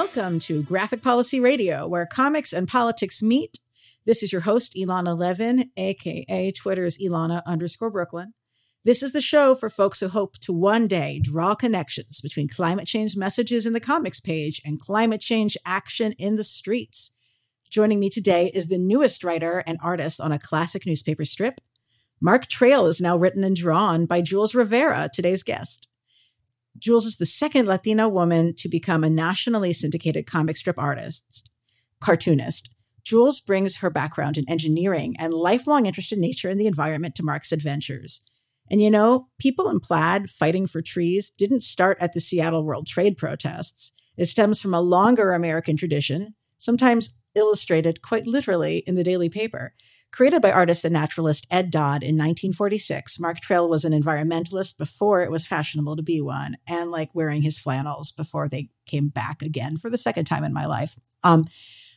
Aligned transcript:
Welcome 0.00 0.38
to 0.38 0.62
Graphic 0.62 1.02
Policy 1.02 1.40
Radio, 1.40 1.88
where 1.88 2.06
comics 2.06 2.52
and 2.52 2.68
politics 2.68 3.20
meet. 3.20 3.58
This 4.06 4.22
is 4.22 4.30
your 4.30 4.42
host, 4.42 4.76
Elana 4.76 5.18
Levin, 5.18 5.72
aka 5.76 6.52
Twitter's 6.52 6.98
Elana 6.98 7.42
underscore 7.44 7.90
Brooklyn. 7.90 8.32
This 8.84 9.02
is 9.02 9.10
the 9.10 9.20
show 9.20 9.56
for 9.56 9.68
folks 9.68 9.98
who 9.98 10.06
hope 10.06 10.38
to 10.38 10.52
one 10.52 10.86
day 10.86 11.18
draw 11.20 11.56
connections 11.56 12.20
between 12.20 12.46
climate 12.46 12.86
change 12.86 13.16
messages 13.16 13.66
in 13.66 13.72
the 13.72 13.80
comics 13.80 14.20
page 14.20 14.62
and 14.64 14.78
climate 14.78 15.20
change 15.20 15.56
action 15.66 16.12
in 16.12 16.36
the 16.36 16.44
streets. 16.44 17.10
Joining 17.68 17.98
me 17.98 18.08
today 18.08 18.52
is 18.54 18.68
the 18.68 18.78
newest 18.78 19.24
writer 19.24 19.64
and 19.66 19.78
artist 19.82 20.20
on 20.20 20.30
a 20.30 20.38
classic 20.38 20.86
newspaper 20.86 21.24
strip. 21.24 21.60
Mark 22.20 22.46
Trail 22.46 22.86
is 22.86 23.00
now 23.00 23.16
written 23.16 23.42
and 23.42 23.56
drawn 23.56 24.06
by 24.06 24.20
Jules 24.20 24.54
Rivera, 24.54 25.10
today's 25.12 25.42
guest. 25.42 25.88
Jules 26.78 27.06
is 27.06 27.16
the 27.16 27.26
second 27.26 27.66
Latina 27.66 28.08
woman 28.08 28.54
to 28.56 28.68
become 28.68 29.04
a 29.04 29.10
nationally 29.10 29.72
syndicated 29.72 30.26
comic 30.26 30.56
strip 30.56 30.78
artist, 30.78 31.50
cartoonist. 32.00 32.70
Jules 33.04 33.40
brings 33.40 33.76
her 33.76 33.90
background 33.90 34.36
in 34.36 34.48
engineering 34.48 35.16
and 35.18 35.32
lifelong 35.32 35.86
interest 35.86 36.12
in 36.12 36.20
nature 36.20 36.48
and 36.48 36.60
the 36.60 36.66
environment 36.66 37.14
to 37.16 37.24
Mark's 37.24 37.52
adventures. 37.52 38.20
And 38.70 38.82
you 38.82 38.90
know, 38.90 39.28
people 39.38 39.68
in 39.70 39.80
plaid 39.80 40.28
fighting 40.28 40.66
for 40.66 40.82
trees 40.82 41.30
didn't 41.30 41.62
start 41.62 41.96
at 42.00 42.12
the 42.12 42.20
Seattle 42.20 42.64
World 42.64 42.86
Trade 42.86 43.16
protests. 43.16 43.92
It 44.16 44.26
stems 44.26 44.60
from 44.60 44.74
a 44.74 44.80
longer 44.80 45.32
American 45.32 45.76
tradition, 45.76 46.34
sometimes 46.58 47.18
illustrated 47.34 48.02
quite 48.02 48.26
literally 48.26 48.78
in 48.86 48.94
the 48.94 49.04
daily 49.04 49.28
paper. 49.28 49.74
Created 50.10 50.40
by 50.40 50.50
artist 50.50 50.84
and 50.84 50.94
naturalist 50.94 51.46
Ed 51.50 51.70
Dodd 51.70 52.02
in 52.02 52.16
1946, 52.16 53.20
Mark 53.20 53.40
Trail 53.40 53.68
was 53.68 53.84
an 53.84 53.92
environmentalist 53.92 54.78
before 54.78 55.22
it 55.22 55.30
was 55.30 55.46
fashionable 55.46 55.96
to 55.96 56.02
be 56.02 56.20
one, 56.20 56.56
and 56.66 56.90
like 56.90 57.14
wearing 57.14 57.42
his 57.42 57.58
flannels 57.58 58.10
before 58.10 58.48
they 58.48 58.70
came 58.86 59.08
back 59.08 59.42
again 59.42 59.76
for 59.76 59.90
the 59.90 59.98
second 59.98 60.24
time 60.24 60.44
in 60.44 60.52
my 60.52 60.64
life. 60.64 60.98
Um, 61.22 61.44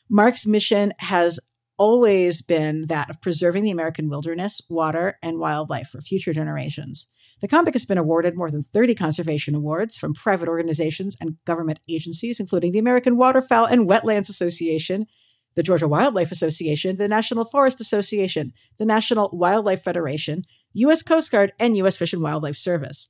Mark's 0.09 0.45
mission 0.45 0.93
has 0.99 1.39
always 1.77 2.41
been 2.41 2.85
that 2.87 3.09
of 3.09 3.21
preserving 3.21 3.63
the 3.63 3.71
American 3.71 4.09
wilderness, 4.09 4.61
water, 4.69 5.17
and 5.23 5.39
wildlife 5.39 5.87
for 5.87 6.01
future 6.01 6.33
generations. 6.33 7.07
The 7.41 7.47
comic 7.47 7.73
has 7.73 7.85
been 7.85 7.97
awarded 7.97 8.35
more 8.35 8.51
than 8.51 8.61
30 8.61 8.93
conservation 8.93 9.55
awards 9.55 9.97
from 9.97 10.13
private 10.13 10.47
organizations 10.47 11.15
and 11.19 11.37
government 11.45 11.79
agencies, 11.89 12.39
including 12.39 12.71
the 12.71 12.77
American 12.77 13.17
Waterfowl 13.17 13.65
and 13.65 13.89
Wetlands 13.89 14.29
Association, 14.29 15.07
the 15.55 15.63
Georgia 15.63 15.87
Wildlife 15.87 16.31
Association, 16.31 16.97
the 16.97 17.07
National 17.07 17.45
Forest 17.45 17.81
Association, 17.81 18.53
the 18.77 18.85
National 18.85 19.29
Wildlife 19.33 19.81
Federation, 19.81 20.45
U.S. 20.73 21.03
Coast 21.03 21.31
Guard, 21.31 21.53
and 21.59 21.75
U.S. 21.77 21.97
Fish 21.97 22.13
and 22.13 22.21
Wildlife 22.21 22.55
Service. 22.55 23.07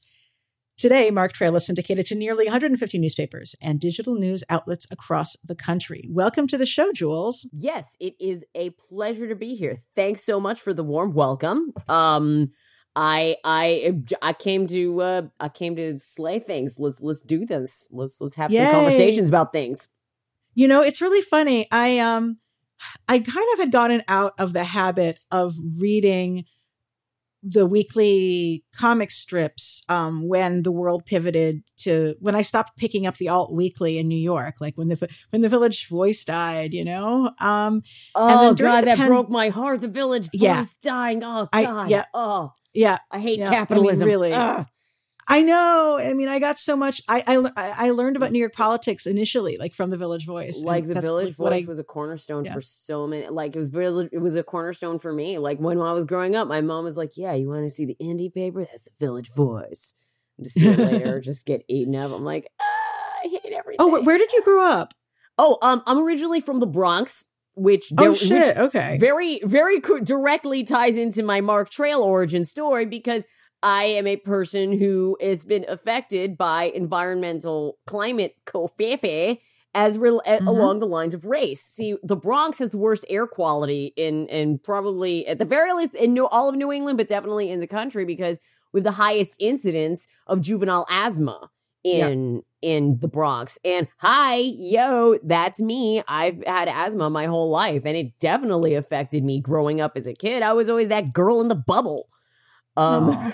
Today, 0.78 1.12
Mark 1.12 1.34
Trail 1.34 1.56
is 1.56 1.67
syndicated 1.67 2.08
to 2.08 2.16
nearly 2.16 2.45
150 2.45 2.97
newspapers 2.97 3.56
and 3.62 3.80
digital 3.80 4.16
news 4.16 4.44
outlets 4.50 4.88
across 4.89 5.36
the 5.44 5.53
country. 5.53 6.08
Welcome 6.09 6.47
to 6.47 6.58
the 6.58 6.66
show, 6.66 6.92
Jules. 6.92 7.47
Yes, 7.53 7.95
it 8.00 8.16
is 8.19 8.44
a 8.56 8.72
pleasure 8.72 9.28
to 9.28 9.36
be 9.36 9.53
here. 9.53 9.78
Thanks 9.95 10.23
so 10.23 10.39
much 10.39 10.59
for 10.59 10.73
the 10.73 10.84
warm 10.84 11.14
welcome. 11.14 11.72
Um, 11.88 12.50
I 12.95 13.38
I 13.44 13.94
I 14.22 14.34
came 14.34 14.67
to 14.67 15.02
uh 15.02 15.22
I 15.39 15.50
came 15.50 15.75
to 15.75 16.00
slay 16.00 16.39
things. 16.39 16.78
Let's 16.80 17.02
let's 17.02 17.22
do 17.22 17.45
this. 17.45 17.88
Let's 17.92 18.19
let's 18.19 18.36
have 18.36 18.52
Yay. 18.52 18.64
some 18.64 18.72
conversations 18.73 19.30
about 19.30 19.53
things. 19.53 19.88
You 20.53 20.67
know, 20.67 20.81
it's 20.81 21.02
really 21.02 21.21
funny. 21.21 21.67
I 21.71 21.99
um 21.99 22.38
I 23.07 23.19
kind 23.19 23.47
of 23.53 23.59
had 23.59 23.71
gotten 23.71 24.03
out 24.07 24.33
of 24.38 24.53
the 24.53 24.63
habit 24.63 25.19
of 25.31 25.53
reading 25.79 26.45
the 27.44 27.66
weekly 27.66 28.63
comic 28.75 29.09
strips 29.09 29.81
um, 29.90 30.28
when 30.28 30.61
the 30.61 30.72
world 30.72 31.06
pivoted 31.06 31.63
to 31.75 32.16
when 32.19 32.35
I 32.35 32.44
stopped 32.44 32.78
picking 32.78 33.07
up 33.07 33.17
the 33.17 33.29
alt 33.29 33.51
weekly 33.51 33.97
in 33.97 34.07
New 34.07 34.19
York, 34.19 34.56
like 34.61 34.78
when 34.78 34.90
the 34.90 35.09
when 35.31 35.41
the 35.41 35.50
Village 35.50 35.88
Voice 35.88 36.23
died, 36.23 36.73
you 36.73 36.85
know. 36.85 37.31
Um, 37.40 37.81
oh 38.13 38.53
God, 38.53 38.85
that 38.85 39.00
broke 39.00 39.29
my 39.29 39.50
heart. 39.50 39.81
The 39.81 39.88
Village 39.88 40.25
Voice 40.25 40.41
yeah. 40.41 40.63
dying. 40.84 41.23
Oh 41.23 41.47
God. 41.51 41.51
I, 41.53 41.88
yeah. 41.88 42.06
Oh 42.13 42.51
yeah. 42.73 43.00
I 43.09 43.19
hate 43.19 43.40
yeah. 43.40 43.50
capitalism. 43.50 44.03
I 44.03 44.06
mean, 44.06 44.13
really. 44.13 44.34
Ugh. 44.34 44.66
I 45.28 45.42
know. 45.42 46.00
I 46.02 46.14
mean, 46.14 46.28
I 46.28 46.40
got 46.40 46.59
so 46.59 46.76
much. 46.76 47.02
I 47.08 47.24
I, 47.28 47.88
I 47.88 47.90
learned 47.92 48.16
about 48.16 48.32
New 48.32 48.40
York 48.40 48.54
politics 48.54 49.06
initially, 49.06 49.58
like 49.58 49.74
from 49.74 49.90
the 49.90 49.98
Village 49.98 50.26
Voice. 50.26 50.64
Like 50.64 50.88
the 50.88 51.00
Village 51.00 51.36
Voice 51.36 51.66
I, 51.66 51.68
was 51.68 51.80
a 51.80 51.84
cornerstone 51.84 52.46
yeah. 52.46 52.54
for 52.54 52.62
so 52.62 53.08
many. 53.08 53.28
Like 53.28 53.56
it 53.56 53.59
was 53.59 53.72
it 54.12 54.22
was 54.22 54.36
a 54.36 54.44
cornerstone 54.44 55.00
for 55.00 55.14
me. 55.14 55.38
Like 55.38 55.59
when 55.59 55.80
I 55.80 55.94
was 55.94 56.06
growing 56.06 56.36
up, 56.36 56.48
my 56.48 56.62
mom 56.62 56.86
was 56.86 56.98
like, 56.98 57.18
"Yeah, 57.18 57.34
you 57.34 57.48
want 57.48 57.64
to 57.64 57.70
see 57.70 57.86
the 57.86 57.98
indie 58.02 58.34
paper? 58.34 58.66
That's 58.66 58.84
the 58.84 58.92
Village 59.00 59.32
Voice." 59.34 59.94
And 60.38 60.46
to 60.46 60.52
see 60.52 60.68
it 60.68 60.80
later, 60.80 61.20
just 61.24 61.46
get 61.46 61.64
eaten 61.68 61.96
up. 61.96 62.12
I'm 62.12 62.26
like, 62.26 62.52
ah, 62.59 62.64
I 63.24 63.28
hate 63.28 63.53
everything. 63.53 63.78
Oh, 63.80 64.02
where 64.02 64.18
did 64.18 64.32
you 64.32 64.42
grow 64.44 64.64
up? 64.64 64.94
Oh, 65.38 65.58
um, 65.62 65.82
I'm 65.86 66.00
originally 66.00 66.42
from 66.42 66.59
the 66.59 66.68
Bronx, 66.68 67.26
which 67.56 67.92
oh 67.98 68.14
shit, 68.14 68.56
which 68.56 68.58
okay, 68.58 68.98
very 69.00 69.40
very 69.44 69.80
directly 70.03 70.64
ties 70.64 70.98
into 70.98 71.24
my 71.24 71.42
Mark 71.42 71.70
Trail 71.70 72.02
origin 72.02 72.46
story 72.46 72.86
because 72.86 73.26
I 73.63 73.83
am 73.83 74.07
a 74.07 74.17
person 74.17 74.77
who 74.77 75.17
has 75.22 75.45
been 75.45 75.66
affected 75.67 76.38
by 76.38 76.66
environmental 76.66 77.77
climate 77.85 78.35
covfefe 78.45 79.39
as 79.73 79.97
re- 79.97 80.11
mm-hmm. 80.11 80.47
along 80.47 80.79
the 80.79 80.88
lines 80.88 81.13
of 81.13 81.25
race. 81.25 81.61
See, 81.61 81.95
the 82.03 82.16
Bronx 82.16 82.59
has 82.59 82.72
the 82.72 82.77
worst 82.77 83.05
air 83.09 83.27
quality 83.27 83.94
in 83.95 84.27
in 84.27 84.59
probably 84.59 85.27
at 85.27 85.39
the 85.39 85.45
very 85.45 85.72
least 85.73 85.94
in 85.95 86.13
New, 86.13 86.27
all 86.27 86.49
of 86.49 86.55
New 86.55 86.72
England, 86.72 86.97
but 86.97 87.07
definitely 87.07 87.51
in 87.51 87.59
the 87.59 87.67
country 87.67 88.05
because 88.05 88.39
we 88.73 88.79
have 88.79 88.85
the 88.85 88.91
highest 88.91 89.38
incidence 89.39 90.07
of 90.28 90.41
juvenile 90.41 90.85
asthma 90.89 91.49
in 91.83 92.43
in 92.61 92.99
the 92.99 93.07
Bronx. 93.07 93.57
And 93.66 93.88
hi, 93.97 94.35
yo, 94.35 95.17
that's 95.23 95.61
me. 95.61 96.03
I've 96.07 96.43
had 96.45 96.67
asthma 96.67 97.09
my 97.09 97.25
whole 97.25 97.49
life, 97.49 97.83
and 97.85 97.95
it 97.95 98.19
definitely 98.19 98.75
affected 98.75 99.23
me 99.23 99.39
growing 99.39 99.81
up 99.81 99.93
as 99.95 100.07
a 100.07 100.13
kid. 100.13 100.43
I 100.43 100.53
was 100.53 100.69
always 100.69 100.89
that 100.89 101.13
girl 101.13 101.41
in 101.41 101.47
the 101.47 101.55
bubble. 101.55 102.07
Um, 102.78 103.09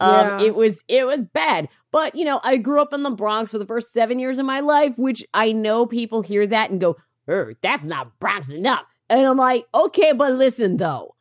yeah. 0.00 0.40
it 0.40 0.54
was 0.54 0.84
it 0.88 1.06
was 1.06 1.20
bad. 1.20 1.68
But 1.90 2.14
you 2.14 2.24
know, 2.24 2.40
I 2.44 2.56
grew 2.58 2.80
up 2.80 2.92
in 2.92 3.02
the 3.02 3.10
Bronx 3.10 3.52
for 3.52 3.58
the 3.58 3.66
first 3.66 3.92
seven 3.92 4.18
years 4.18 4.38
of 4.38 4.46
my 4.46 4.60
life, 4.60 4.98
which 4.98 5.24
I 5.32 5.52
know 5.52 5.86
people 5.86 6.22
hear 6.22 6.46
that 6.46 6.70
and 6.70 6.80
go, 6.80 6.96
oh, 7.28 7.52
that's 7.60 7.84
not 7.84 8.18
Bronx 8.18 8.50
enough. 8.50 8.84
And 9.08 9.26
I'm 9.26 9.36
like, 9.36 9.66
okay, 9.74 10.12
but 10.12 10.32
listen 10.32 10.76
though. 10.76 11.14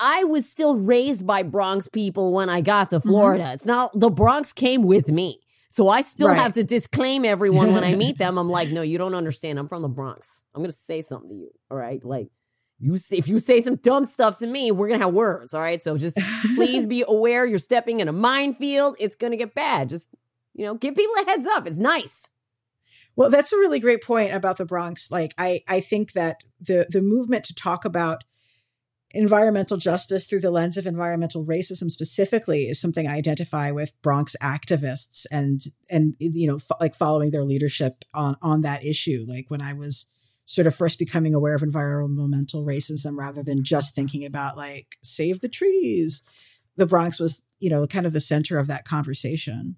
I 0.00 0.24
was 0.24 0.48
still 0.48 0.76
raised 0.76 1.26
by 1.26 1.44
Bronx 1.44 1.88
people 1.88 2.34
when 2.34 2.48
I 2.48 2.60
got 2.60 2.90
to 2.90 2.96
mm-hmm. 2.96 3.08
Florida. 3.08 3.44
Mm-hmm. 3.44 3.54
It's 3.54 3.66
not 3.66 3.98
the 3.98 4.10
Bronx 4.10 4.52
came 4.52 4.82
with 4.82 5.10
me. 5.10 5.40
So 5.68 5.88
I 5.88 6.02
still 6.02 6.28
right. 6.28 6.36
have 6.36 6.52
to 6.52 6.62
disclaim 6.62 7.24
everyone 7.24 7.72
when 7.72 7.82
I 7.82 7.94
meet 7.96 8.18
them. 8.18 8.38
I'm 8.38 8.48
like, 8.48 8.70
no, 8.70 8.82
you 8.82 8.96
don't 8.96 9.14
understand. 9.14 9.58
I'm 9.58 9.66
from 9.66 9.82
the 9.82 9.88
Bronx. 9.88 10.44
I'm 10.54 10.62
gonna 10.62 10.72
say 10.72 11.00
something 11.00 11.30
to 11.30 11.34
you. 11.34 11.50
All 11.70 11.76
right. 11.76 12.04
Like 12.04 12.28
you 12.78 12.96
say, 12.96 13.16
if 13.16 13.28
you 13.28 13.38
say 13.38 13.60
some 13.60 13.76
dumb 13.76 14.04
stuff 14.04 14.38
to 14.38 14.46
me, 14.46 14.70
we're 14.70 14.88
gonna 14.88 15.04
have 15.04 15.14
words. 15.14 15.54
All 15.54 15.60
right. 15.60 15.82
So 15.82 15.96
just 15.96 16.18
please 16.54 16.86
be 16.86 17.04
aware 17.06 17.46
you're 17.46 17.58
stepping 17.58 18.00
in 18.00 18.08
a 18.08 18.12
minefield. 18.12 18.96
It's 18.98 19.16
gonna 19.16 19.36
get 19.36 19.54
bad. 19.54 19.88
Just 19.90 20.10
you 20.54 20.64
know, 20.64 20.74
give 20.74 20.94
people 20.94 21.14
a 21.22 21.24
heads 21.26 21.46
up. 21.46 21.66
It's 21.66 21.76
nice. 21.76 22.30
Well, 23.16 23.30
that's 23.30 23.52
a 23.52 23.56
really 23.56 23.78
great 23.78 24.02
point 24.02 24.32
about 24.32 24.56
the 24.56 24.64
Bronx. 24.64 25.10
Like 25.10 25.34
I 25.38 25.60
I 25.68 25.80
think 25.80 26.12
that 26.12 26.42
the 26.60 26.86
the 26.90 27.02
movement 27.02 27.44
to 27.44 27.54
talk 27.54 27.84
about 27.84 28.24
environmental 29.14 29.76
justice 29.76 30.26
through 30.26 30.40
the 30.40 30.50
lens 30.50 30.76
of 30.76 30.86
environmental 30.86 31.44
racism 31.44 31.90
specifically 31.90 32.64
is 32.64 32.80
something 32.80 33.06
I 33.06 33.14
identify 33.14 33.70
with 33.70 33.94
Bronx 34.02 34.34
activists 34.42 35.24
and 35.30 35.62
and 35.88 36.14
you 36.18 36.48
know 36.48 36.56
f- 36.56 36.80
like 36.80 36.94
following 36.94 37.30
their 37.30 37.44
leadership 37.44 38.04
on 38.12 38.36
on 38.42 38.62
that 38.62 38.84
issue 38.84 39.24
like 39.28 39.46
when 39.48 39.62
I 39.62 39.72
was 39.72 40.06
sort 40.46 40.66
of 40.66 40.74
first 40.74 40.98
becoming 40.98 41.34
aware 41.34 41.54
of 41.54 41.62
environmental 41.62 42.64
racism 42.64 43.16
rather 43.16 43.42
than 43.42 43.64
just 43.64 43.94
thinking 43.94 44.24
about 44.24 44.56
like 44.56 44.96
save 45.02 45.40
the 45.40 45.48
trees. 45.48 46.22
The 46.76 46.86
Bronx 46.86 47.18
was, 47.18 47.42
you 47.60 47.70
know, 47.70 47.86
kind 47.86 48.06
of 48.06 48.12
the 48.12 48.20
center 48.20 48.58
of 48.58 48.66
that 48.66 48.84
conversation. 48.84 49.76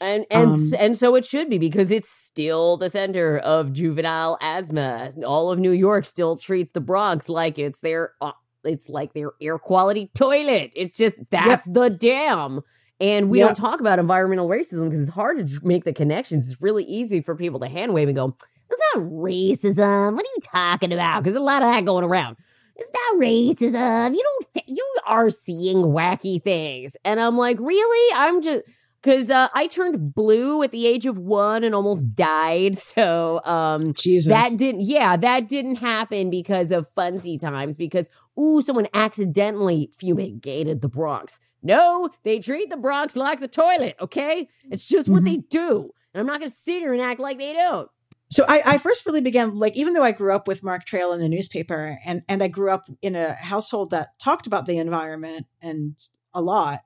And 0.00 0.26
and 0.30 0.54
um, 0.54 0.72
and 0.78 0.98
so 0.98 1.14
it 1.14 1.24
should 1.24 1.48
be 1.48 1.58
because 1.58 1.90
it's 1.90 2.10
still 2.10 2.76
the 2.76 2.90
center 2.90 3.38
of 3.38 3.72
juvenile 3.72 4.36
asthma. 4.42 5.12
All 5.24 5.50
of 5.50 5.58
New 5.58 5.70
York 5.70 6.04
still 6.04 6.36
treats 6.36 6.72
the 6.72 6.82
Bronx 6.82 7.30
like 7.30 7.58
it's 7.58 7.80
their 7.80 8.12
uh, 8.20 8.32
it's 8.62 8.90
like 8.90 9.14
their 9.14 9.32
air 9.40 9.58
quality 9.58 10.10
toilet. 10.14 10.72
It's 10.76 10.98
just 10.98 11.16
that's 11.30 11.66
yep. 11.66 11.74
the 11.74 11.90
dam. 11.90 12.60
And 13.00 13.28
we 13.30 13.38
yep. 13.38 13.48
don't 13.48 13.56
talk 13.56 13.80
about 13.80 13.98
environmental 13.98 14.48
racism 14.48 14.84
because 14.84 15.00
it's 15.00 15.10
hard 15.10 15.46
to 15.46 15.60
make 15.62 15.84
the 15.84 15.92
connections. 15.92 16.50
It's 16.50 16.62
really 16.62 16.84
easy 16.84 17.20
for 17.20 17.34
people 17.34 17.60
to 17.60 17.68
hand 17.68 17.92
wave 17.92 18.08
and 18.08 18.16
go, 18.16 18.36
it's 18.78 18.94
not 18.94 19.04
racism. 19.04 20.12
What 20.12 20.22
are 20.22 20.34
you 20.36 20.42
talking 20.42 20.92
about? 20.92 21.22
Because 21.22 21.36
a 21.36 21.40
lot 21.40 21.62
of 21.62 21.68
that 21.68 21.84
going 21.84 22.04
around. 22.04 22.36
It's 22.76 22.92
not 22.92 23.20
racism. 23.20 24.14
You 24.14 24.22
don't. 24.22 24.54
Th- 24.54 24.66
you 24.68 24.96
are 25.06 25.30
seeing 25.30 25.78
wacky 25.78 26.42
things, 26.42 26.96
and 27.04 27.18
I'm 27.18 27.38
like, 27.38 27.58
really? 27.58 28.14
I'm 28.14 28.42
just 28.42 28.64
because 29.02 29.30
uh, 29.30 29.48
I 29.54 29.66
turned 29.66 30.14
blue 30.14 30.62
at 30.62 30.72
the 30.72 30.86
age 30.86 31.06
of 31.06 31.16
one 31.16 31.64
and 31.64 31.74
almost 31.74 32.14
died. 32.14 32.76
So 32.76 33.40
um, 33.44 33.92
Jesus. 33.94 34.30
that 34.30 34.56
didn't. 34.56 34.82
Yeah, 34.82 35.16
that 35.16 35.48
didn't 35.48 35.76
happen 35.76 36.28
because 36.28 36.70
of 36.70 36.88
funsy 36.92 37.40
times. 37.40 37.76
Because 37.76 38.10
ooh, 38.38 38.60
someone 38.60 38.88
accidentally 38.92 39.90
fumigated 39.98 40.82
the 40.82 40.88
Bronx. 40.88 41.40
No, 41.62 42.10
they 42.24 42.40
treat 42.40 42.68
the 42.68 42.76
Bronx 42.76 43.16
like 43.16 43.40
the 43.40 43.48
toilet. 43.48 43.96
Okay, 44.00 44.48
it's 44.70 44.86
just 44.86 45.06
mm-hmm. 45.06 45.14
what 45.14 45.24
they 45.24 45.36
do. 45.36 45.90
And 46.12 46.20
I'm 46.20 46.26
not 46.26 46.40
going 46.40 46.48
to 46.48 46.54
sit 46.54 46.80
here 46.80 46.92
and 46.92 47.02
act 47.02 47.20
like 47.20 47.38
they 47.38 47.52
don't. 47.52 47.88
So 48.28 48.44
I, 48.48 48.62
I, 48.66 48.78
first 48.78 49.06
really 49.06 49.20
began 49.20 49.54
like 49.54 49.76
even 49.76 49.92
though 49.92 50.02
I 50.02 50.10
grew 50.10 50.34
up 50.34 50.48
with 50.48 50.64
Mark 50.64 50.84
Trail 50.84 51.12
in 51.12 51.20
the 51.20 51.28
newspaper 51.28 51.98
and 52.04 52.22
and 52.28 52.42
I 52.42 52.48
grew 52.48 52.70
up 52.70 52.86
in 53.00 53.14
a 53.14 53.34
household 53.34 53.90
that 53.90 54.18
talked 54.18 54.46
about 54.46 54.66
the 54.66 54.78
environment 54.78 55.46
and 55.62 55.96
a 56.34 56.42
lot, 56.42 56.80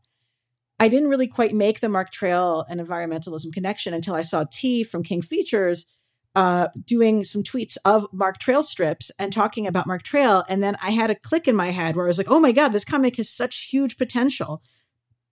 I 0.78 0.88
didn't 0.88 1.08
really 1.08 1.26
quite 1.26 1.54
make 1.54 1.81
the 1.81 1.88
Mark 1.88 2.10
Trail 2.10 2.64
and 2.69 2.81
environmentalism 2.81 3.52
connection 3.52 3.94
until 3.94 4.14
I 4.14 4.22
saw 4.22 4.44
T 4.50 4.84
from 4.84 5.02
King 5.02 5.22
Features 5.22 5.87
uh, 6.34 6.69
doing 6.87 7.25
some 7.25 7.42
tweets 7.42 7.76
of 7.84 8.06
Mark 8.12 8.38
Trail 8.38 8.62
strips 8.62 9.10
and 9.19 9.32
talking 9.32 9.66
about 9.66 9.87
Mark 9.87 10.02
Trail, 10.02 10.44
and 10.48 10.62
then 10.62 10.76
I 10.82 10.90
had 10.90 11.10
a 11.10 11.14
click 11.14 11.48
in 11.48 11.56
my 11.56 11.69
head 11.69 11.96
where 11.96 12.06
I 12.06 12.08
was 12.08 12.19
like, 12.19 12.31
"Oh 12.31 12.40
my 12.40 12.52
god, 12.52 12.69
this 12.69 12.84
comic 12.84 13.16
has 13.16 13.31
such 13.31 13.69
huge 13.70 13.96
potential 13.96 14.62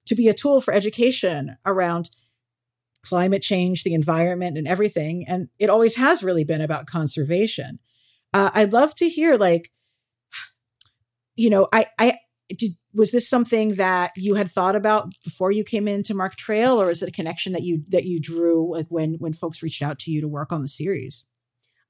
to 0.06 0.14
be 0.14 0.28
a 0.28 0.34
tool 0.34 0.60
for 0.60 0.72
education 0.72 1.56
around." 1.64 2.10
Climate 3.02 3.42
change, 3.42 3.84
the 3.84 3.94
environment, 3.94 4.58
and 4.58 4.66
everything. 4.66 5.24
And 5.26 5.48
it 5.58 5.70
always 5.70 5.96
has 5.96 6.22
really 6.22 6.44
been 6.44 6.60
about 6.60 6.86
conservation. 6.86 7.78
Uh, 8.32 8.50
I'd 8.54 8.72
love 8.72 8.94
to 8.96 9.08
hear, 9.08 9.36
like, 9.36 9.70
you 11.36 11.50
know, 11.50 11.68
I, 11.72 11.86
I 11.98 12.14
did. 12.48 12.72
Was 12.94 13.10
this 13.10 13.28
something 13.28 13.74
that 13.74 14.12
you 14.16 14.34
had 14.34 14.50
thought 14.50 14.74
about 14.74 15.12
before 15.22 15.52
you 15.52 15.62
came 15.62 15.86
into 15.86 16.14
Mark 16.14 16.34
Trail, 16.36 16.80
or 16.80 16.90
is 16.90 17.02
it 17.02 17.08
a 17.08 17.12
connection 17.12 17.52
that 17.52 17.62
you 17.62 17.84
that 17.90 18.04
you 18.04 18.18
drew 18.18 18.74
like 18.74 18.86
when 18.88 19.14
when 19.18 19.32
folks 19.32 19.62
reached 19.62 19.82
out 19.82 19.98
to 20.00 20.10
you 20.10 20.20
to 20.20 20.28
work 20.28 20.52
on 20.52 20.62
the 20.62 20.68
series? 20.68 21.24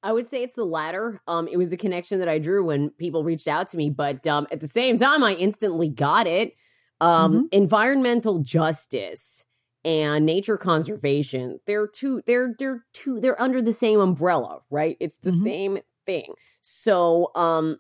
I 0.03 0.13
would 0.13 0.27
say 0.27 0.43
it's 0.43 0.55
the 0.55 0.65
latter. 0.65 1.21
Um, 1.27 1.49
it 1.49 1.57
was 1.57 1.71
the 1.71 1.77
connection 1.77 2.19
that 2.19 2.29
I 2.29 2.39
drew 2.39 2.65
when 2.65 2.91
people 2.91 3.25
reached 3.25 3.49
out 3.49 3.69
to 3.71 3.77
me, 3.77 3.91
but 3.91 4.27
um, 4.27 4.47
at 4.53 4.61
the 4.61 4.69
same 4.69 4.97
time, 4.97 5.25
I 5.25 5.35
instantly 5.35 5.89
got 5.89 6.27
it. 6.27 6.55
Um, 7.01 7.33
mm-hmm. 7.33 7.43
Environmental 7.53 8.41
justice 8.41 9.45
and 9.85 10.27
nature 10.27 10.57
conservation 10.57 11.61
they're 11.67 11.87
two 11.87 12.23
they're 12.27 12.55
they're 12.59 12.85
two 12.93 13.21
they're 13.21 13.41
under 13.41 13.63
the 13.63 13.73
same 13.73 14.01
umbrella 14.01 14.61
right? 14.71 14.97
It's 15.01 15.19
the 15.19 15.31
mm-hmm. 15.31 15.43
same 15.43 15.79
thing. 16.05 16.35
So 16.63 17.31
um 17.35 17.79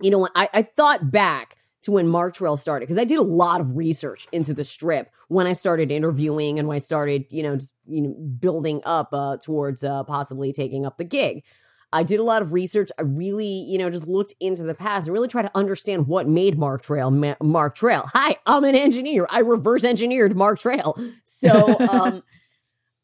you 0.00 0.10
know 0.10 0.28
I, 0.34 0.48
I 0.52 0.62
thought 0.62 1.10
back 1.10 1.56
to 1.82 1.92
when 1.92 2.08
mark 2.08 2.34
trail 2.34 2.56
started 2.56 2.86
because 2.86 2.98
i 2.98 3.04
did 3.04 3.18
a 3.18 3.22
lot 3.22 3.60
of 3.60 3.76
research 3.76 4.26
into 4.32 4.52
the 4.52 4.64
strip 4.64 5.12
when 5.28 5.46
i 5.46 5.52
started 5.52 5.92
interviewing 5.92 6.58
and 6.58 6.66
when 6.66 6.74
i 6.74 6.78
started 6.78 7.26
you 7.30 7.42
know 7.42 7.56
just 7.56 7.74
you 7.86 8.02
know 8.02 8.10
building 8.40 8.80
up 8.84 9.12
uh 9.12 9.36
towards 9.36 9.84
uh 9.84 10.02
possibly 10.04 10.52
taking 10.52 10.84
up 10.84 10.98
the 10.98 11.04
gig 11.04 11.44
I 11.92 12.02
did 12.02 12.20
a 12.20 12.22
lot 12.22 12.42
of 12.42 12.52
research. 12.52 12.90
I 12.98 13.02
really, 13.02 13.46
you 13.46 13.78
know, 13.78 13.88
just 13.88 14.06
looked 14.06 14.34
into 14.40 14.64
the 14.64 14.74
past 14.74 15.06
and 15.06 15.14
really 15.14 15.28
tried 15.28 15.42
to 15.42 15.56
understand 15.56 16.06
what 16.06 16.28
made 16.28 16.58
Mark 16.58 16.82
Trail 16.82 17.10
Ma- 17.10 17.36
Mark 17.40 17.74
Trail. 17.74 18.04
Hi, 18.14 18.36
I'm 18.46 18.64
an 18.64 18.74
engineer. 18.74 19.26
I 19.30 19.40
reverse 19.40 19.84
engineered 19.84 20.36
Mark 20.36 20.58
Trail. 20.58 20.98
So, 21.24 21.78
um, 21.90 22.22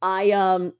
I, 0.02 0.32
um, 0.32 0.75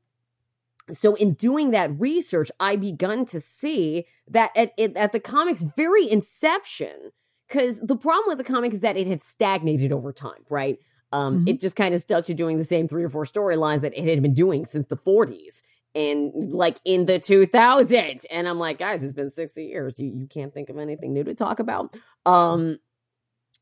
so 0.91 1.15
in 1.15 1.33
doing 1.33 1.71
that 1.71 1.99
research, 1.99 2.51
I 2.61 2.77
begun 2.77 3.25
to 3.27 3.41
see 3.41 4.05
that 4.29 4.51
at, 4.55 4.79
at 4.79 5.13
the 5.13 5.21
comic's 5.21 5.63
very 5.63 6.11
inception, 6.11 7.13
because 7.49 7.81
the 7.81 7.97
problem 7.97 8.37
with 8.37 8.39
the 8.39 8.53
comic 8.53 8.75
is 8.75 8.81
that 8.81 8.99
it 8.99 9.07
had 9.07 9.23
stagnated 9.23 9.93
over 9.93 10.13
time, 10.13 10.45
right? 10.51 10.79
Um, 11.11 11.39
mm-hmm. 11.39 11.49
It 11.49 11.61
just 11.61 11.77
kind 11.77 11.95
of 11.95 12.01
stuck 12.01 12.27
to 12.27 12.35
doing 12.35 12.59
the 12.59 12.65
same 12.65 12.87
three 12.87 13.05
or 13.05 13.09
four 13.09 13.25
storylines 13.25 13.81
that 13.81 13.97
it 13.97 14.07
had 14.07 14.21
been 14.21 14.35
doing 14.35 14.67
since 14.67 14.87
the 14.87 14.97
40s 14.97 15.63
and 15.95 16.33
like 16.53 16.79
in 16.85 17.07
the 17.07 17.19
2000s 17.19 18.25
and 18.31 18.49
i'm 18.49 18.59
like 18.59 18.79
guys 18.79 19.03
it's 19.03 19.13
been 19.13 19.31
60 19.31 19.65
years 19.65 19.99
you, 19.99 20.13
you 20.15 20.27
can't 20.27 20.53
think 20.53 20.69
of 20.69 20.79
anything 20.79 21.13
new 21.13 21.25
to 21.25 21.35
talk 21.35 21.59
about 21.59 21.97
um 22.27 22.79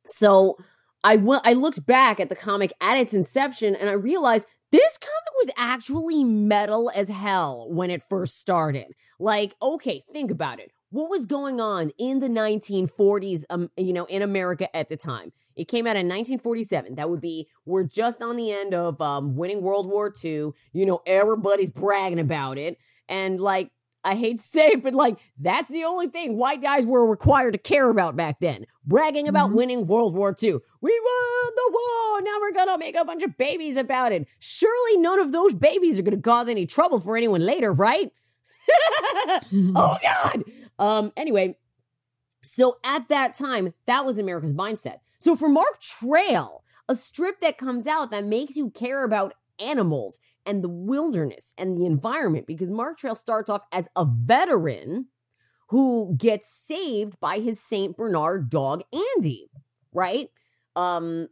so 0.06 0.56
I 1.04 1.16
went 1.16 1.42
I 1.44 1.54
looked 1.54 1.84
back 1.86 2.20
at 2.20 2.28
the 2.28 2.36
comic 2.36 2.72
at 2.80 2.98
its 2.98 3.14
inception 3.14 3.74
and 3.74 3.88
I 3.88 3.94
realized 3.94 4.46
this 4.70 4.98
comic 4.98 5.32
was 5.36 5.50
actually 5.56 6.24
metal 6.24 6.90
as 6.94 7.10
hell 7.10 7.68
when 7.70 7.90
it 7.90 8.02
first 8.08 8.40
started. 8.40 8.94
Like, 9.18 9.54
okay, 9.60 10.02
think 10.12 10.30
about 10.30 10.60
it. 10.60 10.72
What 10.92 11.08
was 11.08 11.24
going 11.24 11.58
on 11.58 11.90
in 11.96 12.18
the 12.18 12.28
1940s, 12.28 13.44
um, 13.48 13.70
you 13.78 13.94
know, 13.94 14.04
in 14.04 14.20
America 14.20 14.74
at 14.76 14.90
the 14.90 14.96
time? 14.98 15.32
It 15.56 15.66
came 15.66 15.86
out 15.86 15.96
in 15.96 16.06
1947. 16.06 16.96
That 16.96 17.08
would 17.08 17.22
be, 17.22 17.48
we're 17.64 17.84
just 17.84 18.20
on 18.20 18.36
the 18.36 18.52
end 18.52 18.74
of 18.74 19.00
um, 19.00 19.34
winning 19.34 19.62
World 19.62 19.88
War 19.88 20.12
II. 20.22 20.50
You 20.74 20.86
know, 20.86 21.00
everybody's 21.06 21.70
bragging 21.70 22.18
about 22.18 22.58
it. 22.58 22.76
And 23.08 23.40
like, 23.40 23.70
I 24.04 24.16
hate 24.16 24.36
to 24.36 24.42
say 24.42 24.66
it, 24.72 24.82
but 24.82 24.92
like, 24.92 25.18
that's 25.38 25.70
the 25.70 25.84
only 25.84 26.08
thing 26.08 26.36
white 26.36 26.60
guys 26.60 26.84
were 26.84 27.08
required 27.08 27.52
to 27.52 27.58
care 27.58 27.88
about 27.88 28.14
back 28.14 28.40
then. 28.40 28.66
Bragging 28.84 29.28
about 29.28 29.46
mm-hmm. 29.46 29.56
winning 29.56 29.86
World 29.86 30.14
War 30.14 30.36
II. 30.42 30.58
We 30.82 31.00
won 31.04 31.52
the 31.56 31.70
war. 31.72 32.20
Now 32.20 32.38
we're 32.38 32.52
going 32.52 32.68
to 32.68 32.78
make 32.78 32.96
a 32.96 33.04
bunch 33.06 33.22
of 33.22 33.38
babies 33.38 33.78
about 33.78 34.12
it. 34.12 34.28
Surely 34.40 34.98
none 34.98 35.20
of 35.20 35.32
those 35.32 35.54
babies 35.54 35.98
are 35.98 36.02
going 36.02 36.16
to 36.16 36.22
cause 36.22 36.50
any 36.50 36.66
trouble 36.66 37.00
for 37.00 37.16
anyone 37.16 37.40
later, 37.40 37.72
right? 37.72 38.12
mm-hmm. 39.30 39.72
Oh, 39.74 39.96
God. 40.02 40.44
Um, 40.78 41.12
anyway, 41.16 41.56
so 42.42 42.78
at 42.84 43.08
that 43.08 43.34
time, 43.34 43.74
that 43.86 44.04
was 44.04 44.18
America's 44.18 44.54
mindset. 44.54 44.96
So 45.18 45.36
for 45.36 45.48
Mark 45.48 45.80
Trail, 45.80 46.64
a 46.88 46.96
strip 46.96 47.40
that 47.40 47.58
comes 47.58 47.86
out 47.86 48.10
that 48.10 48.24
makes 48.24 48.56
you 48.56 48.70
care 48.70 49.04
about 49.04 49.34
animals 49.60 50.18
and 50.44 50.64
the 50.64 50.68
wilderness 50.68 51.54
and 51.56 51.78
the 51.78 51.86
environment, 51.86 52.46
because 52.46 52.70
Mark 52.70 52.98
Trail 52.98 53.14
starts 53.14 53.48
off 53.48 53.62
as 53.70 53.88
a 53.94 54.04
veteran 54.04 55.06
who 55.68 56.14
gets 56.18 56.52
saved 56.52 57.18
by 57.20 57.38
his 57.38 57.60
Saint 57.60 57.96
Bernard 57.96 58.50
dog 58.50 58.82
Andy, 59.16 59.48
right? 59.92 60.28
Um, 60.74 61.28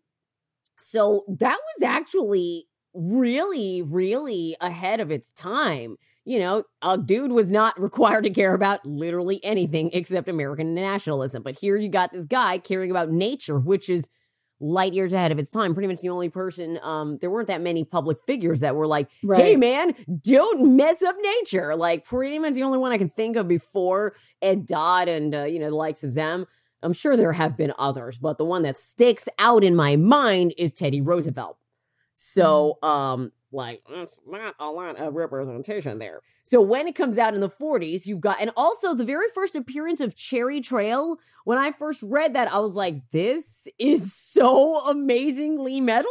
so 0.78 1.25
that 1.40 1.58
was 1.58 1.82
actually 1.82 2.69
really, 2.94 3.82
really 3.82 4.56
ahead 4.60 5.00
of 5.00 5.10
its 5.10 5.32
time 5.32 5.96
you 6.30 6.38
know, 6.38 6.62
a 6.80 6.96
dude 6.96 7.32
was 7.32 7.50
not 7.50 7.78
required 7.80 8.22
to 8.22 8.30
care 8.30 8.54
about 8.54 8.86
literally 8.86 9.44
anything 9.44 9.90
except 9.92 10.28
American 10.28 10.74
nationalism. 10.74 11.42
But 11.42 11.58
here 11.58 11.76
you 11.76 11.88
got 11.88 12.12
this 12.12 12.24
guy 12.24 12.58
caring 12.58 12.88
about 12.92 13.10
nature, 13.10 13.58
which 13.58 13.88
is 13.88 14.08
light 14.60 14.92
years 14.92 15.12
ahead 15.12 15.32
of 15.32 15.40
its 15.40 15.50
time. 15.50 15.74
Pretty 15.74 15.88
much 15.88 16.02
the 16.02 16.10
only 16.10 16.28
person, 16.28 16.78
um, 16.84 17.18
there 17.18 17.30
weren't 17.30 17.48
that 17.48 17.62
many 17.62 17.82
public 17.82 18.18
figures 18.28 18.60
that 18.60 18.76
were 18.76 18.86
like, 18.86 19.10
right. 19.24 19.40
hey 19.40 19.56
man, 19.56 19.92
don't 20.22 20.76
mess 20.76 21.02
up 21.02 21.16
nature. 21.20 21.75
Like 21.75 22.04
pretty 22.04 22.38
much 22.38 22.54
the 22.54 22.62
only 22.62 22.78
one 22.78 22.92
I 22.92 22.99
can 22.99 23.10
think 23.10 23.34
of 23.34 23.49
before 23.49 24.14
Ed 24.40 24.66
Dodd 24.66 25.08
and, 25.08 25.34
uh, 25.34 25.44
you 25.44 25.58
know, 25.58 25.70
the 25.70 25.76
likes 25.76 26.04
of 26.04 26.14
them. 26.14 26.46
I'm 26.82 26.92
sure 26.92 27.16
there 27.16 27.32
have 27.32 27.56
been 27.56 27.72
others, 27.76 28.18
but 28.18 28.38
the 28.38 28.44
one 28.44 28.62
that 28.62 28.76
sticks 28.76 29.28
out 29.40 29.64
in 29.64 29.75
my 29.75 29.96
mind 29.96 30.54
is 30.56 30.72
Teddy 30.72 31.00
Roosevelt. 31.00 31.58
So, 32.14 32.78
mm. 32.82 32.88
um, 32.88 33.32
like 33.52 33.83
it's 33.88 34.21
not 34.26 34.54
a 34.61 34.66
lot 34.66 34.97
of 34.97 35.14
representation 35.14 35.99
there. 35.99 36.21
So 36.45 36.61
when 36.61 36.87
it 36.87 36.95
comes 36.95 37.19
out 37.19 37.35
in 37.35 37.40
the 37.40 37.49
40s, 37.49 38.07
you've 38.07 38.21
got 38.21 38.40
and 38.40 38.50
also 38.57 38.95
the 38.95 39.04
very 39.04 39.26
first 39.35 39.57
appearance 39.57 40.00
of 40.00 40.16
Cherry 40.16 40.61
Trail, 40.61 41.16
when 41.45 41.59
I 41.59 41.73
first 41.73 42.02
read 42.02 42.35
that, 42.35 42.52
I 42.52 42.59
was 42.59 42.75
like, 42.75 43.11
this 43.11 43.66
is 43.78 44.14
so 44.14 44.78
amazingly 44.87 45.80
metal. 45.80 46.11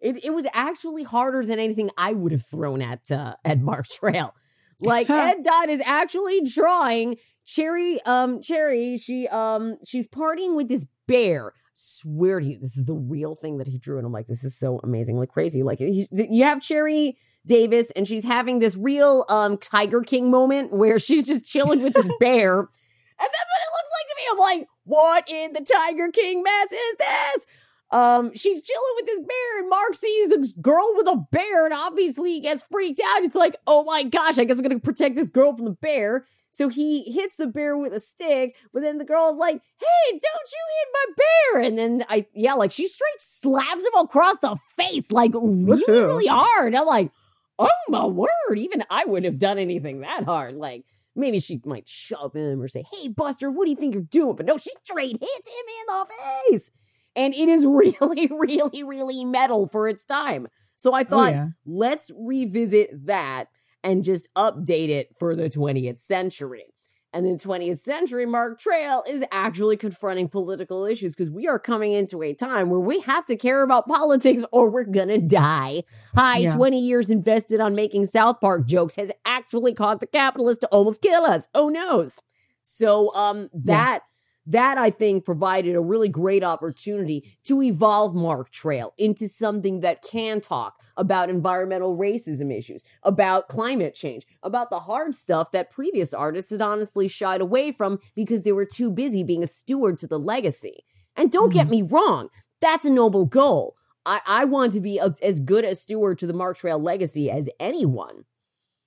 It, 0.00 0.24
it 0.24 0.30
was 0.30 0.46
actually 0.52 1.04
harder 1.04 1.44
than 1.44 1.58
anything 1.58 1.90
I 1.96 2.12
would 2.12 2.32
have 2.32 2.44
thrown 2.44 2.82
at 2.82 3.10
uh, 3.10 3.36
at 3.44 3.60
Mark 3.60 3.86
Trail. 3.88 4.34
Like 4.80 5.08
Ed 5.10 5.42
Dodd 5.44 5.68
is 5.68 5.82
actually 5.84 6.40
drawing 6.42 7.16
Cherry 7.44 8.00
um 8.02 8.40
Cherry, 8.40 8.96
she 8.98 9.28
um 9.28 9.76
she's 9.84 10.08
partying 10.08 10.56
with 10.56 10.68
this 10.68 10.86
bear 11.06 11.52
swear 11.74 12.40
to 12.40 12.46
you, 12.46 12.58
this 12.58 12.76
is 12.76 12.86
the 12.86 12.94
real 12.94 13.34
thing 13.34 13.58
that 13.58 13.68
he 13.68 13.78
drew. 13.78 13.98
And 13.98 14.06
I'm 14.06 14.12
like, 14.12 14.26
this 14.26 14.44
is 14.44 14.58
so 14.58 14.80
amazingly 14.82 15.26
crazy. 15.26 15.62
Like, 15.62 15.80
you 15.80 16.44
have 16.44 16.60
Cherry 16.60 17.16
Davis, 17.46 17.90
and 17.92 18.06
she's 18.06 18.24
having 18.24 18.58
this 18.58 18.76
real 18.76 19.24
um 19.28 19.58
Tiger 19.58 20.00
King 20.00 20.30
moment 20.30 20.72
where 20.72 20.98
she's 21.00 21.26
just 21.26 21.46
chilling 21.46 21.82
with 21.82 21.94
this 21.94 22.08
bear. 22.20 22.60
And 22.60 23.28
that's 23.30 23.50
what 23.50 23.62
it 23.62 23.72
looks 23.72 23.90
like 23.98 24.08
to 24.08 24.16
me. 24.16 24.24
I'm 24.30 24.38
like, 24.38 24.68
what 24.84 25.28
in 25.28 25.52
the 25.52 25.60
Tiger 25.60 26.10
King 26.10 26.42
mess 26.42 26.72
is 26.72 26.96
this? 26.98 27.46
Um, 27.92 28.34
she's 28.34 28.62
chilling 28.62 28.94
with 28.96 29.06
this 29.06 29.18
bear, 29.18 29.60
and 29.60 29.68
Mark 29.68 29.94
sees 29.94 30.30
this 30.30 30.52
girl 30.52 30.94
with 30.96 31.06
a 31.08 31.26
bear, 31.30 31.66
and 31.66 31.74
obviously 31.74 32.32
he 32.32 32.40
gets 32.40 32.64
freaked 32.64 33.00
out. 33.04 33.20
He's 33.20 33.34
like, 33.34 33.56
oh 33.66 33.84
my 33.84 34.02
gosh, 34.02 34.38
I 34.38 34.44
guess 34.44 34.56
I'm 34.56 34.62
gonna 34.62 34.80
protect 34.80 35.14
this 35.14 35.28
girl 35.28 35.54
from 35.54 35.66
the 35.66 35.72
bear. 35.72 36.24
So 36.52 36.68
he 36.68 37.10
hits 37.10 37.36
the 37.36 37.46
bear 37.46 37.78
with 37.78 37.94
a 37.94 37.98
stick, 37.98 38.56
but 38.74 38.82
then 38.82 38.98
the 38.98 39.06
girl's 39.06 39.38
like, 39.38 39.54
hey, 39.80 40.10
don't 40.10 40.22
you 40.52 40.60
hit 40.76 40.88
my 40.92 41.14
bear. 41.16 41.62
And 41.62 41.78
then 41.78 42.04
I, 42.10 42.26
yeah, 42.34 42.52
like 42.52 42.72
she 42.72 42.86
straight 42.86 43.20
slaps 43.20 43.86
him 43.86 44.04
across 44.04 44.38
the 44.38 44.56
face, 44.76 45.10
like 45.10 45.32
really, 45.34 45.82
really 45.88 46.26
hard. 46.28 46.74
I'm 46.74 46.84
like, 46.84 47.10
oh 47.58 47.68
my 47.88 48.04
word, 48.04 48.58
even 48.58 48.84
I 48.90 49.06
wouldn't 49.06 49.32
have 49.32 49.40
done 49.40 49.58
anything 49.58 50.02
that 50.02 50.24
hard. 50.24 50.54
Like, 50.54 50.84
maybe 51.16 51.40
she 51.40 51.62
might 51.64 51.88
shove 51.88 52.34
him 52.34 52.60
or 52.60 52.68
say, 52.68 52.84
hey, 52.92 53.08
Buster, 53.08 53.50
what 53.50 53.64
do 53.64 53.70
you 53.70 53.76
think 53.76 53.94
you're 53.94 54.02
doing? 54.02 54.36
But 54.36 54.44
no, 54.44 54.58
she 54.58 54.72
straight 54.82 55.16
hits 55.18 55.48
him 55.48 55.64
in 55.80 55.86
the 55.86 56.12
face. 56.50 56.70
And 57.16 57.32
it 57.32 57.48
is 57.48 57.64
really, 57.66 58.28
really, 58.30 58.84
really 58.84 59.24
metal 59.24 59.68
for 59.68 59.88
its 59.88 60.04
time. 60.04 60.48
So 60.76 60.92
I 60.92 61.00
oh, 61.00 61.04
thought, 61.04 61.32
oh, 61.32 61.36
yeah. 61.36 61.46
let's 61.64 62.10
revisit 62.14 63.06
that 63.06 63.48
and 63.84 64.04
just 64.04 64.32
update 64.34 64.88
it 64.88 65.16
for 65.18 65.34
the 65.34 65.48
20th 65.48 66.00
century. 66.00 66.66
And 67.14 67.26
the 67.26 67.30
20th 67.32 67.78
century, 67.78 68.24
Mark 68.24 68.58
Trail 68.58 69.04
is 69.06 69.22
actually 69.30 69.76
confronting 69.76 70.28
political 70.28 70.86
issues 70.86 71.14
because 71.14 71.30
we 71.30 71.46
are 71.46 71.58
coming 71.58 71.92
into 71.92 72.22
a 72.22 72.32
time 72.32 72.70
where 72.70 72.80
we 72.80 73.00
have 73.00 73.26
to 73.26 73.36
care 73.36 73.62
about 73.62 73.86
politics 73.86 74.44
or 74.50 74.70
we're 74.70 74.84
gonna 74.84 75.18
die. 75.18 75.82
Hi, 76.14 76.38
Yeah. 76.38 76.56
20 76.56 76.78
years 76.80 77.10
invested 77.10 77.60
on 77.60 77.74
making 77.74 78.06
South 78.06 78.40
Park 78.40 78.66
jokes 78.66 78.96
has 78.96 79.12
actually 79.26 79.74
caused 79.74 80.00
the 80.00 80.06
capitalists 80.06 80.60
to 80.60 80.68
almost 80.68 81.02
kill 81.02 81.24
us. 81.26 81.50
Oh 81.54 81.68
noes. 81.68 82.18
So 82.62 83.14
um 83.14 83.50
that 83.52 84.04
that 84.46 84.78
I 84.78 84.88
think 84.88 85.24
provided 85.26 85.76
a 85.76 85.80
really 85.80 86.08
great 86.08 86.42
opportunity 86.42 87.36
to 87.44 87.62
evolve 87.62 88.14
Mark 88.14 88.50
Trail 88.50 88.94
into 88.96 89.28
something 89.28 89.80
that 89.80 90.02
can 90.02 90.40
talk 90.40 90.80
about 90.96 91.30
environmental 91.30 91.96
racism 91.96 92.56
issues, 92.56 92.84
about 93.02 93.48
climate 93.48 93.94
change, 93.94 94.26
about 94.42 94.70
the 94.70 94.80
hard 94.80 95.14
stuff 95.14 95.50
that 95.52 95.70
previous 95.70 96.12
artists 96.12 96.50
had 96.50 96.62
honestly 96.62 97.08
shied 97.08 97.40
away 97.40 97.72
from 97.72 97.98
because 98.14 98.42
they 98.42 98.52
were 98.52 98.66
too 98.66 98.90
busy 98.90 99.22
being 99.22 99.42
a 99.42 99.46
steward 99.46 99.98
to 99.98 100.06
the 100.06 100.18
legacy. 100.18 100.84
And 101.16 101.30
don't 101.30 101.52
get 101.52 101.68
mm-hmm. 101.68 101.70
me 101.70 101.82
wrong, 101.82 102.28
that's 102.60 102.84
a 102.84 102.90
noble 102.90 103.26
goal. 103.26 103.76
I, 104.04 104.20
I 104.26 104.44
want 104.44 104.72
to 104.72 104.80
be 104.80 104.98
a, 104.98 105.14
as 105.22 105.40
good 105.40 105.64
a 105.64 105.74
steward 105.74 106.18
to 106.20 106.26
the 106.26 106.32
Mark 106.32 106.56
Trail 106.56 106.78
legacy 106.78 107.30
as 107.30 107.48
anyone. 107.60 108.24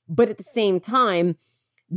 But 0.07 0.29
at 0.29 0.37
the 0.37 0.43
same 0.43 0.79
time, 0.79 1.37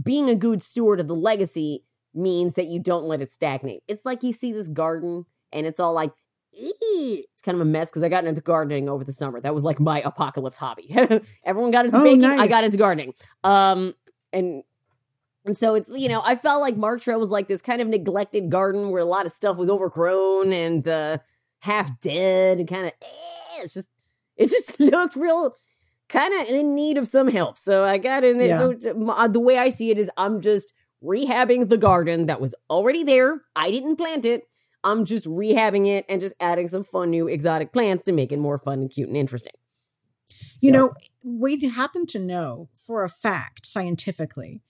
being 0.02 0.30
a 0.30 0.36
good 0.36 0.62
steward 0.62 1.00
of 1.00 1.08
the 1.08 1.14
legacy 1.14 1.84
means 2.14 2.54
that 2.54 2.66
you 2.66 2.80
don't 2.80 3.04
let 3.04 3.20
it 3.20 3.32
stagnate. 3.32 3.82
It's 3.88 4.04
like 4.04 4.22
you 4.22 4.32
see 4.32 4.52
this 4.52 4.68
garden 4.68 5.24
and 5.52 5.66
it's 5.66 5.80
all 5.80 5.92
like. 5.92 6.12
It's 6.52 7.42
kind 7.42 7.54
of 7.56 7.60
a 7.60 7.64
mess 7.64 7.90
because 7.90 8.02
I 8.02 8.08
got 8.08 8.24
into 8.24 8.40
gardening 8.40 8.88
over 8.88 9.04
the 9.04 9.12
summer. 9.12 9.40
That 9.40 9.54
was 9.54 9.64
like 9.64 9.78
my 9.80 10.00
apocalypse 10.02 10.56
hobby. 10.56 10.94
Everyone 11.44 11.70
got 11.70 11.84
into 11.86 11.98
Oh, 11.98 12.02
baking. 12.02 12.24
I 12.24 12.46
got 12.46 12.64
into 12.64 12.76
gardening. 12.76 13.14
Um, 13.44 13.94
and 14.32 14.62
and 15.44 15.56
so 15.56 15.74
it's 15.74 15.90
you 15.90 16.08
know 16.08 16.20
I 16.24 16.36
felt 16.36 16.60
like 16.60 16.76
Mark 16.76 17.00
Trail 17.00 17.18
was 17.18 17.30
like 17.30 17.48
this 17.48 17.62
kind 17.62 17.80
of 17.80 17.88
neglected 17.88 18.50
garden 18.50 18.90
where 18.90 19.00
a 19.02 19.06
lot 19.06 19.26
of 19.26 19.32
stuff 19.32 19.56
was 19.56 19.70
overgrown 19.70 20.52
and 20.52 20.86
uh, 20.86 21.18
half 21.60 22.00
dead 22.00 22.58
and 22.58 22.68
kind 22.68 22.86
of 22.86 22.92
it's 23.62 23.74
just 23.74 23.90
it 24.36 24.46
just 24.50 24.78
looked 24.80 25.16
real 25.16 25.54
kind 26.08 26.34
of 26.40 26.48
in 26.48 26.74
need 26.74 26.96
of 26.98 27.06
some 27.06 27.28
help. 27.28 27.58
So 27.58 27.84
I 27.84 27.98
got 27.98 28.24
in 28.24 28.38
there. 28.38 28.48
Yeah. 28.48 28.72
So 28.80 28.94
my- 28.94 29.28
the 29.28 29.40
way 29.40 29.58
I 29.58 29.68
see 29.68 29.90
it 29.90 29.98
is 29.98 30.10
I'm 30.16 30.40
just 30.40 30.72
rehabbing 31.04 31.68
the 31.68 31.76
garden 31.78 32.26
that 32.26 32.40
was 32.40 32.54
already 32.70 33.04
there. 33.04 33.42
I 33.54 33.70
didn't 33.70 33.96
plant 33.96 34.24
it. 34.24 34.47
I'm 34.84 35.04
just 35.04 35.24
rehabbing 35.26 35.86
it 35.86 36.04
and 36.08 36.20
just 36.20 36.34
adding 36.40 36.68
some 36.68 36.84
fun 36.84 37.10
new 37.10 37.26
exotic 37.28 37.72
plants 37.72 38.04
to 38.04 38.12
make 38.12 38.32
it 38.32 38.38
more 38.38 38.58
fun 38.58 38.80
and 38.80 38.90
cute 38.90 39.08
and 39.08 39.16
interesting. 39.16 39.54
You 40.60 40.72
So- 40.72 40.72
know, 40.72 40.94
we 41.24 41.58
happen 41.68 42.06
to 42.06 42.18
know 42.18 42.68
for 42.74 43.04
a 43.04 43.08
fact 43.08 43.66
scientifically 43.66 44.62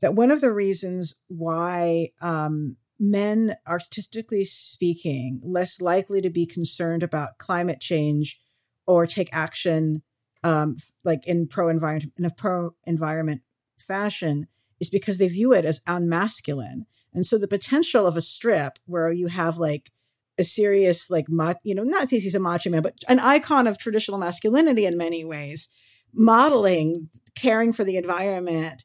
that 0.00 0.14
one 0.14 0.30
of 0.30 0.40
the 0.40 0.52
reasons 0.52 1.22
why 1.28 2.10
um, 2.20 2.76
men 2.98 3.56
are 3.66 3.78
statistically 3.80 4.44
speaking 4.44 5.40
less 5.42 5.80
likely 5.80 6.20
to 6.20 6.30
be 6.30 6.46
concerned 6.46 7.02
about 7.02 7.38
climate 7.38 7.80
change 7.80 8.40
or 8.86 9.06
take 9.06 9.28
action 9.32 10.02
um, 10.42 10.76
like 11.04 11.26
in 11.26 11.46
pro 11.46 11.68
environment 11.68 12.12
in 12.16 12.24
a 12.24 12.30
pro 12.30 12.74
environment 12.86 13.42
fashion 13.78 14.46
is 14.80 14.88
because 14.88 15.18
they 15.18 15.28
view 15.28 15.52
it 15.52 15.64
as 15.66 15.80
unmasculine. 15.80 16.86
And 17.12 17.26
so 17.26 17.38
the 17.38 17.48
potential 17.48 18.06
of 18.06 18.16
a 18.16 18.22
strip 18.22 18.78
where 18.86 19.10
you 19.10 19.28
have 19.28 19.58
like 19.58 19.90
a 20.40 20.44
serious 20.44 21.10
like 21.10 21.28
ma- 21.28 21.54
you 21.62 21.74
know 21.74 21.82
not 21.82 22.08
that 22.08 22.16
he's 22.16 22.34
a 22.34 22.40
macho 22.40 22.70
man 22.70 22.82
but 22.82 22.94
an 23.08 23.20
icon 23.20 23.66
of 23.66 23.78
traditional 23.78 24.18
masculinity 24.18 24.86
in 24.86 24.96
many 24.96 25.22
ways 25.24 25.68
modeling 26.14 27.08
caring 27.34 27.72
for 27.72 27.84
the 27.84 27.96
environment 27.96 28.84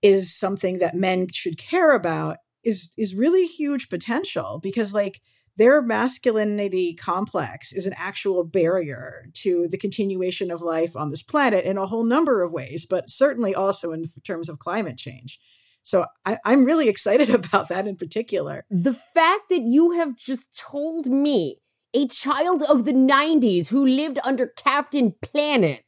is 0.00 0.34
something 0.34 0.78
that 0.78 0.94
men 0.94 1.26
should 1.32 1.58
care 1.58 1.94
about 1.94 2.36
is 2.62 2.90
is 2.96 3.14
really 3.14 3.46
huge 3.46 3.88
potential 3.88 4.60
because 4.62 4.94
like 4.94 5.20
their 5.56 5.80
masculinity 5.80 6.94
complex 6.94 7.72
is 7.72 7.86
an 7.86 7.94
actual 7.96 8.44
barrier 8.44 9.24
to 9.32 9.66
the 9.68 9.78
continuation 9.78 10.50
of 10.50 10.60
life 10.60 10.96
on 10.96 11.10
this 11.10 11.22
planet 11.22 11.64
in 11.64 11.78
a 11.78 11.86
whole 11.86 12.04
number 12.04 12.42
of 12.42 12.52
ways 12.52 12.86
but 12.86 13.10
certainly 13.10 13.54
also 13.54 13.92
in 13.92 14.04
terms 14.24 14.48
of 14.48 14.60
climate 14.60 14.96
change 14.96 15.40
so 15.90 16.04
I, 16.24 16.32
i'm 16.44 16.64
really 16.70 16.88
excited 16.94 17.28
about 17.40 17.66
that 17.72 17.86
in 17.90 17.96
particular 18.04 18.56
The 18.70 18.92
fact 19.18 19.44
that 19.52 19.62
you 19.76 19.84
have 19.98 20.12
just 20.30 20.46
told 20.70 21.04
me, 21.06 21.60
a 21.94 22.06
child 22.08 22.60
of 22.72 22.78
the 22.84 22.92
90s 22.92 23.68
who 23.68 23.82
lived 23.86 24.18
under 24.30 24.46
Captain 24.68 25.14
Planet, 25.22 25.86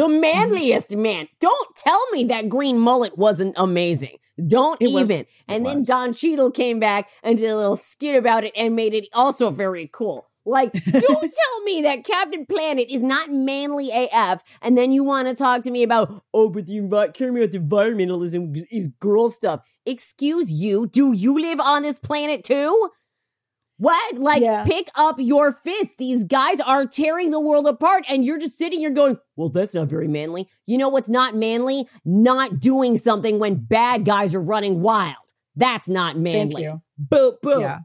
the 0.00 0.08
manliest 0.08 0.90
man, 0.96 1.28
don't 1.40 1.70
tell 1.86 2.02
me 2.12 2.24
that 2.32 2.48
green 2.56 2.78
mullet 2.88 3.16
wasn't 3.16 3.54
amazing. 3.56 4.16
Don't 4.56 4.80
It 4.82 4.92
was- 4.92 5.10
even. 5.10 5.24
and 5.48 5.64
then 5.64 5.78
was. 5.78 5.86
Don 5.92 6.12
Cheadle 6.12 6.50
came 6.50 6.78
back 6.78 7.08
and 7.22 7.38
did 7.38 7.50
a 7.50 7.56
little 7.56 7.76
skit 7.76 8.14
about 8.22 8.44
it 8.44 8.52
and 8.60 8.76
made 8.76 8.92
it 9.00 9.06
also 9.22 9.48
very 9.50 9.88
cool. 10.00 10.26
Like, 10.46 10.72
don't 10.84 11.02
tell 11.32 11.62
me 11.64 11.82
that 11.82 12.04
Captain 12.04 12.46
Planet 12.46 12.86
is 12.88 13.02
not 13.02 13.30
manly 13.30 13.90
AF, 13.92 14.42
and 14.62 14.78
then 14.78 14.92
you 14.92 15.02
want 15.04 15.28
to 15.28 15.34
talk 15.34 15.62
to 15.62 15.70
me 15.70 15.82
about, 15.82 16.22
oh, 16.32 16.48
but 16.50 16.66
the 16.66 16.78
envi- 16.78 17.12
caring 17.12 17.36
about 17.36 17.50
the 17.50 17.58
environmentalism 17.58 18.62
is 18.70 18.88
girl 19.00 19.28
stuff. 19.28 19.60
Excuse 19.84 20.50
you, 20.52 20.86
do 20.86 21.12
you 21.12 21.38
live 21.40 21.60
on 21.60 21.82
this 21.82 21.98
planet 21.98 22.44
too? 22.44 22.90
What? 23.78 24.16
Like, 24.16 24.40
Yeah. 24.42 24.64
pick 24.64 24.88
up 24.94 25.16
your 25.18 25.52
fist. 25.52 25.98
These 25.98 26.24
guys 26.24 26.60
are 26.60 26.86
tearing 26.86 27.30
the 27.30 27.40
world 27.40 27.66
apart, 27.66 28.04
and 28.08 28.24
you're 28.24 28.38
just 28.38 28.56
sitting 28.56 28.78
here 28.80 28.90
going, 28.90 29.18
well, 29.36 29.50
that's 29.50 29.74
not 29.74 29.88
very 29.88 30.08
manly. 30.08 30.48
You 30.64 30.78
know 30.78 30.88
what's 30.88 31.10
not 31.10 31.34
manly? 31.36 31.86
Not 32.04 32.58
doing 32.58 32.96
something 32.96 33.38
when 33.38 33.56
bad 33.56 34.04
guys 34.06 34.34
are 34.34 34.40
running 34.40 34.80
wild. 34.80 35.16
That's 35.56 35.88
not 35.88 36.16
manly. 36.16 36.54
thank 36.54 36.58
you 36.64 36.82
Boom, 36.98 37.34
boom. 37.42 37.60
yeah 37.60 37.78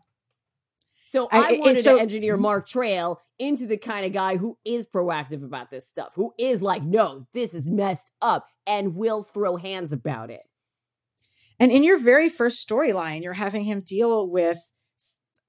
So 1.11 1.27
I- 1.29 1.55
I, 1.55 1.59
wanted 1.59 1.81
so- 1.81 1.97
to 1.97 2.01
engineer 2.01 2.37
Mark 2.37 2.65
Trail 2.65 3.21
into 3.37 3.65
the 3.65 3.75
kind 3.75 4.05
of 4.05 4.13
guy 4.13 4.37
who 4.37 4.57
is 4.63 4.87
proactive 4.87 5.43
about 5.43 5.69
this 5.69 5.85
stuff, 5.85 6.13
who 6.15 6.33
is 6.37 6.61
like, 6.61 6.83
no, 6.83 7.27
this 7.33 7.53
is 7.53 7.69
messed 7.69 8.13
up, 8.21 8.47
and 8.65 8.95
will 8.95 9.21
throw 9.21 9.57
hands 9.57 9.91
about 9.91 10.29
it. 10.29 10.43
And 11.59 11.69
in 11.69 11.83
your 11.83 11.99
very 11.99 12.29
first 12.29 12.65
storyline, 12.65 13.23
you're 13.23 13.33
having 13.33 13.65
him 13.65 13.81
deal 13.81 14.29
with 14.29 14.71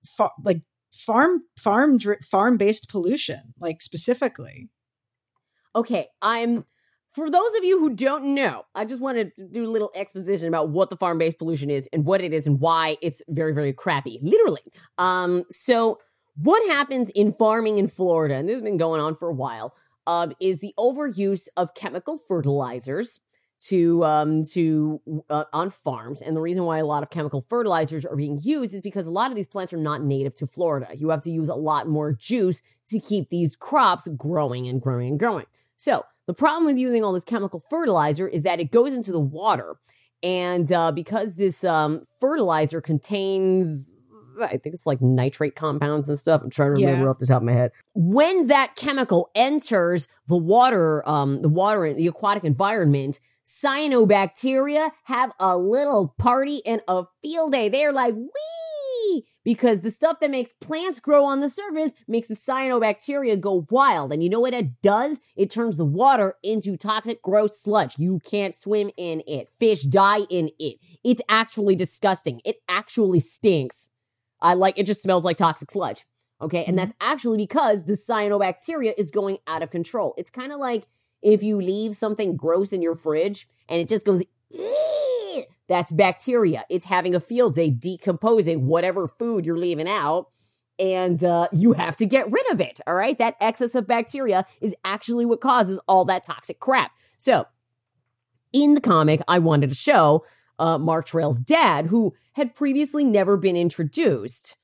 fa- 0.05 0.31
like 0.43 0.63
farm 0.93 1.43
farm 1.57 1.97
farm 2.29 2.57
based 2.57 2.89
pollution, 2.89 3.55
like 3.61 3.83
specifically. 3.83 4.69
Okay, 5.77 6.09
I'm. 6.21 6.65
For 7.13 7.31
those 7.31 7.57
of 7.59 7.65
you 7.65 7.79
who 7.79 7.95
don't 7.95 8.35
know, 8.35 8.65
I 8.75 8.87
just 8.87 9.03
want 9.03 9.19
to 9.19 9.47
do 9.51 9.67
a 9.67 9.69
little 9.69 9.91
exposition 9.95 10.49
about 10.49 10.71
what 10.71 10.89
the 10.89 10.97
farm 10.97 11.19
based 11.19 11.39
pollution 11.39 11.69
is 11.69 11.89
and 11.93 12.07
what 12.07 12.23
it 12.23 12.33
is 12.33 12.47
and 12.47 12.59
why 12.59 12.97
it's 13.03 13.23
very, 13.29 13.53
very 13.53 13.75
crappy. 13.75 14.19
Literally. 14.23 14.63
Um, 14.97 15.45
so 15.51 15.99
what 16.37 16.67
happens 16.71 17.11
in 17.11 17.33
farming 17.33 17.77
in 17.77 17.87
Florida, 17.87 18.37
and 18.37 18.49
this 18.49 18.55
has 18.55 18.63
been 18.63 18.79
going 18.79 19.01
on 19.01 19.15
for 19.15 19.29
a 19.29 19.35
while, 19.35 19.75
um, 20.07 20.33
is 20.41 20.61
the 20.61 20.73
overuse 20.79 21.49
of 21.57 21.75
chemical 21.75 22.17
fertilizers 22.17 23.21
to 23.67 24.03
um 24.05 24.43
to 24.43 25.01
uh, 25.31 25.45
on 25.53 25.71
farms 25.71 26.21
and 26.21 26.37
the 26.37 26.41
reason 26.41 26.65
why 26.65 26.79
a 26.79 26.85
lot 26.85 27.05
of 27.05 27.11
chemical 27.11 27.47
fertilizers 27.49 28.05
are 28.05 28.17
being 28.17 28.37
used 28.43 28.75
is 28.75 28.81
because 28.81 29.07
a 29.07 29.13
lot 29.13 29.31
of 29.31 29.37
these 29.37 29.47
plants 29.47 29.73
are 29.73 29.77
not 29.77 30.03
native 30.03 30.35
to 30.35 30.49
Florida. 30.49 30.89
You 30.97 31.11
have 31.11 31.21
to 31.21 31.31
use 31.31 31.49
a 31.49 31.55
lot 31.55 31.87
more 31.87 32.13
juice 32.13 32.61
to 32.89 32.99
keep 32.99 33.31
these 33.31 33.55
crops 33.55 34.09
growing 34.17 34.67
and 34.67 34.83
growing 34.83 35.11
and 35.11 35.19
growing. 35.19 35.47
So, 35.77 36.05
the 36.27 36.35
problem 36.35 36.67
with 36.67 36.79
using 36.79 37.05
all 37.05 37.13
this 37.13 37.25
chemical 37.25 37.61
fertilizer 37.71 38.29
is 38.29 38.43
that 38.45 38.61
it 38.61 38.71
goes 38.71 38.95
into 38.95 39.13
the 39.13 39.21
water 39.21 39.77
and 40.23 40.71
uh, 40.73 40.93
because 40.93 41.35
this 41.37 41.65
um, 41.65 42.07
fertilizer 42.21 42.81
contains 42.81 43.99
I 44.41 44.57
think 44.57 44.75
it's 44.75 44.87
like 44.87 45.03
nitrate 45.03 45.57
compounds 45.57 46.09
and 46.09 46.19
stuff. 46.19 46.41
I'm 46.43 46.49
trying 46.49 46.75
to 46.75 46.81
remember 46.81 47.05
Yeah. 47.05 47.11
off 47.11 47.19
the 47.19 47.27
top 47.27 47.43
of 47.43 47.43
my 47.43 47.53
head. 47.53 47.71
When 47.95 48.47
that 48.47 48.77
chemical 48.77 49.31
enters 49.35 50.09
the 50.27 50.39
water, 50.39 51.07
um, 51.07 51.43
the 51.43 51.51
water, 51.51 51.85
in 51.85 51.99
the 51.99 52.07
aquatic 52.07 52.43
environment, 52.45 53.21
cyanobacteria 53.53 54.91
have 55.05 55.33
a 55.39 55.57
little 55.57 56.15
party 56.19 56.65
and 56.67 56.81
a 56.89 57.05
field 57.23 57.53
day. 57.53 57.69
They're 57.69 57.93
like, 57.93 58.15
wee! 58.15 59.25
Because 59.45 59.81
the 59.81 59.91
stuff 59.91 60.21
that 60.21 60.31
makes 60.31 60.53
plants 60.55 61.01
grow 61.01 61.25
on 61.25 61.41
the 61.41 61.51
surface 61.51 61.95
makes 62.07 62.29
the 62.29 62.35
cyanobacteria 62.35 63.41
go 63.41 63.67
wild. 63.71 64.13
And 64.13 64.23
you 64.23 64.31
know 64.31 64.41
what 64.41 64.55
it 64.55 64.81
does? 64.83 65.21
It 65.37 65.51
turns 65.51 65.77
the 65.77 65.85
water 65.85 66.35
into 66.43 66.77
toxic, 66.77 67.21
gross 67.23 67.61
sludge. 67.61 67.99
You 67.99 68.21
can't 68.25 68.55
swim 68.55 68.91
in 68.97 69.23
it. 69.27 69.49
Fish 69.59 69.83
die 69.83 70.21
in 70.31 70.51
it. 70.59 70.79
It's 71.05 71.23
actually 71.29 71.75
disgusting. 71.75 72.41
It 72.45 72.57
actually 72.69 73.21
stinks. 73.21 73.91
I 74.41 74.55
like 74.55 74.79
it 74.79 74.87
just 74.87 75.03
smells 75.03 75.25
like 75.25 75.37
toxic 75.37 75.71
sludge. 75.71 76.05
Okay. 76.41 76.65
And 76.65 76.75
Mhm. 76.75 76.81
that's 76.81 76.95
actually 77.01 77.39
because 77.39 77.85
the 77.85 77.93
cyanobacteria 77.93 78.95
is 78.97 79.11
going 79.11 79.39
out 79.47 79.63
of 79.63 79.71
control. 79.71 80.15
It's 80.17 80.31
kind 80.31 80.53
of 80.53 80.59
like 80.59 80.87
if 81.23 81.43
you 81.43 81.61
leave 81.61 81.97
something 81.97 82.37
gross 82.37 82.73
in 82.73 82.83
your 82.83 82.95
fridge 82.95 83.49
and 83.69 83.81
it 83.81 83.89
just 83.89 84.05
goes, 84.05 84.23
that's 85.69 85.93
bacteria. 85.93 86.65
It's 86.69 86.87
having 86.87 87.15
a 87.15 87.21
field 87.21 87.55
day 87.55 87.71
decomposing 87.71 88.67
whatever 88.67 89.09
food 89.09 89.47
you're 89.47 89.59
leaving 89.59 89.89
out. 89.89 90.27
And 90.79 91.23
uh, 91.23 91.49
you 91.53 91.75
have 91.75 91.97
to 91.99 92.07
get 92.07 92.31
rid 92.33 92.51
of 92.51 92.61
it. 92.61 92.81
All 92.87 92.95
right. 92.95 93.17
That 93.19 93.37
excess 93.41 93.75
of 93.75 93.87
bacteria 93.87 94.47
is 94.61 94.75
actually 94.85 95.27
what 95.27 95.41
causes 95.41 95.79
all 95.87 96.05
that 96.07 96.25
toxic 96.25 96.59
crap. 96.61 96.93
So, 97.19 97.47
in 98.53 98.75
the 98.75 98.81
comic, 98.81 99.21
I 99.29 99.39
wanted 99.39 99.71
to 99.71 99.77
show 99.77 100.25
uh, 100.59 100.79
Mark 100.79 101.07
Trail's 101.07 101.41
dad, 101.41 101.87
who 101.87 102.15
had 102.33 102.55
previously 102.55 103.05
never 103.05 103.37
been 103.37 103.57
introduced. 103.57 104.57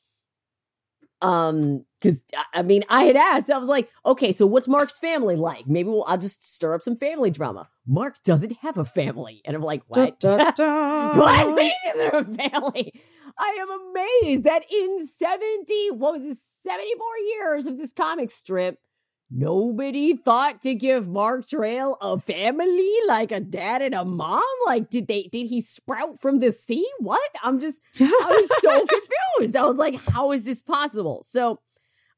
Um, 1.23 1.85
because 2.01 2.25
uh, 2.37 2.43
I 2.55 2.63
mean, 2.63 2.85
I 2.89 3.05
had 3.05 3.17
asked, 3.17 3.51
I 3.51 3.59
was 3.59 3.69
like, 3.69 3.91
okay, 4.07 4.33
so 4.33 4.47
what's 4.47 4.69
Mark's 4.69 4.99
family 4.99 5.37
like? 5.37 5.67
Maybe 5.67 5.89
we'll, 5.89 6.05
I'll 6.05 6.19
just 6.19 6.45
stir 6.45 6.75
up 6.75 6.83
some 6.83 6.97
family 6.97 7.31
drama. 7.31 7.69
Mark 7.87 8.23
doesn't 8.23 8.53
have 8.59 8.79
a 8.79 8.85
family, 8.85 9.41
and 9.45 9.57
I'm 9.57 9.63
like, 9.63 9.83
what? 9.89 10.21
Da, 10.21 10.37
da, 10.37 10.51
da. 10.57 11.19
what? 11.19 11.73
He 11.85 11.91
doesn't 11.93 12.13
have 12.13 12.29
a 12.29 12.51
family. 12.51 12.93
I 13.39 13.59
am 13.61 13.71
amazed 13.71 14.45
that 14.45 14.65
in 14.71 15.07
70, 15.07 15.91
what 15.93 16.15
was 16.15 16.27
it, 16.27 16.37
74 16.37 17.07
years 17.19 17.67
of 17.67 17.79
this 17.79 17.93
comic 17.93 18.31
strip, 18.31 18.79
nobody 19.31 20.17
thought 20.17 20.63
to 20.63 20.75
give 20.75 21.09
Mark 21.09 21.47
Trail 21.47 21.97
a 22.01 22.19
family 22.19 22.95
like 23.07 23.31
a 23.31 23.41
dad 23.41 23.83
and 23.83 23.95
a 23.95 24.05
mom. 24.05 24.43
Like, 24.67 24.91
did 24.91 25.07
they, 25.07 25.25
did 25.25 25.47
he 25.47 25.61
sprout 25.61 26.21
from 26.21 26.41
the 26.41 26.51
sea? 26.51 26.87
What? 26.99 27.31
I'm 27.43 27.61
just, 27.61 27.83
I 28.01 28.05
was 28.05 28.51
so 28.61 28.87
confused. 29.39 29.57
I 29.57 29.63
was 29.63 29.77
like, 29.77 30.03
how 30.11 30.33
is 30.33 30.45
this 30.45 30.63
possible? 30.63 31.23
So 31.25 31.61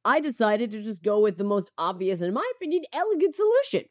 I 0.04 0.20
decided 0.20 0.70
to 0.70 0.82
just 0.82 1.02
go 1.02 1.20
with 1.20 1.36
the 1.36 1.44
most 1.44 1.72
obvious, 1.76 2.20
and 2.20 2.28
in 2.28 2.34
my 2.34 2.50
opinion, 2.56 2.84
elegant 2.92 3.34
solution. 3.34 3.84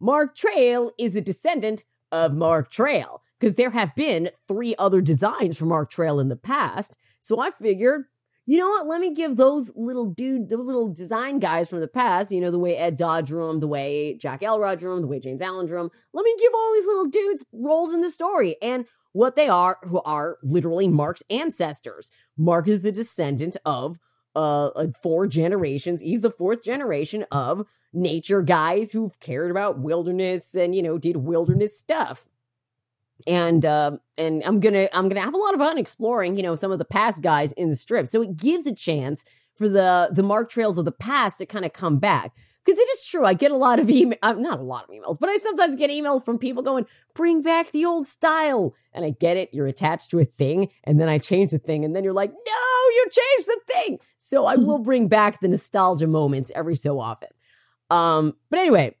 Mark 0.00 0.34
Trail 0.34 0.92
is 0.98 1.14
a 1.14 1.20
descendant 1.20 1.84
of 2.10 2.34
Mark 2.34 2.70
Trail 2.70 3.22
because 3.38 3.56
there 3.56 3.70
have 3.70 3.94
been 3.94 4.30
three 4.48 4.74
other 4.78 5.00
designs 5.00 5.56
for 5.58 5.66
Mark 5.66 5.90
Trail 5.90 6.20
in 6.20 6.28
the 6.28 6.36
past. 6.36 6.98
So 7.20 7.40
I 7.40 7.50
figured, 7.50 8.04
you 8.44 8.58
know 8.58 8.68
what? 8.68 8.88
Let 8.88 9.00
me 9.00 9.14
give 9.14 9.36
those 9.36 9.72
little 9.76 10.06
dude, 10.06 10.50
those 10.50 10.64
little 10.64 10.92
design 10.92 11.38
guys 11.38 11.70
from 11.70 11.80
the 11.80 11.88
past, 11.88 12.32
you 12.32 12.40
know, 12.40 12.50
the 12.50 12.58
way 12.58 12.76
Ed 12.76 12.96
Dodge 12.96 13.28
drew 13.28 13.46
them, 13.46 13.60
the 13.60 13.68
way 13.68 14.16
Jack 14.16 14.42
Elrod 14.42 14.80
drew 14.80 14.94
them, 14.94 15.02
the 15.02 15.08
way 15.08 15.20
James 15.20 15.40
Allen 15.40 15.66
drew 15.66 15.78
them. 15.78 15.90
Let 16.12 16.24
me 16.24 16.34
give 16.38 16.52
all 16.52 16.72
these 16.74 16.86
little 16.86 17.06
dudes 17.06 17.46
roles 17.52 17.94
in 17.94 18.00
the 18.00 18.10
story 18.10 18.56
and 18.60 18.86
what 19.12 19.36
they 19.36 19.48
are, 19.48 19.78
who 19.84 20.02
are 20.02 20.38
literally 20.42 20.88
Mark's 20.88 21.22
ancestors. 21.30 22.10
Mark 22.36 22.66
is 22.66 22.82
the 22.82 22.90
descendant 22.90 23.56
of 23.64 23.98
uh, 24.34 24.86
four 25.02 25.26
generations. 25.26 26.00
He's 26.00 26.20
the 26.20 26.30
fourth 26.30 26.62
generation 26.62 27.24
of 27.30 27.66
nature 27.92 28.42
guys 28.42 28.92
who've 28.92 29.18
cared 29.20 29.50
about 29.50 29.78
wilderness 29.78 30.54
and 30.54 30.74
you 30.74 30.82
know 30.82 30.98
did 30.98 31.16
wilderness 31.16 31.78
stuff. 31.78 32.26
And 33.26 33.64
uh, 33.64 33.98
and 34.18 34.42
I'm 34.44 34.60
gonna 34.60 34.88
I'm 34.92 35.08
gonna 35.08 35.20
have 35.20 35.34
a 35.34 35.38
lot 35.38 35.54
of 35.54 35.60
fun 35.60 35.78
exploring 35.78 36.36
you 36.36 36.42
know 36.42 36.54
some 36.54 36.72
of 36.72 36.78
the 36.78 36.84
past 36.84 37.22
guys 37.22 37.52
in 37.52 37.70
the 37.70 37.76
strip. 37.76 38.08
So 38.08 38.22
it 38.22 38.36
gives 38.36 38.66
a 38.66 38.74
chance 38.74 39.24
for 39.56 39.68
the 39.68 40.10
the 40.12 40.22
mark 40.22 40.50
trails 40.50 40.78
of 40.78 40.84
the 40.84 40.92
past 40.92 41.38
to 41.38 41.46
kind 41.46 41.64
of 41.64 41.72
come 41.72 41.98
back. 41.98 42.32
Because 42.64 42.78
it 42.78 42.88
is 42.90 43.06
true, 43.06 43.24
I 43.24 43.34
get 43.34 43.50
a 43.50 43.56
lot 43.56 43.80
of 43.80 43.90
email, 43.90 44.18
uh, 44.22 44.34
not 44.34 44.60
a 44.60 44.62
lot 44.62 44.84
of 44.84 44.90
emails, 44.90 45.18
but 45.18 45.28
I 45.28 45.36
sometimes 45.36 45.74
get 45.74 45.90
emails 45.90 46.24
from 46.24 46.38
people 46.38 46.62
going, 46.62 46.86
"Bring 47.14 47.42
back 47.42 47.70
the 47.70 47.84
old 47.84 48.06
style," 48.06 48.74
and 48.92 49.04
I 49.04 49.10
get 49.10 49.36
it. 49.36 49.50
You're 49.52 49.66
attached 49.66 50.10
to 50.10 50.20
a 50.20 50.24
thing, 50.24 50.68
and 50.84 51.00
then 51.00 51.08
I 51.08 51.18
change 51.18 51.50
the 51.50 51.58
thing, 51.58 51.84
and 51.84 51.96
then 51.96 52.04
you're 52.04 52.12
like, 52.12 52.30
"No, 52.30 52.88
you 52.94 53.06
changed 53.10 53.48
the 53.48 53.60
thing." 53.66 53.98
So 54.16 54.46
I 54.46 54.54
will 54.56 54.78
bring 54.78 55.08
back 55.08 55.40
the 55.40 55.48
nostalgia 55.48 56.06
moments 56.06 56.52
every 56.54 56.76
so 56.76 57.00
often. 57.00 57.28
Um, 57.90 58.34
but 58.48 58.60
anyway, 58.60 58.96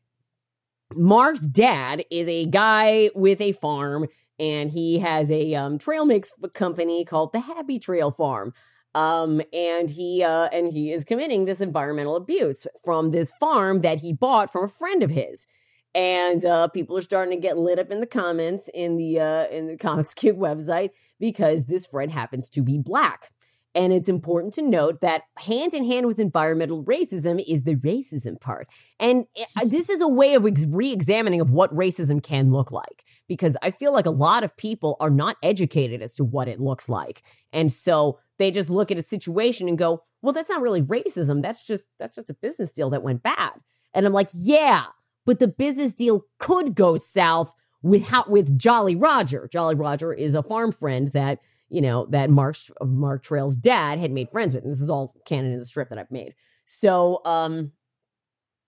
Mark's 0.94 1.46
dad 1.46 2.04
is 2.10 2.28
a 2.28 2.46
guy 2.46 3.10
with 3.14 3.40
a 3.40 3.52
farm, 3.52 4.08
and 4.38 4.70
he 4.70 4.98
has 4.98 5.30
a 5.30 5.54
um, 5.54 5.78
trail 5.78 6.04
mix 6.04 6.34
company 6.52 7.04
called 7.04 7.32
the 7.32 7.40
Happy 7.40 7.78
Trail 7.78 8.10
Farm. 8.10 8.52
Um, 8.94 9.40
and 9.52 9.88
he 9.90 10.22
uh, 10.22 10.48
and 10.52 10.72
he 10.72 10.92
is 10.92 11.04
committing 11.04 11.44
this 11.44 11.60
environmental 11.60 12.16
abuse 12.16 12.66
from 12.84 13.10
this 13.10 13.32
farm 13.40 13.80
that 13.80 13.98
he 13.98 14.12
bought 14.12 14.52
from 14.52 14.64
a 14.64 14.68
friend 14.68 15.02
of 15.02 15.10
his. 15.10 15.46
And 15.94 16.44
uh, 16.44 16.68
people 16.68 16.96
are 16.96 17.02
starting 17.02 17.36
to 17.36 17.40
get 17.40 17.58
lit 17.58 17.78
up 17.78 17.90
in 17.90 18.00
the 18.00 18.06
comments 18.06 18.68
in 18.72 18.96
the 18.96 19.20
uh, 19.20 19.46
in 19.46 19.66
the 19.66 19.76
Comics 19.80 20.14
Cube 20.14 20.38
website 20.38 20.90
because 21.18 21.66
this 21.66 21.86
friend 21.86 22.10
happens 22.10 22.50
to 22.50 22.62
be 22.62 22.78
black. 22.78 23.30
And 23.74 23.92
it's 23.92 24.08
important 24.08 24.52
to 24.54 24.62
note 24.62 25.00
that 25.00 25.22
hand 25.38 25.72
in 25.72 25.84
hand 25.84 26.06
with 26.06 26.18
environmental 26.18 26.84
racism 26.84 27.42
is 27.46 27.62
the 27.62 27.76
racism 27.76 28.40
part. 28.40 28.68
And 29.00 29.24
uh, 29.56 29.64
this 29.64 29.88
is 29.88 30.02
a 30.02 30.08
way 30.08 30.34
of 30.34 30.44
re 30.44 30.92
examining 30.92 31.40
of 31.40 31.50
what 31.50 31.74
racism 31.74 32.22
can 32.22 32.52
look 32.52 32.70
like. 32.70 33.04
Because 33.28 33.56
I 33.62 33.70
feel 33.70 33.92
like 33.92 34.06
a 34.06 34.10
lot 34.10 34.44
of 34.44 34.56
people 34.56 34.96
are 35.00 35.10
not 35.10 35.36
educated 35.42 36.02
as 36.02 36.14
to 36.16 36.24
what 36.24 36.48
it 36.48 36.60
looks 36.60 36.88
like. 36.88 37.22
And 37.52 37.72
so 37.72 38.18
they 38.38 38.50
just 38.50 38.70
look 38.70 38.90
at 38.90 38.98
a 38.98 39.02
situation 39.02 39.68
and 39.68 39.78
go, 39.78 40.02
well, 40.20 40.32
that's 40.32 40.50
not 40.50 40.62
really 40.62 40.82
racism. 40.82 41.42
That's 41.42 41.64
just, 41.64 41.88
that's 41.98 42.16
just 42.16 42.30
a 42.30 42.34
business 42.34 42.72
deal 42.72 42.90
that 42.90 43.02
went 43.02 43.22
bad. 43.22 43.52
And 43.94 44.06
I'm 44.06 44.12
like, 44.12 44.28
yeah, 44.34 44.84
but 45.24 45.38
the 45.38 45.48
business 45.48 45.94
deal 45.94 46.24
could 46.38 46.74
go 46.74 46.96
south 46.96 47.52
with 47.82 48.06
how, 48.06 48.24
with 48.28 48.56
Jolly 48.56 48.96
Roger. 48.96 49.48
Jolly 49.52 49.74
Roger 49.74 50.12
is 50.12 50.34
a 50.34 50.42
farm 50.42 50.72
friend 50.72 51.08
that 51.08 51.40
you 51.72 51.80
know, 51.80 52.06
that 52.10 52.28
Mark 52.28 52.54
Mark 52.82 53.22
Trail's 53.22 53.56
dad 53.56 53.98
had 53.98 54.12
made 54.12 54.28
friends 54.28 54.54
with. 54.54 54.62
And 54.62 54.72
this 54.72 54.80
is 54.82 54.90
all 54.90 55.14
canon 55.26 55.52
in 55.52 55.58
the 55.58 55.64
strip 55.64 55.88
that 55.88 55.98
I've 55.98 56.10
made. 56.10 56.34
So, 56.66 57.22
um, 57.24 57.72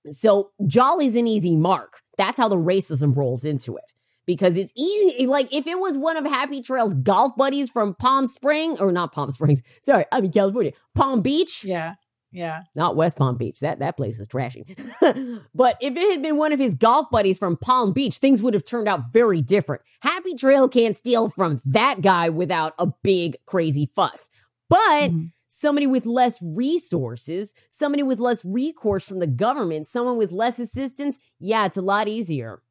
so 0.06 0.52
Jolly's 0.66 1.14
an 1.14 1.26
easy 1.26 1.54
mark. 1.54 2.00
That's 2.16 2.38
how 2.38 2.48
the 2.48 2.56
racism 2.56 3.14
rolls 3.14 3.44
into 3.44 3.76
it. 3.76 3.84
Because 4.26 4.56
it's 4.56 4.72
easy, 4.74 5.26
like 5.26 5.52
if 5.52 5.66
it 5.66 5.78
was 5.78 5.98
one 5.98 6.16
of 6.16 6.24
Happy 6.24 6.62
Trail's 6.62 6.94
golf 6.94 7.36
buddies 7.36 7.70
from 7.70 7.94
Palm 7.94 8.26
Spring, 8.26 8.78
or 8.80 8.90
not 8.90 9.12
Palm 9.12 9.30
Springs, 9.30 9.62
sorry, 9.82 10.06
I 10.10 10.22
mean 10.22 10.32
California, 10.32 10.72
Palm 10.94 11.20
Beach. 11.20 11.62
Yeah. 11.62 11.96
Yeah. 12.34 12.64
Not 12.74 12.96
West 12.96 13.16
Palm 13.16 13.36
Beach. 13.36 13.60
That 13.60 13.78
that 13.78 13.96
place 13.96 14.18
is 14.18 14.26
trashy. 14.26 14.64
but 15.54 15.78
if 15.80 15.96
it 15.96 16.10
had 16.10 16.20
been 16.20 16.36
one 16.36 16.52
of 16.52 16.58
his 16.58 16.74
golf 16.74 17.08
buddies 17.10 17.38
from 17.38 17.56
Palm 17.56 17.92
Beach, 17.92 18.18
things 18.18 18.42
would 18.42 18.54
have 18.54 18.64
turned 18.64 18.88
out 18.88 19.12
very 19.12 19.40
different. 19.40 19.82
Happy 20.00 20.34
Trail 20.34 20.68
can't 20.68 20.96
steal 20.96 21.30
from 21.30 21.60
that 21.64 22.00
guy 22.00 22.28
without 22.28 22.74
a 22.78 22.88
big 23.04 23.36
crazy 23.46 23.88
fuss. 23.94 24.30
But 24.68 25.10
mm-hmm. 25.10 25.26
somebody 25.46 25.86
with 25.86 26.06
less 26.06 26.42
resources, 26.42 27.54
somebody 27.68 28.02
with 28.02 28.18
less 28.18 28.44
recourse 28.44 29.04
from 29.06 29.20
the 29.20 29.28
government, 29.28 29.86
someone 29.86 30.16
with 30.16 30.32
less 30.32 30.58
assistance, 30.58 31.20
yeah, 31.38 31.66
it's 31.66 31.76
a 31.76 31.82
lot 31.82 32.08
easier. 32.08 32.62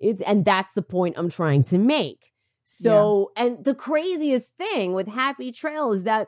It's 0.00 0.20
and 0.22 0.44
that's 0.44 0.74
the 0.74 0.82
point 0.82 1.14
I'm 1.16 1.30
trying 1.30 1.62
to 1.64 1.78
make. 1.78 2.32
So, 2.64 3.30
yeah. 3.36 3.44
and 3.44 3.64
the 3.64 3.76
craziest 3.76 4.56
thing 4.56 4.94
with 4.94 5.06
Happy 5.06 5.52
Trail 5.52 5.92
is 5.92 6.02
that 6.02 6.26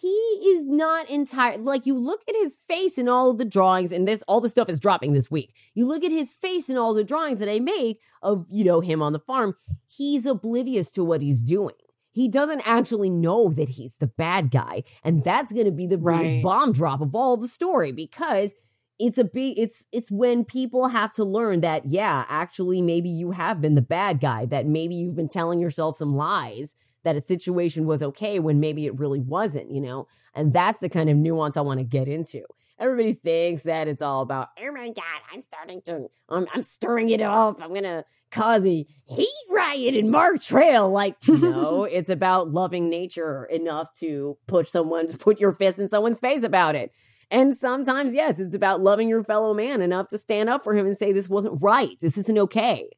he 0.00 0.08
is 0.08 0.66
not 0.66 1.08
entire 1.08 1.58
like 1.58 1.86
you 1.86 1.98
look 1.98 2.22
at 2.28 2.34
his 2.36 2.56
face 2.56 2.98
in 2.98 3.08
all 3.08 3.34
the 3.34 3.44
drawings 3.44 3.92
and 3.92 4.08
this 4.08 4.22
all 4.26 4.40
the 4.40 4.48
stuff 4.48 4.68
is 4.68 4.80
dropping 4.80 5.12
this 5.12 5.30
week 5.30 5.54
you 5.74 5.86
look 5.86 6.02
at 6.02 6.12
his 6.12 6.32
face 6.32 6.68
in 6.68 6.76
all 6.76 6.94
the 6.94 7.04
drawings 7.04 7.38
that 7.38 7.50
i 7.50 7.58
make 7.58 8.00
of 8.22 8.46
you 8.50 8.64
know 8.64 8.80
him 8.80 9.02
on 9.02 9.12
the 9.12 9.18
farm 9.18 9.54
he's 9.86 10.26
oblivious 10.26 10.90
to 10.90 11.04
what 11.04 11.22
he's 11.22 11.42
doing 11.42 11.74
he 12.12 12.28
doesn't 12.28 12.62
actually 12.64 13.10
know 13.10 13.48
that 13.50 13.68
he's 13.68 13.96
the 13.96 14.06
bad 14.06 14.50
guy 14.50 14.82
and 15.02 15.22
that's 15.24 15.52
going 15.52 15.66
to 15.66 15.72
be 15.72 15.86
the 15.86 15.98
biggest 15.98 16.22
right. 16.22 16.42
bomb 16.42 16.72
drop 16.72 17.00
of 17.00 17.14
all 17.14 17.36
the 17.36 17.48
story 17.48 17.92
because 17.92 18.54
it's 18.98 19.18
a 19.18 19.24
big 19.24 19.58
it's 19.58 19.86
it's 19.92 20.10
when 20.10 20.44
people 20.44 20.88
have 20.88 21.12
to 21.12 21.24
learn 21.24 21.60
that 21.60 21.84
yeah 21.86 22.24
actually 22.28 22.80
maybe 22.80 23.08
you 23.08 23.32
have 23.32 23.60
been 23.60 23.74
the 23.74 23.82
bad 23.82 24.20
guy 24.20 24.46
that 24.46 24.66
maybe 24.66 24.94
you've 24.94 25.16
been 25.16 25.28
telling 25.28 25.60
yourself 25.60 25.96
some 25.96 26.14
lies 26.14 26.76
that 27.04 27.16
a 27.16 27.20
situation 27.20 27.86
was 27.86 28.02
okay 28.02 28.38
when 28.38 28.60
maybe 28.60 28.86
it 28.86 28.98
really 28.98 29.20
wasn't, 29.20 29.70
you 29.70 29.80
know? 29.80 30.08
And 30.34 30.52
that's 30.52 30.80
the 30.80 30.88
kind 30.88 31.08
of 31.08 31.16
nuance 31.16 31.56
I 31.56 31.60
want 31.60 31.78
to 31.78 31.84
get 31.84 32.08
into. 32.08 32.42
Everybody 32.78 33.12
thinks 33.12 33.62
that 33.62 33.86
it's 33.86 34.02
all 34.02 34.22
about, 34.22 34.48
oh 34.58 34.72
my 34.72 34.88
God, 34.88 35.04
I'm 35.32 35.40
starting 35.40 35.80
to, 35.82 36.08
I'm, 36.28 36.46
I'm 36.52 36.64
stirring 36.64 37.10
it 37.10 37.22
up. 37.22 37.62
I'm 37.62 37.68
going 37.68 37.84
to 37.84 38.04
cause 38.32 38.66
a 38.66 38.84
heat 39.06 39.28
riot 39.48 39.94
in 39.94 40.10
Mark 40.10 40.40
Trail. 40.42 40.90
Like, 40.90 41.16
no, 41.28 41.84
it's 41.84 42.10
about 42.10 42.50
loving 42.50 42.90
nature 42.90 43.44
enough 43.44 43.96
to 44.00 44.36
put 44.48 44.68
someone, 44.68 45.06
to 45.06 45.18
put 45.18 45.38
your 45.38 45.52
fist 45.52 45.78
in 45.78 45.88
someone's 45.88 46.18
face 46.18 46.42
about 46.42 46.74
it. 46.74 46.90
And 47.30 47.56
sometimes, 47.56 48.14
yes, 48.14 48.40
it's 48.40 48.54
about 48.54 48.80
loving 48.80 49.08
your 49.08 49.24
fellow 49.24 49.54
man 49.54 49.80
enough 49.80 50.08
to 50.08 50.18
stand 50.18 50.48
up 50.48 50.64
for 50.64 50.74
him 50.74 50.86
and 50.86 50.96
say, 50.96 51.12
this 51.12 51.28
wasn't 51.28 51.62
right. 51.62 51.98
This 52.00 52.18
isn't 52.18 52.38
okay. 52.38 52.90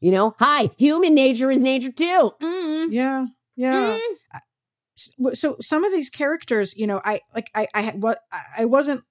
You 0.00 0.10
know, 0.10 0.34
hi, 0.38 0.70
human 0.76 1.14
nature 1.14 1.50
is 1.50 1.62
nature 1.62 1.90
too. 1.90 2.32
Mm. 2.42 2.88
Yeah. 2.90 3.26
Yeah. 3.56 3.98
Mm. 3.98 5.34
So 5.34 5.56
some 5.60 5.84
of 5.84 5.92
these 5.92 6.10
characters, 6.10 6.76
you 6.76 6.86
know, 6.86 7.00
I 7.04 7.20
like 7.34 7.50
I 7.54 7.66
I 7.74 7.90
what 7.96 8.18
I 8.56 8.64
wasn't 8.64 9.02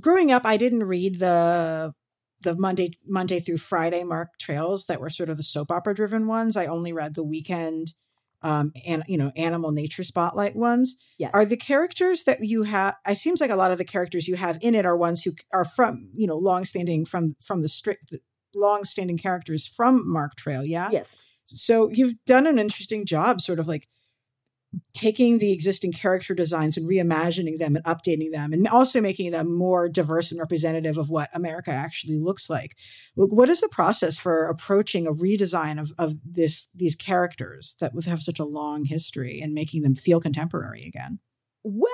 growing 0.00 0.30
up. 0.30 0.44
I 0.44 0.56
didn't 0.56 0.84
read 0.84 1.18
the 1.18 1.94
the 2.42 2.54
Monday 2.54 2.92
Monday 3.06 3.40
through 3.40 3.58
Friday 3.58 4.04
Mark 4.04 4.38
Trails 4.38 4.84
that 4.86 5.00
were 5.00 5.10
sort 5.10 5.30
of 5.30 5.36
the 5.36 5.42
soap 5.42 5.70
opera 5.70 5.94
driven 5.94 6.26
ones. 6.26 6.56
I 6.56 6.66
only 6.66 6.92
read 6.92 7.14
the 7.14 7.24
weekend 7.24 7.94
um 8.44 8.72
and 8.86 9.02
you 9.08 9.16
know 9.16 9.32
animal 9.36 9.72
nature 9.72 10.04
spotlight 10.04 10.54
ones 10.54 10.96
yes 11.18 11.32
are 11.34 11.44
the 11.44 11.56
characters 11.56 12.24
that 12.24 12.38
you 12.40 12.62
have 12.64 12.94
it 13.08 13.16
seems 13.16 13.40
like 13.40 13.50
a 13.50 13.56
lot 13.56 13.72
of 13.72 13.78
the 13.78 13.84
characters 13.84 14.28
you 14.28 14.36
have 14.36 14.58
in 14.60 14.74
it 14.74 14.84
are 14.84 14.96
ones 14.96 15.24
who 15.24 15.32
are 15.52 15.64
from 15.64 16.10
you 16.14 16.26
know 16.26 16.36
long 16.36 16.64
standing 16.64 17.04
from 17.04 17.34
from 17.42 17.62
the 17.62 17.68
strict 17.68 18.14
long 18.54 18.84
standing 18.84 19.18
characters 19.18 19.66
from 19.66 20.06
mark 20.06 20.36
trail 20.36 20.64
yeah 20.64 20.90
yes 20.92 21.18
so 21.46 21.90
you've 21.90 22.14
done 22.26 22.46
an 22.46 22.58
interesting 22.58 23.04
job, 23.06 23.40
sort 23.40 23.58
of 23.58 23.66
like 23.68 23.88
taking 24.92 25.38
the 25.38 25.52
existing 25.52 25.92
character 25.92 26.34
designs 26.34 26.76
and 26.76 26.88
reimagining 26.88 27.58
them 27.58 27.76
and 27.76 27.84
updating 27.84 28.30
them 28.32 28.52
and 28.52 28.66
also 28.68 29.00
making 29.00 29.30
them 29.30 29.52
more 29.52 29.88
diverse 29.88 30.30
and 30.30 30.40
representative 30.40 30.98
of 30.98 31.10
what 31.10 31.28
America 31.34 31.70
actually 31.70 32.18
looks 32.18 32.48
like. 32.50 32.76
What 33.14 33.48
is 33.48 33.60
the 33.60 33.68
process 33.68 34.18
for 34.18 34.46
approaching 34.48 35.06
a 35.06 35.12
redesign 35.12 35.80
of, 35.80 35.92
of 35.98 36.16
this 36.24 36.68
these 36.74 36.96
characters 36.96 37.76
that 37.80 37.92
have 38.04 38.22
such 38.22 38.38
a 38.38 38.44
long 38.44 38.84
history 38.84 39.40
and 39.40 39.54
making 39.54 39.82
them 39.82 39.94
feel 39.94 40.20
contemporary 40.20 40.84
again? 40.86 41.18
Well, 41.62 41.90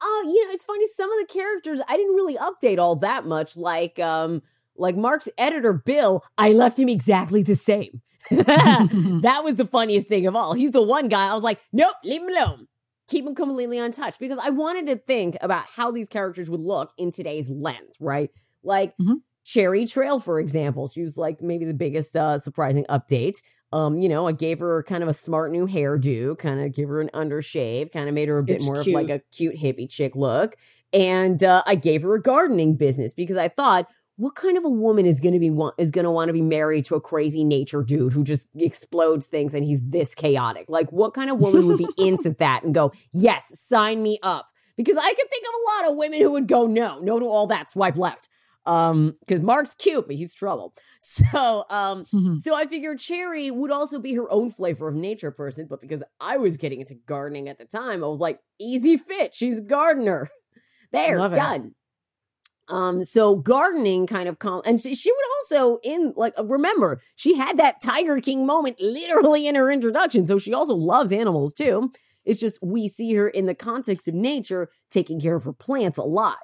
uh, 0.00 0.22
you 0.28 0.46
know, 0.46 0.52
it's 0.52 0.64
funny, 0.64 0.86
some 0.86 1.12
of 1.12 1.18
the 1.20 1.32
characters 1.32 1.80
I 1.88 1.96
didn't 1.96 2.14
really 2.14 2.36
update 2.36 2.78
all 2.78 2.96
that 2.96 3.26
much. 3.26 3.56
Like 3.56 3.98
um 3.98 4.42
like 4.76 4.96
Mark's 4.96 5.28
editor, 5.38 5.72
Bill, 5.72 6.24
I 6.38 6.52
left 6.52 6.78
him 6.78 6.88
exactly 6.88 7.42
the 7.42 7.56
same. 7.56 8.02
that 8.30 9.40
was 9.44 9.56
the 9.56 9.66
funniest 9.66 10.08
thing 10.08 10.26
of 10.26 10.36
all. 10.36 10.54
He's 10.54 10.70
the 10.70 10.82
one 10.82 11.08
guy 11.08 11.28
I 11.28 11.34
was 11.34 11.42
like, 11.42 11.60
nope, 11.72 11.96
leave 12.04 12.22
him 12.22 12.28
alone. 12.28 12.68
Keep 13.08 13.26
him 13.26 13.34
completely 13.34 13.78
untouched 13.78 14.20
because 14.20 14.38
I 14.38 14.50
wanted 14.50 14.86
to 14.86 14.96
think 14.96 15.36
about 15.40 15.66
how 15.68 15.90
these 15.90 16.08
characters 16.08 16.48
would 16.48 16.60
look 16.60 16.92
in 16.96 17.10
today's 17.10 17.50
lens, 17.50 17.98
right? 18.00 18.30
Like 18.62 18.92
mm-hmm. 18.96 19.14
Cherry 19.44 19.86
Trail, 19.86 20.20
for 20.20 20.40
example. 20.40 20.88
She 20.88 21.02
was 21.02 21.18
like 21.18 21.42
maybe 21.42 21.64
the 21.64 21.74
biggest 21.74 22.16
uh, 22.16 22.38
surprising 22.38 22.86
update. 22.88 23.42
Um, 23.72 23.98
you 23.98 24.08
know, 24.08 24.26
I 24.26 24.32
gave 24.32 24.58
her 24.58 24.82
kind 24.82 25.02
of 25.02 25.08
a 25.08 25.14
smart 25.14 25.50
new 25.50 25.66
hairdo, 25.66 26.38
kind 26.38 26.60
of 26.60 26.74
give 26.74 26.88
her 26.88 27.00
an 27.00 27.10
undershave, 27.14 27.90
kind 27.90 28.08
of 28.08 28.14
made 28.14 28.28
her 28.28 28.38
a 28.38 28.44
bit 28.44 28.56
it's 28.56 28.66
more 28.66 28.82
cute. 28.82 28.94
of 28.94 29.02
like 29.02 29.10
a 29.10 29.22
cute 29.34 29.56
hippie 29.56 29.88
chick 29.88 30.14
look. 30.14 30.56
And 30.92 31.42
uh, 31.42 31.62
I 31.66 31.74
gave 31.74 32.02
her 32.02 32.14
a 32.14 32.20
gardening 32.20 32.76
business 32.76 33.14
because 33.14 33.38
I 33.38 33.48
thought, 33.48 33.88
what 34.16 34.34
kind 34.34 34.56
of 34.56 34.64
a 34.64 34.68
woman 34.68 35.06
is 35.06 35.20
going 35.20 35.34
to 35.34 35.40
be 35.40 35.50
want 35.50 35.74
is 35.78 35.90
going 35.90 36.04
to 36.04 36.10
want 36.10 36.28
to 36.28 36.32
be 36.32 36.42
married 36.42 36.84
to 36.86 36.94
a 36.94 37.00
crazy 37.00 37.44
nature 37.44 37.82
dude 37.82 38.12
who 38.12 38.22
just 38.22 38.48
explodes 38.56 39.26
things 39.26 39.54
and 39.54 39.64
he's 39.64 39.86
this 39.86 40.14
chaotic? 40.14 40.66
Like, 40.68 40.92
what 40.92 41.14
kind 41.14 41.30
of 41.30 41.38
woman 41.38 41.66
would 41.66 41.78
be 41.78 41.88
into 41.98 42.30
that 42.38 42.62
and 42.62 42.74
go, 42.74 42.92
yes, 43.12 43.58
sign 43.58 44.02
me 44.02 44.18
up? 44.22 44.48
Because 44.76 44.96
I 44.96 45.14
can 45.14 45.28
think 45.28 45.44
of 45.46 45.54
a 45.54 45.84
lot 45.84 45.92
of 45.92 45.98
women 45.98 46.20
who 46.20 46.32
would 46.32 46.48
go, 46.48 46.66
no, 46.66 46.98
no 47.00 47.18
to 47.18 47.26
all 47.26 47.46
that, 47.48 47.70
swipe 47.70 47.96
left. 47.96 48.28
Um, 48.64 49.16
because 49.20 49.40
Mark's 49.40 49.74
cute, 49.74 50.06
but 50.06 50.16
he's 50.16 50.34
trouble. 50.34 50.74
So, 51.04 51.64
um, 51.68 52.04
mm-hmm. 52.04 52.36
so 52.36 52.54
I 52.54 52.66
figured 52.66 53.00
Cherry 53.00 53.50
would 53.50 53.72
also 53.72 53.98
be 53.98 54.14
her 54.14 54.30
own 54.30 54.50
flavor 54.50 54.86
of 54.86 54.94
nature 54.94 55.32
person, 55.32 55.66
but 55.68 55.80
because 55.80 56.04
I 56.20 56.36
was 56.36 56.58
getting 56.58 56.78
into 56.78 56.94
gardening 56.94 57.48
at 57.48 57.58
the 57.58 57.64
time, 57.64 58.04
I 58.04 58.06
was 58.06 58.20
like, 58.20 58.38
easy 58.60 58.96
fit. 58.96 59.34
She's 59.34 59.58
a 59.58 59.62
gardener. 59.62 60.28
There, 60.92 61.16
done. 61.16 61.74
Um, 62.72 63.04
so 63.04 63.36
gardening 63.36 64.06
kind 64.06 64.30
of 64.30 64.38
com- 64.38 64.62
and 64.64 64.80
she, 64.80 64.94
she, 64.94 65.12
would 65.12 65.24
also 65.36 65.78
in 65.84 66.14
like 66.16 66.32
remember 66.42 67.02
she 67.16 67.36
had 67.36 67.58
that 67.58 67.82
Tiger 67.82 68.18
King 68.18 68.46
moment 68.46 68.80
literally 68.80 69.46
in 69.46 69.54
her 69.56 69.70
introduction. 69.70 70.24
So 70.24 70.38
she 70.38 70.54
also 70.54 70.74
loves 70.74 71.12
animals 71.12 71.52
too. 71.52 71.92
It's 72.24 72.40
just 72.40 72.58
we 72.62 72.88
see 72.88 73.12
her 73.12 73.28
in 73.28 73.44
the 73.44 73.54
context 73.54 74.08
of 74.08 74.14
nature 74.14 74.70
taking 74.90 75.20
care 75.20 75.36
of 75.36 75.44
her 75.44 75.52
plants 75.52 75.98
a 75.98 76.02
lot. 76.02 76.38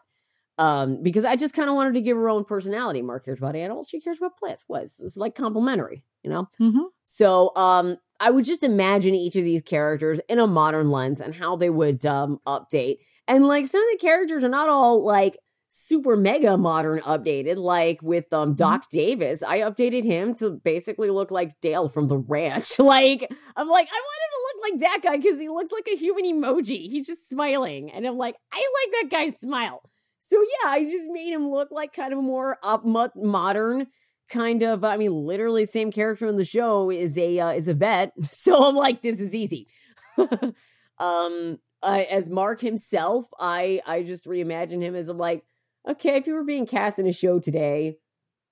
Um, 0.58 1.02
because 1.02 1.24
I 1.24 1.36
just 1.36 1.54
kind 1.54 1.70
of 1.70 1.76
wanted 1.76 1.94
to 1.94 2.02
give 2.02 2.16
her 2.16 2.28
own 2.28 2.44
personality. 2.44 3.00
Mark 3.00 3.24
cares 3.24 3.38
about 3.38 3.56
animals, 3.56 3.88
she 3.88 4.00
cares 4.00 4.18
about 4.18 4.36
plants. 4.36 4.64
What? 4.66 4.82
It's, 4.82 5.00
it's 5.00 5.16
like 5.16 5.34
complementary, 5.34 6.04
you 6.22 6.28
know? 6.28 6.46
Mm-hmm. 6.60 6.88
So 7.04 7.52
um 7.56 7.96
I 8.20 8.30
would 8.30 8.44
just 8.44 8.64
imagine 8.64 9.14
each 9.14 9.36
of 9.36 9.44
these 9.44 9.62
characters 9.62 10.20
in 10.28 10.40
a 10.40 10.46
modern 10.46 10.90
lens 10.90 11.22
and 11.22 11.34
how 11.34 11.56
they 11.56 11.70
would 11.70 12.04
um 12.04 12.38
update. 12.46 12.98
And 13.26 13.46
like 13.46 13.64
some 13.64 13.80
of 13.80 13.88
the 13.92 13.98
characters 13.98 14.44
are 14.44 14.48
not 14.50 14.68
all 14.68 15.02
like 15.02 15.38
super 15.68 16.16
mega 16.16 16.56
modern 16.56 17.00
updated 17.00 17.58
like 17.58 18.02
with 18.02 18.32
um 18.32 18.50
mm-hmm. 18.50 18.56
Doc 18.56 18.82
mm-hmm. 18.82 18.96
Davis. 18.96 19.42
I 19.42 19.60
updated 19.60 20.04
him 20.04 20.34
to 20.36 20.50
basically 20.50 21.10
look 21.10 21.30
like 21.30 21.60
Dale 21.60 21.88
from 21.88 22.08
the 22.08 22.18
ranch. 22.18 22.78
like 22.78 23.30
I'm 23.56 23.68
like 23.68 23.88
I 23.88 24.00
want 24.00 24.20
him 24.24 24.32
to 24.32 24.44
look 24.46 24.70
like 24.70 24.80
that 24.80 25.00
guy 25.02 25.18
cuz 25.18 25.40
he 25.40 25.48
looks 25.48 25.72
like 25.72 25.88
a 25.92 25.96
human 25.96 26.24
emoji. 26.24 26.88
He's 26.88 27.06
just 27.06 27.28
smiling 27.28 27.90
and 27.92 28.06
I'm 28.06 28.16
like 28.16 28.36
I 28.52 28.56
like 28.56 28.92
that 29.02 29.16
guy's 29.16 29.38
smile. 29.38 29.82
So 30.18 30.40
yeah, 30.40 30.70
I 30.70 30.82
just 30.82 31.10
made 31.10 31.32
him 31.32 31.48
look 31.48 31.70
like 31.70 31.92
kind 31.92 32.12
of 32.12 32.22
more 32.22 32.58
up 32.62 32.84
modern 32.84 33.86
kind 34.28 34.62
of 34.62 34.84
I 34.84 34.96
mean 34.96 35.12
literally 35.12 35.64
same 35.64 35.90
character 35.90 36.28
in 36.28 36.36
the 36.36 36.44
show 36.44 36.90
is 36.90 37.16
a 37.18 37.38
uh, 37.38 37.50
is 37.50 37.68
a 37.68 37.74
vet. 37.74 38.12
So 38.22 38.68
I'm 38.68 38.74
like 38.74 39.02
this 39.02 39.20
is 39.20 39.34
easy. 39.34 39.68
um 40.98 41.58
uh, 41.80 42.02
as 42.10 42.28
Mark 42.28 42.60
himself, 42.60 43.28
I 43.38 43.80
I 43.86 44.02
just 44.02 44.26
reimagine 44.26 44.82
him 44.82 44.96
as 44.96 45.08
I'm 45.08 45.18
like 45.18 45.44
okay, 45.86 46.16
if 46.16 46.26
you 46.26 46.34
were 46.34 46.44
being 46.44 46.66
cast 46.66 46.98
in 46.98 47.06
a 47.06 47.12
show 47.12 47.38
today, 47.38 47.98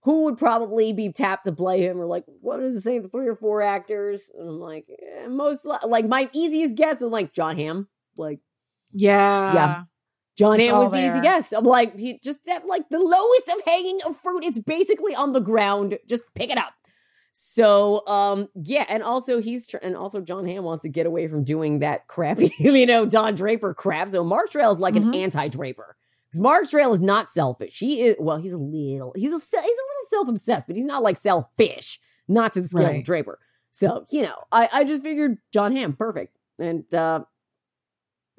who 0.03 0.23
would 0.25 0.39
probably 0.39 0.93
be 0.93 1.13
tapped 1.13 1.45
to 1.45 1.53
play 1.53 1.83
him? 1.83 2.01
Or 2.01 2.07
like, 2.07 2.25
what 2.41 2.61
is 2.61 2.75
the 2.77 2.81
same 2.81 3.09
three 3.09 3.27
or 3.27 3.35
four 3.35 3.63
actors? 3.63 4.31
And 4.39 4.49
I'm 4.49 4.61
like, 4.61 4.87
eh, 4.89 5.27
most 5.27 5.67
like 5.85 6.07
my 6.07 6.31
easiest 6.33 6.77
guess 6.77 7.01
was 7.01 7.11
like 7.11 7.33
John 7.33 7.57
Hamm. 7.57 7.89
Like, 8.17 8.41
yeah, 8.93 9.55
yeah. 9.55 9.83
John 10.39 10.61
Hamm 10.61 10.79
was 10.79 10.93
the 10.93 11.05
easy 11.05 11.21
guess. 11.21 11.53
I'm 11.53 11.65
like, 11.65 11.99
he 11.99 12.21
just 12.23 12.47
at 12.49 12.67
like 12.67 12.89
the 12.91 13.01
lowest 13.01 13.49
of 13.49 13.61
hanging 13.67 14.01
of 14.07 14.17
fruit. 14.17 14.45
It's 14.45 14.61
basically 14.61 15.15
on 15.15 15.33
the 15.33 15.41
ground. 15.41 15.99
Just 16.07 16.23
pick 16.35 16.51
it 16.51 16.59
up. 16.59 16.73
So, 17.33 18.07
um, 18.07 18.49
yeah, 18.55 18.87
and 18.89 19.03
also 19.03 19.43
he's 19.43 19.67
tr- 19.67 19.77
and 19.83 19.95
also 19.95 20.21
John 20.21 20.47
Hamm 20.47 20.65
wants 20.65 20.83
to 20.85 20.89
get 20.89 21.05
away 21.05 21.27
from 21.27 21.45
doing 21.45 21.81
that 21.81 22.07
crappy, 22.07 22.51
you 22.59 22.87
know, 22.87 23.05
Don 23.05 23.35
Draper 23.35 23.75
crap. 23.75 24.09
So 24.09 24.25
Mark 24.25 24.51
Trail 24.51 24.71
is 24.73 24.79
like 24.79 24.95
mm-hmm. 24.95 25.09
an 25.09 25.15
anti-Draper. 25.15 25.97
Because 26.37 26.43
Mark 26.43 26.69
Trail 26.69 26.93
is 26.93 27.01
not 27.01 27.31
selfish. 27.31 27.79
He 27.79 28.03
is 28.03 28.17
well, 28.19 28.37
he's 28.37 28.53
a 28.53 28.59
little 28.59 29.13
he's 29.17 29.33
a 29.33 29.37
he's 29.37 29.55
a 29.55 29.57
little 29.57 30.07
self 30.11 30.29
obsessed, 30.29 30.67
but 30.67 30.77
he's 30.77 30.85
not 30.85 31.03
like 31.03 31.17
selfish. 31.17 31.99
Not 32.29 32.53
to 32.53 32.61
the 32.61 32.69
scale 32.69 32.87
right. 32.87 32.99
of 32.99 33.05
Draper. 33.05 33.39
So 33.73 34.05
you 34.11 34.23
know, 34.23 34.37
I 34.53 34.69
I 34.73 34.85
just 34.85 35.03
figured 35.03 35.39
John 35.53 35.75
Hamm 35.75 35.95
perfect, 35.95 36.37
and 36.59 36.93
uh 36.95 37.21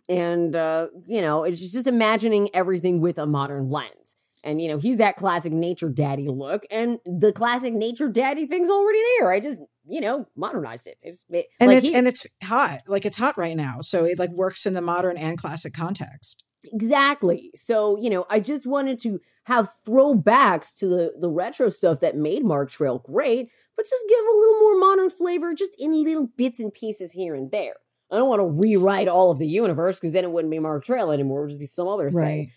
and 0.08 0.56
uh 0.56 0.88
you 1.08 1.22
know, 1.22 1.44
it's 1.44 1.72
just 1.72 1.88
imagining 1.88 2.50
everything 2.54 3.02
with 3.02 3.18
a 3.18 3.26
modern 3.26 3.70
lens. 3.70 4.18
And 4.44 4.62
you 4.62 4.68
know, 4.68 4.78
he's 4.78 4.98
that 4.98 5.16
classic 5.16 5.52
nature 5.52 5.90
daddy 5.90 6.28
look, 6.28 6.66
and 6.70 7.00
the 7.06 7.34
classic 7.34 7.74
nature 7.74 8.10
daddy 8.10 8.46
thing's 8.46 8.70
already 8.70 9.02
there. 9.18 9.32
I 9.32 9.40
just 9.40 9.62
you 9.88 10.02
know 10.02 10.28
modernized 10.36 10.86
it. 10.86 10.98
It's, 11.02 11.26
it 11.30 11.48
and 11.60 11.70
like 11.70 11.78
it's 11.80 11.88
he, 11.88 11.96
and 11.96 12.08
it's 12.08 12.28
hot, 12.44 12.82
like 12.88 13.06
it's 13.06 13.18
hot 13.18 13.38
right 13.38 13.58
now, 13.58 13.82
so 13.82 14.06
it 14.06 14.20
like 14.20 14.30
works 14.32 14.68
in 14.68 14.74
the 14.74 14.82
modern 14.82 15.18
and 15.18 15.38
classic 15.38 15.74
context. 15.74 16.44
Exactly. 16.66 17.52
So, 17.56 17.98
you 17.98 18.10
know, 18.10 18.26
I 18.30 18.40
just 18.40 18.68
wanted 18.68 19.00
to 19.00 19.20
have 19.46 19.70
throwbacks 19.88 20.78
to 20.80 20.88
the, 20.88 21.14
the 21.20 21.30
retro 21.30 21.70
stuff 21.70 22.00
that 22.02 22.18
made 22.18 22.44
Mark 22.44 22.70
Trail 22.70 23.00
great, 23.00 23.50
but 23.76 23.86
just 23.86 24.06
give 24.10 24.20
a 24.20 24.38
little 24.38 24.60
more 24.60 24.78
modern 24.78 25.10
flavor, 25.10 25.54
just 25.54 25.76
in 25.80 25.92
little 26.04 26.28
bits 26.36 26.60
and 26.60 26.74
pieces 26.74 27.14
here 27.14 27.34
and 27.36 27.52
there. 27.52 27.76
I 28.12 28.18
don't 28.18 28.30
want 28.30 28.40
to 28.40 28.46
rewrite 28.46 29.08
all 29.08 29.32
of 29.32 29.40
the 29.40 29.48
universe 29.48 30.00
because 30.00 30.14
then 30.14 30.24
it 30.24 30.32
wouldn't 30.32 30.52
be 30.52 30.60
Mark 30.60 30.84
Trail 30.86 31.12
anymore. 31.12 31.40
It 31.40 31.44
would 31.44 31.50
just 31.50 31.60
be 31.60 31.66
some 31.66 31.88
other 31.88 32.10
thing. 32.10 32.52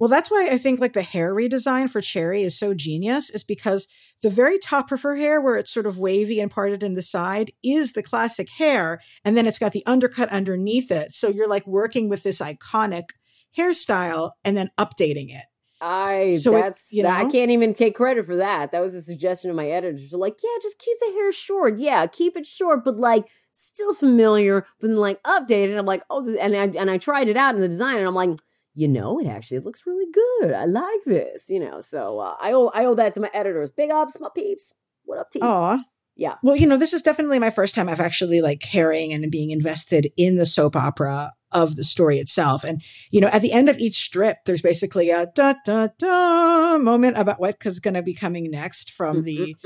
Well, 0.00 0.08
that's 0.08 0.30
why 0.30 0.48
I 0.50 0.56
think 0.56 0.80
like 0.80 0.94
the 0.94 1.02
hair 1.02 1.34
redesign 1.34 1.90
for 1.90 2.00
Cherry 2.00 2.42
is 2.42 2.58
so 2.58 2.72
genius, 2.72 3.28
is 3.28 3.44
because 3.44 3.86
the 4.22 4.30
very 4.30 4.58
top 4.58 4.90
of 4.90 5.02
her 5.02 5.16
hair, 5.16 5.42
where 5.42 5.56
it's 5.56 5.72
sort 5.72 5.86
of 5.86 5.98
wavy 5.98 6.40
and 6.40 6.50
parted 6.50 6.82
in 6.82 6.94
the 6.94 7.02
side, 7.02 7.52
is 7.62 7.92
the 7.92 8.02
classic 8.02 8.48
hair. 8.48 9.00
And 9.26 9.36
then 9.36 9.46
it's 9.46 9.58
got 9.58 9.72
the 9.72 9.84
undercut 9.86 10.30
underneath 10.30 10.90
it. 10.90 11.14
So 11.14 11.28
you're 11.28 11.48
like 11.48 11.66
working 11.66 12.08
with 12.08 12.22
this 12.22 12.40
iconic 12.40 13.10
hairstyle 13.56 14.32
and 14.42 14.56
then 14.56 14.70
updating 14.78 15.28
it. 15.28 15.44
I 15.82 16.36
so 16.36 16.52
that's 16.52 16.92
it, 16.92 16.96
you 16.96 17.02
know? 17.02 17.10
I 17.10 17.24
can't 17.24 17.50
even 17.50 17.74
take 17.74 17.94
credit 17.94 18.26
for 18.26 18.36
that. 18.36 18.72
That 18.72 18.80
was 18.80 18.94
a 18.94 19.02
suggestion 19.02 19.50
of 19.50 19.56
my 19.56 19.68
editors. 19.68 20.10
They're 20.10 20.18
like, 20.18 20.36
yeah, 20.42 20.58
just 20.62 20.78
keep 20.78 20.98
the 20.98 21.12
hair 21.12 21.32
short. 21.32 21.78
Yeah, 21.78 22.06
keep 22.06 22.36
it 22.36 22.46
short, 22.46 22.84
but 22.84 22.96
like 22.96 23.28
still 23.52 23.94
familiar, 23.94 24.66
but 24.80 24.88
then 24.88 24.96
like 24.96 25.22
updated. 25.24 25.78
I'm 25.78 25.86
like, 25.86 26.02
oh, 26.10 26.26
and 26.38 26.54
I 26.54 26.80
and 26.80 26.90
I 26.90 26.98
tried 26.98 27.28
it 27.28 27.36
out 27.36 27.54
in 27.54 27.60
the 27.60 27.68
design, 27.68 27.96
and 27.98 28.06
I'm 28.06 28.14
like, 28.14 28.38
you 28.74 28.88
know, 28.88 29.18
it 29.18 29.26
actually 29.26 29.60
looks 29.60 29.86
really 29.86 30.06
good. 30.12 30.52
I 30.52 30.64
like 30.64 31.04
this, 31.04 31.48
you 31.48 31.60
know. 31.60 31.80
So 31.80 32.18
uh, 32.18 32.36
I 32.40 32.52
owe 32.52 32.70
I 32.74 32.84
owe 32.84 32.94
that 32.94 33.14
to 33.14 33.20
my 33.20 33.30
editors. 33.34 33.70
Big 33.70 33.90
ups, 33.90 34.20
my 34.20 34.28
peeps. 34.34 34.74
What 35.04 35.18
up, 35.18 35.30
team? 35.30 35.42
Aw. 35.42 35.78
Yeah. 36.16 36.34
Well, 36.42 36.56
you 36.56 36.66
know, 36.66 36.76
this 36.76 36.92
is 36.92 37.02
definitely 37.02 37.38
my 37.38 37.50
first 37.50 37.74
time 37.74 37.88
I've 37.88 38.00
actually 38.00 38.40
like 38.42 38.60
caring 38.60 39.12
and 39.12 39.30
being 39.30 39.50
invested 39.50 40.12
in 40.16 40.36
the 40.36 40.46
soap 40.46 40.76
opera 40.76 41.32
of 41.52 41.76
the 41.76 41.84
story 41.84 42.18
itself. 42.18 42.64
And, 42.64 42.82
you 43.10 43.20
know, 43.20 43.28
at 43.28 43.42
the 43.42 43.52
end 43.52 43.68
of 43.68 43.78
each 43.78 43.96
strip, 43.96 44.38
there's 44.46 44.62
basically 44.62 45.10
a 45.10 45.26
da 45.34 45.54
da 45.64 45.88
da 45.98 46.78
moment 46.78 47.18
about 47.18 47.40
what 47.40 47.56
is 47.64 47.80
going 47.80 47.94
to 47.94 48.02
be 48.02 48.14
coming 48.14 48.50
next 48.50 48.92
from 48.92 49.22
the 49.22 49.56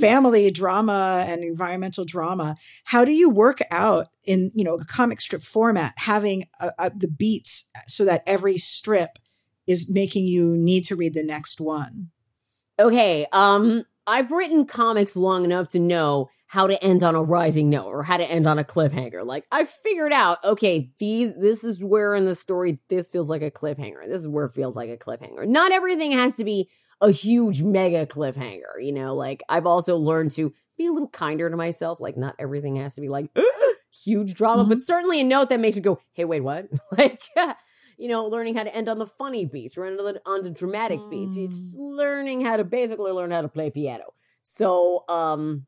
family 0.00 0.50
drama 0.50 1.24
and 1.26 1.42
environmental 1.42 2.04
drama. 2.04 2.56
How 2.84 3.04
do 3.04 3.12
you 3.12 3.30
work 3.30 3.60
out 3.70 4.08
in, 4.24 4.50
you 4.54 4.64
know, 4.64 4.74
a 4.74 4.84
comic 4.84 5.20
strip 5.20 5.42
format, 5.42 5.94
having 5.96 6.44
a, 6.60 6.72
a, 6.78 6.90
the 6.94 7.08
beats 7.08 7.70
so 7.88 8.04
that 8.04 8.22
every 8.26 8.58
strip 8.58 9.18
is 9.66 9.88
making 9.88 10.26
you 10.26 10.56
need 10.56 10.84
to 10.86 10.96
read 10.96 11.14
the 11.14 11.22
next 11.22 11.60
one? 11.60 12.10
Okay. 12.78 13.26
Um, 13.32 13.84
I've 14.06 14.32
written 14.32 14.66
comics 14.66 15.16
long 15.16 15.44
enough 15.44 15.68
to 15.70 15.78
know 15.78 16.28
how 16.52 16.66
to 16.66 16.84
end 16.84 17.02
on 17.02 17.14
a 17.14 17.22
rising 17.22 17.70
note 17.70 17.86
or 17.86 18.02
how 18.02 18.18
to 18.18 18.30
end 18.30 18.46
on 18.46 18.58
a 18.58 18.62
cliffhanger. 18.64 19.24
Like 19.24 19.46
I 19.50 19.64
figured 19.64 20.12
out, 20.12 20.36
okay, 20.44 20.90
these 20.98 21.34
this 21.34 21.64
is 21.64 21.82
where 21.82 22.14
in 22.14 22.26
the 22.26 22.34
story 22.34 22.78
this 22.90 23.08
feels 23.08 23.30
like 23.30 23.40
a 23.40 23.50
cliffhanger. 23.50 24.06
This 24.06 24.20
is 24.20 24.28
where 24.28 24.44
it 24.44 24.52
feels 24.52 24.76
like 24.76 24.90
a 24.90 24.98
cliffhanger. 24.98 25.48
Not 25.48 25.72
everything 25.72 26.12
has 26.12 26.36
to 26.36 26.44
be 26.44 26.68
a 27.00 27.10
huge 27.10 27.62
mega 27.62 28.04
cliffhanger, 28.04 28.74
you 28.80 28.92
know, 28.92 29.14
like 29.14 29.42
I've 29.48 29.64
also 29.64 29.96
learned 29.96 30.32
to 30.32 30.52
be 30.76 30.84
a 30.84 30.92
little 30.92 31.08
kinder 31.08 31.48
to 31.48 31.56
myself. 31.56 32.00
Like 32.00 32.18
not 32.18 32.34
everything 32.38 32.76
has 32.76 32.96
to 32.96 33.00
be 33.00 33.08
like 33.08 33.30
huge 34.04 34.34
drama, 34.34 34.64
Mhm. 34.64 34.68
but 34.68 34.82
certainly 34.82 35.22
a 35.22 35.24
note 35.24 35.48
that 35.48 35.58
makes 35.58 35.78
you 35.78 35.82
go, 35.82 36.00
"Hey, 36.12 36.26
wait, 36.26 36.40
what?" 36.42 36.66
like, 36.98 37.18
you 37.96 38.08
know, 38.08 38.26
learning 38.26 38.56
how 38.56 38.64
to 38.64 38.76
end 38.76 38.90
on 38.90 38.98
the 38.98 39.06
funny 39.06 39.46
beats, 39.46 39.78
or 39.78 39.86
end 39.86 39.98
on 39.98 40.04
the, 40.04 40.22
on 40.26 40.42
the 40.42 40.50
dramatic 40.50 41.00
beats. 41.08 41.38
It's 41.38 41.76
learning 41.78 42.44
how 42.44 42.58
to 42.58 42.64
basically 42.64 43.10
learn 43.12 43.30
how 43.30 43.40
to 43.40 43.48
play 43.48 43.70
piano. 43.70 44.04
So, 44.42 45.04
um, 45.08 45.66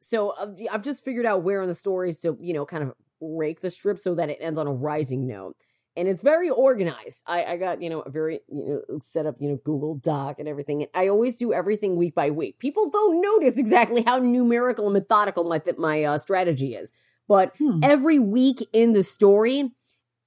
so 0.00 0.30
uh, 0.30 0.52
I've 0.72 0.82
just 0.82 1.04
figured 1.04 1.26
out 1.26 1.42
where 1.42 1.62
in 1.62 1.68
the 1.68 1.74
stories 1.74 2.20
to, 2.20 2.36
you 2.40 2.54
know, 2.54 2.64
kind 2.64 2.82
of 2.82 2.92
rake 3.20 3.60
the 3.60 3.70
strip 3.70 3.98
so 3.98 4.14
that 4.14 4.30
it 4.30 4.38
ends 4.40 4.58
on 4.58 4.66
a 4.66 4.72
rising 4.72 5.26
note. 5.26 5.56
And 5.96 6.06
it's 6.06 6.22
very 6.22 6.48
organized. 6.48 7.24
I, 7.26 7.44
I 7.44 7.56
got, 7.56 7.82
you 7.82 7.90
know, 7.90 8.00
a 8.02 8.10
very, 8.10 8.40
you 8.48 8.84
know, 8.88 8.98
set 9.00 9.26
up, 9.26 9.34
you 9.40 9.48
know, 9.48 9.58
Google 9.64 9.96
Doc 9.96 10.38
and 10.38 10.48
everything. 10.48 10.82
And 10.82 10.90
I 10.94 11.08
always 11.08 11.36
do 11.36 11.52
everything 11.52 11.96
week 11.96 12.14
by 12.14 12.30
week. 12.30 12.60
People 12.60 12.88
don't 12.88 13.20
notice 13.20 13.58
exactly 13.58 14.02
how 14.02 14.18
numerical 14.18 14.84
and 14.84 14.94
methodical 14.94 15.42
my, 15.42 15.60
my 15.76 16.04
uh, 16.04 16.18
strategy 16.18 16.76
is. 16.76 16.92
But 17.26 17.52
Hmm. 17.58 17.80
every 17.82 18.20
week 18.20 18.66
in 18.72 18.92
the 18.92 19.02
story 19.02 19.72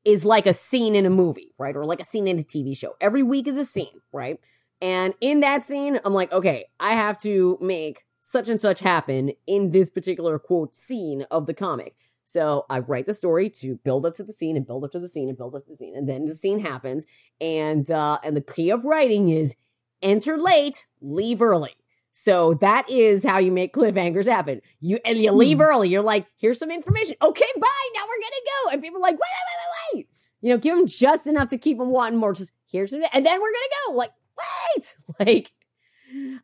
is 0.04 0.26
like 0.26 0.46
a 0.46 0.54
scene 0.54 0.96
in 0.96 1.06
a 1.06 1.10
movie, 1.10 1.54
right? 1.58 1.76
Or 1.76 1.86
like 1.86 2.02
a 2.02 2.06
scene 2.06 2.28
in 2.28 2.38
a 2.38 2.44
TV 2.44 2.76
show. 2.76 2.96
Every 3.00 3.24
week 3.24 3.48
is 3.48 3.58
a 3.58 3.66
scene, 3.66 4.02
right? 4.12 4.40
And 4.82 5.14
in 5.22 5.40
that 5.42 5.64
scene, 5.64 6.00
I'm 6.04 6.14
like, 6.14 6.34
okay, 6.34 6.66
I 6.80 6.94
have 6.94 7.18
to 7.20 7.58
make 7.62 8.04
such 8.22 8.50
and 8.50 8.60
such 8.60 8.80
happen 8.80 9.32
in 9.48 9.70
this 9.70 9.90
particular 9.90 10.40
quote 10.40 10.74
scene 10.76 11.24
of 11.32 11.48
the 11.48 11.54
comic. 11.54 11.96
So 12.26 12.66
I 12.70 12.80
write 12.80 13.08
the 13.08 13.14
story 13.14 13.50
to 13.50 13.76
build 13.84 14.06
up 14.06 14.14
to 14.16 14.24
the 14.24 14.32
scene 14.32 14.56
and 14.56 14.66
build 14.66 14.86
up 14.86 14.92
to 14.92 15.00
the 15.00 15.10
scene 15.10 15.28
and 15.28 15.38
build 15.38 15.54
up 15.56 15.66
to 15.66 15.72
the 15.72 15.78
scene, 15.78 15.96
and 15.98 16.08
then 16.08 16.26
the 16.26 16.36
scene 16.36 16.60
happens. 16.60 17.06
And 17.42 17.90
uh, 17.92 18.20
and 18.24 18.38
the 18.38 18.42
key 18.42 18.70
of 18.70 18.86
writing 18.86 19.30
is 19.30 19.56
enter 20.02 20.38
late, 20.38 20.88
leave 21.02 21.42
early. 21.42 21.76
So 22.14 22.54
that 22.56 22.90
is 22.90 23.24
how 23.26 23.38
you 23.38 23.52
make 23.52 23.74
cliffhangers 23.74 24.28
happen. 24.28 24.62
You 24.80 25.00
and 25.04 25.18
you 25.18 25.32
leave 25.32 25.58
Hmm. 25.58 25.64
early. 25.64 25.90
You're 25.90 26.02
like, 26.02 26.28
here's 26.40 26.60
some 26.60 26.72
information. 26.72 27.16
Okay, 27.22 27.46
bye. 27.56 27.90
Now 27.96 28.02
we're 28.04 28.22
gonna 28.22 28.46
go. 28.66 28.72
And 28.74 28.82
people 28.82 29.00
are 29.00 29.02
like, 29.02 29.16
wait, 29.16 29.20
wait, 29.20 29.48
wait, 29.48 29.58
wait, 29.94 29.98
wait. 30.00 30.10
You 30.42 30.50
know, 30.54 30.58
give 30.58 30.76
them 30.78 30.88
just 30.88 31.28
enough 31.28 31.50
to 31.50 31.58
keep 31.58 31.78
them 31.78 31.90
wanting 31.90 32.20
more. 32.20 32.34
Just 32.34 32.52
here's 32.72 32.92
some, 32.92 33.02
and 33.14 33.26
then 33.26 33.42
we're 33.42 33.52
gonna 33.52 33.76
go. 33.88 33.94
Like, 33.96 34.12
wait, 34.76 34.96
like. 35.28 35.52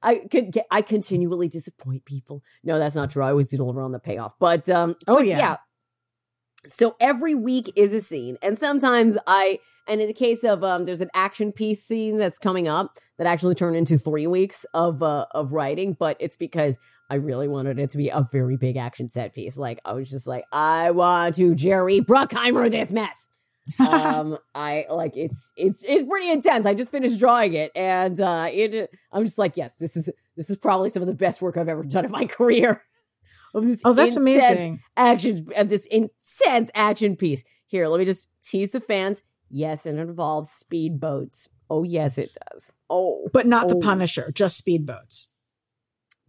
I 0.02 0.16
could 0.32 0.52
get, 0.52 0.66
I 0.72 0.82
continually 0.82 1.48
disappoint 1.48 2.06
people. 2.06 2.44
No, 2.64 2.80
that's 2.80 2.96
not 2.96 3.10
true. 3.12 3.24
I 3.24 3.30
always 3.30 3.48
do 3.48 3.58
deliver 3.58 3.82
on 3.82 3.92
the 3.92 4.00
payoff. 4.00 4.34
But 4.40 4.70
um 4.70 4.96
Oh, 5.08 5.16
but 5.18 5.28
yeah. 5.28 5.58
So 6.68 6.96
every 7.00 7.36
week 7.36 7.72
is 7.76 7.94
a 7.94 8.02
scene. 8.02 8.38
And 8.42 8.58
sometimes 8.58 9.18
I 9.28 9.60
and 9.88 10.02
in 10.02 10.08
the 10.08 10.14
case 10.14 10.44
of 10.44 10.64
um 10.64 10.86
there's 10.86 11.02
an 11.02 11.10
action 11.14 11.52
piece 11.52 11.84
scene 11.84 12.18
that's 12.18 12.38
coming 12.40 12.68
up 12.68 12.98
that 13.18 13.28
actually 13.28 13.56
turned 13.56 13.76
into 13.76 13.98
3 13.98 14.28
weeks 14.28 14.66
of 14.74 15.02
uh 15.02 15.26
of 15.32 15.54
writing, 15.54 15.96
but 15.98 16.18
it's 16.20 16.38
because 16.38 16.80
I 17.10 17.16
really 17.16 17.48
wanted 17.48 17.80
it 17.80 17.90
to 17.92 17.98
be 17.98 18.10
a 18.10 18.28
very 18.32 18.58
big 18.58 18.76
action 18.76 19.08
set 19.08 19.34
piece. 19.34 19.58
Like 19.58 19.80
I 19.86 19.94
was 19.94 20.10
just 20.10 20.28
like 20.28 20.46
I 20.52 20.92
want 20.92 21.36
to 21.36 21.56
Jerry 21.56 22.02
Bruckheimer 22.02 22.70
this 22.70 22.92
mess 22.92 23.30
um 23.80 24.38
i 24.56 24.86
like 24.90 25.18
it's 25.18 25.52
it's 25.58 25.84
it's 25.84 26.04
pretty 26.08 26.30
intense. 26.32 26.66
I 26.66 26.74
just 26.74 26.92
finished 26.92 27.20
drawing 27.20 27.54
it 27.54 27.72
and 27.76 28.20
uh 28.22 28.48
it 28.52 28.90
i'm 29.12 29.24
just 29.26 29.38
like 29.38 29.58
yes 29.58 29.78
this 29.78 29.96
is 29.98 30.10
this 30.36 30.50
is 30.50 30.56
probably 30.58 30.90
some 30.90 31.02
of 31.04 31.08
the 31.08 31.14
best 31.16 31.42
work 31.42 31.58
i've 31.58 31.68
ever 31.68 31.84
done 31.84 32.06
in 32.06 32.12
my 32.12 32.26
career. 32.38 32.84
Of 33.54 33.66
this 33.66 33.82
oh, 33.86 33.94
that's 33.94 34.16
amazing. 34.16 34.82
action 34.96 35.48
of 35.58 35.70
this 35.70 35.86
intense 35.88 36.70
action 36.76 37.16
piece. 37.16 37.44
Here 37.66 37.88
let 37.88 38.00
me 38.00 38.06
just 38.06 38.30
tease 38.44 38.72
the 38.72 38.80
fans. 38.80 39.24
Yes 39.50 39.86
it 39.86 39.96
involves 39.96 40.64
speedboats. 40.64 41.50
Oh 41.70 41.84
yes 41.84 42.18
it 42.18 42.38
does. 42.52 42.72
Oh 42.90 43.30
But 43.34 43.48
not 43.48 43.68
the 43.68 43.76
Oh. 43.76 43.80
Punisher, 43.80 44.32
just 44.32 44.64
speedboats. 44.66 45.28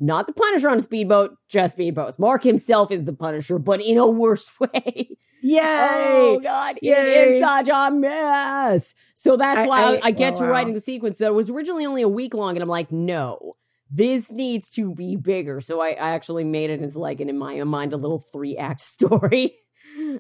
not 0.01 0.27
the 0.27 0.33
punisher 0.33 0.71
on 0.71 0.79
a 0.79 0.81
speedboat 0.81 1.37
just 1.49 1.77
speedboats. 1.79 2.19
Mark 2.19 2.43
himself 2.45 2.91
is 2.91 3.05
the 3.05 3.13
punisher 3.13 3.59
but 3.59 3.81
in 3.81 3.97
a 3.99 4.09
worse 4.09 4.53
way 4.61 5.17
Yay! 5.43 5.61
Oh 5.63 6.41
God, 6.43 6.77
it 6.79 6.83
Yay. 6.83 7.37
is 7.39 7.43
such 7.43 7.69
a 7.69 7.91
mess. 7.91 8.95
So 9.15 9.37
that's 9.37 9.61
I- 9.61 9.67
why 9.67 9.81
I, 9.83 9.95
I- 9.95 10.01
I 10.05 10.11
get 10.11 10.35
wow, 10.35 10.39
to 10.41 10.45
wow. 10.47 10.51
writing 10.53 10.75
the 10.75 10.81
sequence. 10.81 11.19
So 11.19 11.27
it 11.27 11.35
was 11.35 11.51
originally 11.51 11.87
only 11.87 12.03
a 12.03 12.09
week 12.09 12.35
long, 12.35 12.57
and 12.57 12.63
I'm 12.63 12.69
like, 12.69 12.91
no, 12.93 13.53
this 13.91 14.31
needs 14.33 14.71
to 14.71 14.95
be 14.95 15.17
bigger. 15.17 15.61
So 15.61 15.81
I, 15.81 15.91
I 15.91 16.11
actually 16.11 16.45
made 16.45 16.71
it 16.71 16.83
as 16.83 16.97
like, 16.97 17.21
an, 17.21 17.29
in 17.29 17.39
my 17.39 17.63
mind, 17.65 17.93
a 17.93 17.97
little 17.97 18.19
three 18.21 18.57
act 18.57 18.81
story. 18.95 19.57
Uh, 19.99 20.19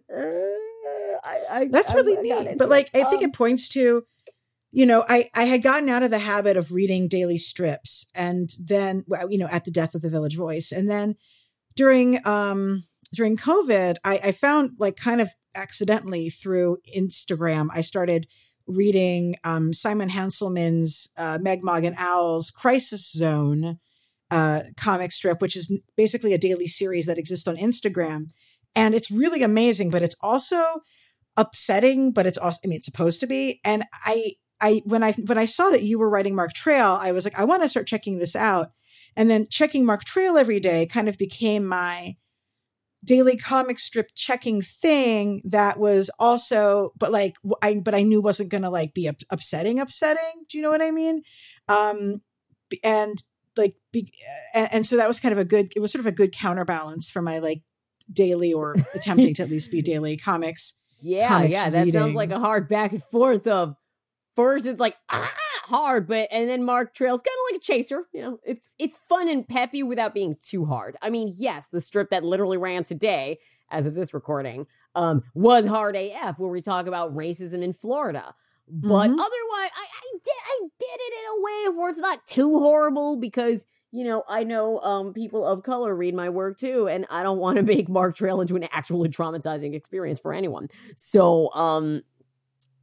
I, 1.24 1.40
I, 1.50 1.68
That's 1.70 1.92
really 1.94 2.16
neat. 2.22 2.57
But 2.59 2.68
like, 2.68 2.90
I 2.94 3.04
think 3.04 3.22
Um, 3.22 3.31
it 3.31 3.33
points 3.35 3.68
to, 3.70 4.04
you 4.70 4.87
know, 4.87 5.04
I 5.09 5.28
I 5.35 5.44
had 5.44 5.62
gotten 5.62 5.88
out 5.88 6.02
of 6.02 6.11
the 6.11 6.18
habit 6.18 6.57
of 6.57 6.72
reading 6.72 7.09
daily 7.09 7.38
strips, 7.38 8.07
and 8.14 8.50
then, 8.61 9.04
you 9.28 9.38
know, 9.38 9.48
at 9.50 9.64
the 9.64 9.70
death 9.70 9.94
of 9.94 10.02
the 10.02 10.11
Village 10.11 10.37
Voice, 10.37 10.72
and 10.72 10.88
then 10.90 11.16
during 11.74 12.24
um 12.26 12.85
during 13.12 13.37
COVID, 13.37 13.97
I, 14.05 14.21
I 14.25 14.33
found 14.33 14.73
like 14.79 14.97
kind 14.97 15.21
of 15.21 15.31
accidentally 15.55 16.31
through 16.31 16.79
Instagram, 16.97 17.68
I 17.73 17.81
started 17.81 18.27
reading 18.66 19.35
um 19.44 19.73
Simon 19.73 20.11
Hanselmann's 20.11 21.09
uh, 21.16 21.38
Megg 21.40 21.64
Mogg 21.64 21.85
and 21.85 21.97
Owl's 21.99 22.51
Crisis 22.51 23.11
Zone 23.11 23.79
uh, 24.31 24.61
comic 24.77 25.12
strip, 25.12 25.40
which 25.40 25.57
is 25.57 25.73
basically 25.97 26.33
a 26.33 26.38
daily 26.38 26.68
series 26.68 27.07
that 27.07 27.18
exists 27.18 27.49
on 27.49 27.57
Instagram. 27.57 28.27
And 28.75 28.94
it's 28.94 29.11
really 29.11 29.42
amazing, 29.42 29.90
but 29.90 30.03
it's 30.03 30.16
also 30.21 30.62
upsetting, 31.37 32.12
but 32.12 32.27
it's 32.27 32.38
also, 32.38 32.61
I 32.64 32.68
mean, 32.68 32.77
it's 32.77 32.87
supposed 32.87 33.21
to 33.21 33.27
be. 33.27 33.61
And 33.64 33.85
I, 34.05 34.35
I, 34.61 34.83
when 34.85 35.03
I, 35.03 35.12
when 35.12 35.38
I 35.38 35.47
saw 35.47 35.71
that 35.71 35.83
you 35.83 35.99
were 35.99 36.11
writing 36.11 36.35
Mark 36.35 36.53
Trail, 36.53 36.99
I 37.01 37.12
was 37.12 37.25
like, 37.25 37.38
I 37.38 37.44
want 37.44 37.62
to 37.62 37.68
start 37.68 37.87
checking 37.87 38.18
this 38.18 38.37
out. 38.37 38.73
And 39.16 39.31
then 39.31 39.47
checking 39.51 39.85
Mark 39.85 40.05
Trail 40.05 40.37
every 40.37 40.61
day 40.61 40.87
kind 40.87 41.09
of 41.09 41.16
became 41.16 41.64
my 41.64 42.16
daily 43.09 43.37
comic 43.38 43.79
strip 43.79 44.11
checking 44.14 44.61
thing 44.61 45.40
that 45.44 45.79
was 45.79 46.11
also, 46.18 46.90
but 46.99 47.11
like, 47.11 47.37
I 47.62 47.77
but 47.77 47.94
I 47.94 48.03
knew 48.03 48.21
wasn't 48.21 48.51
going 48.51 48.62
to 48.62 48.71
like 48.71 48.92
be 48.92 49.09
up, 49.09 49.16
upsetting, 49.31 49.81
upsetting. 49.81 50.44
Do 50.49 50.59
you 50.59 50.62
know 50.62 50.71
what 50.71 50.83
I 50.83 50.90
mean? 50.90 51.23
Um, 51.68 52.21
and 52.85 53.23
like, 53.57 53.77
be, 53.92 54.12
and, 54.55 54.68
and 54.71 54.87
so 54.87 54.99
that 54.99 55.09
was 55.09 55.18
kind 55.18 55.33
of 55.33 55.38
a 55.38 55.44
good, 55.44 55.73
it 55.75 55.81
was 55.81 55.90
sort 55.90 56.01
of 56.01 56.07
a 56.07 56.12
good 56.12 56.33
counterbalance 56.33 57.09
for 57.09 57.23
my 57.23 57.38
like 57.38 57.62
daily 58.12 58.53
or 58.53 58.77
attempting 58.94 59.35
to 59.37 59.42
at 59.42 59.51
least 59.51 59.73
be 59.73 59.81
daily 59.81 60.18
comics. 60.18 60.75
Yeah, 61.01 61.29
comics 61.29 61.53
yeah, 61.53 61.71
that 61.71 61.88
sounds 61.88 62.14
like 62.14 62.31
a 62.31 62.38
hard 62.38 62.68
back 62.68 62.92
and 62.92 63.03
forth 63.03 63.47
of 63.47 63.77
first 64.37 64.66
it's 64.66 64.81
like 64.81 64.97
ah, 65.11 65.35
hard, 65.68 66.07
but 66.09 66.28
and 66.33 66.48
then 66.48 66.64
Mark 66.64 66.94
Trail's 66.94 67.22
kind 67.22 67.35
of 67.35 67.52
like 67.52 67.59
a 67.59 67.64
chaser. 67.64 68.04
You 68.12 68.22
know, 68.22 68.40
it's 68.44 68.74
it's 68.78 68.96
fun 68.96 69.28
and 69.28 69.46
peppy 69.46 69.83
without 69.83 70.14
being 70.14 70.37
too 70.40 70.64
hard. 70.64 70.96
I 71.02 71.11
mean, 71.11 71.33
yes, 71.37 71.68
the 71.68 71.81
strip 71.81 72.11
that 72.11 72.24
literally 72.24 72.57
ran 72.57 72.85
today, 72.85 73.38
as 73.70 73.87
of 73.87 73.94
this 73.94 74.12
recording, 74.14 74.66
um, 74.94 75.22
was 75.35 75.66
hard 75.66 75.94
AF, 75.96 76.38
where 76.38 76.50
we 76.50 76.61
talk 76.62 76.87
about 76.87 77.14
racism 77.14 77.62
in 77.62 77.72
Florida. 77.72 78.35
But 78.66 79.11
Mhm. 79.11 79.14
otherwise, 79.14 79.70
I, 79.76 79.87
I 79.92 80.12
did 80.12 80.42
I 80.46 80.61
did 80.78 81.00
it 81.00 81.12
in 81.20 81.26
a 81.38 81.42
way 81.42 81.78
where 81.78 81.90
it's 81.90 81.98
not 81.98 82.26
too 82.26 82.59
horrible 82.59 83.18
because 83.18 83.66
you 83.92 84.04
know 84.04 84.24
I 84.28 84.44
know 84.44 84.81
um 84.81 85.14
people 85.14 85.46
of 85.46 85.62
color 85.62 85.94
read 85.94 86.14
my 86.14 86.28
work 86.28 86.59
too, 86.59 86.87
and 86.88 87.07
I 87.11 87.22
don't 87.22 87.38
want 87.38 87.57
to 87.57 87.62
make 87.74 87.88
Mark 87.88 88.16
Trail 88.16 88.40
into 88.40 88.57
an 88.57 88.64
actually 88.72 89.09
traumatizing 89.09 89.74
experience 89.74 90.20
for 90.20 90.33
anyone. 90.35 90.68
So 90.96 91.52
um 91.54 92.02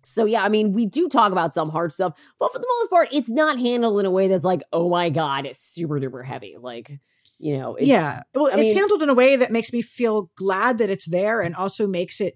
so 0.05 0.25
yeah, 0.25 0.43
I 0.43 0.49
mean, 0.49 0.71
we 0.73 0.85
do 0.85 1.07
talk 1.09 1.31
about 1.31 1.53
some 1.53 1.69
hard 1.69 1.91
stuff, 1.93 2.13
but 2.39 2.51
for 2.51 2.59
the 2.59 2.67
most 2.79 2.89
part, 2.89 3.09
it's 3.11 3.31
not 3.31 3.59
handled 3.59 3.99
in 3.99 4.05
a 4.05 4.11
way 4.11 4.27
that's 4.27 4.43
like, 4.43 4.61
oh 4.71 4.89
my 4.89 5.09
god, 5.09 5.45
it's 5.45 5.59
super 5.59 5.99
duper 5.99 6.23
heavy. 6.25 6.55
Like, 6.59 6.99
you 7.37 7.57
know, 7.57 7.75
it's, 7.75 7.87
yeah. 7.87 8.23
Well, 8.33 8.47
I 8.47 8.51
it's 8.51 8.73
mean- 8.73 8.77
handled 8.77 9.01
in 9.03 9.09
a 9.09 9.13
way 9.13 9.35
that 9.35 9.51
makes 9.51 9.73
me 9.73 9.81
feel 9.81 10.31
glad 10.37 10.77
that 10.77 10.89
it's 10.89 11.05
there 11.05 11.41
and 11.41 11.55
also 11.55 11.87
makes 11.87 12.21
it 12.21 12.35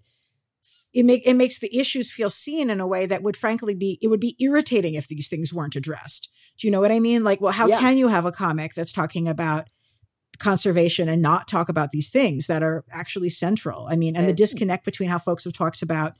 it 0.91 1.05
make 1.05 1.21
it 1.25 1.35
makes 1.35 1.59
the 1.59 1.77
issues 1.77 2.11
feel 2.11 2.29
seen 2.31 2.69
in 2.69 2.79
a 2.79 2.87
way 2.87 3.05
that 3.05 3.21
would 3.21 3.37
frankly 3.37 3.75
be 3.75 3.99
it 4.01 4.07
would 4.07 4.19
be 4.19 4.35
irritating 4.39 4.95
if 4.95 5.07
these 5.07 5.27
things 5.27 5.53
weren't 5.53 5.75
addressed. 5.75 6.29
Do 6.57 6.67
you 6.67 6.71
know 6.71 6.81
what 6.81 6.91
I 6.91 6.99
mean? 6.99 7.23
Like, 7.23 7.39
well, 7.39 7.53
how 7.53 7.67
Yeah. 7.67 7.79
can 7.79 7.97
you 7.97 8.07
have 8.07 8.25
a 8.25 8.31
comic 8.31 8.73
that's 8.73 8.91
talking 8.91 9.27
about 9.27 9.69
conservation 10.39 11.07
and 11.09 11.21
not 11.21 11.47
talk 11.47 11.69
about 11.69 11.91
these 11.91 12.09
things 12.09 12.47
that 12.47 12.63
are 12.63 12.83
actually 12.91 13.29
central? 13.29 13.87
I 13.87 13.95
mean, 13.95 14.15
and 14.15 14.27
the 14.27 14.33
disconnect 14.33 14.83
between 14.85 15.09
how 15.09 15.19
folks 15.19 15.43
have 15.43 15.53
talked 15.53 15.81
about, 15.81 16.13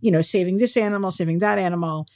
you 0.00 0.10
know, 0.10 0.20
saving 0.20 0.58
this 0.58 0.76
animal, 0.76 1.10
saving 1.10 1.40
that 1.40 1.58
animal, 1.58 2.06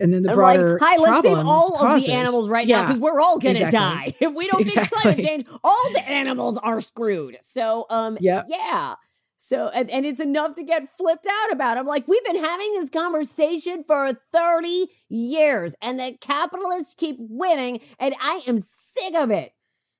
and 0.00 0.12
then 0.12 0.22
the 0.22 0.32
broader 0.32 0.78
like, 0.80 0.96
hi, 0.96 1.02
let's 1.02 1.22
save 1.22 1.38
all 1.38 1.70
causes. 1.72 2.04
of 2.04 2.10
the 2.10 2.16
animals 2.16 2.48
right 2.48 2.68
now 2.68 2.82
because 2.82 3.00
we're 3.00 3.20
all 3.20 3.38
gonna 3.38 3.58
exactly. 3.58 4.12
die 4.12 4.14
if 4.20 4.34
we 4.34 4.46
don't 4.46 4.64
fix 4.64 4.88
climate 4.88 5.24
change. 5.24 5.44
All 5.64 5.92
the 5.92 6.08
animals 6.08 6.58
are 6.58 6.80
screwed. 6.80 7.36
So, 7.40 7.86
um, 7.90 8.16
Yep. 8.20 8.46
yeah. 8.48 8.94
So, 9.40 9.68
and, 9.68 9.88
and 9.90 10.04
it's 10.04 10.18
enough 10.20 10.54
to 10.54 10.64
get 10.64 10.88
flipped 10.88 11.26
out 11.26 11.52
about. 11.52 11.78
I'm 11.78 11.86
like, 11.86 12.08
we've 12.08 12.24
been 12.24 12.42
having 12.42 12.72
this 12.72 12.90
conversation 12.90 13.84
for 13.84 14.12
30 14.12 14.88
years, 15.08 15.76
and 15.80 15.98
the 15.98 16.16
capitalists 16.20 16.94
keep 16.94 17.16
winning, 17.20 17.80
and 18.00 18.16
I 18.20 18.42
am 18.48 18.58
sick 18.58 19.14
of 19.14 19.30
it. 19.30 19.52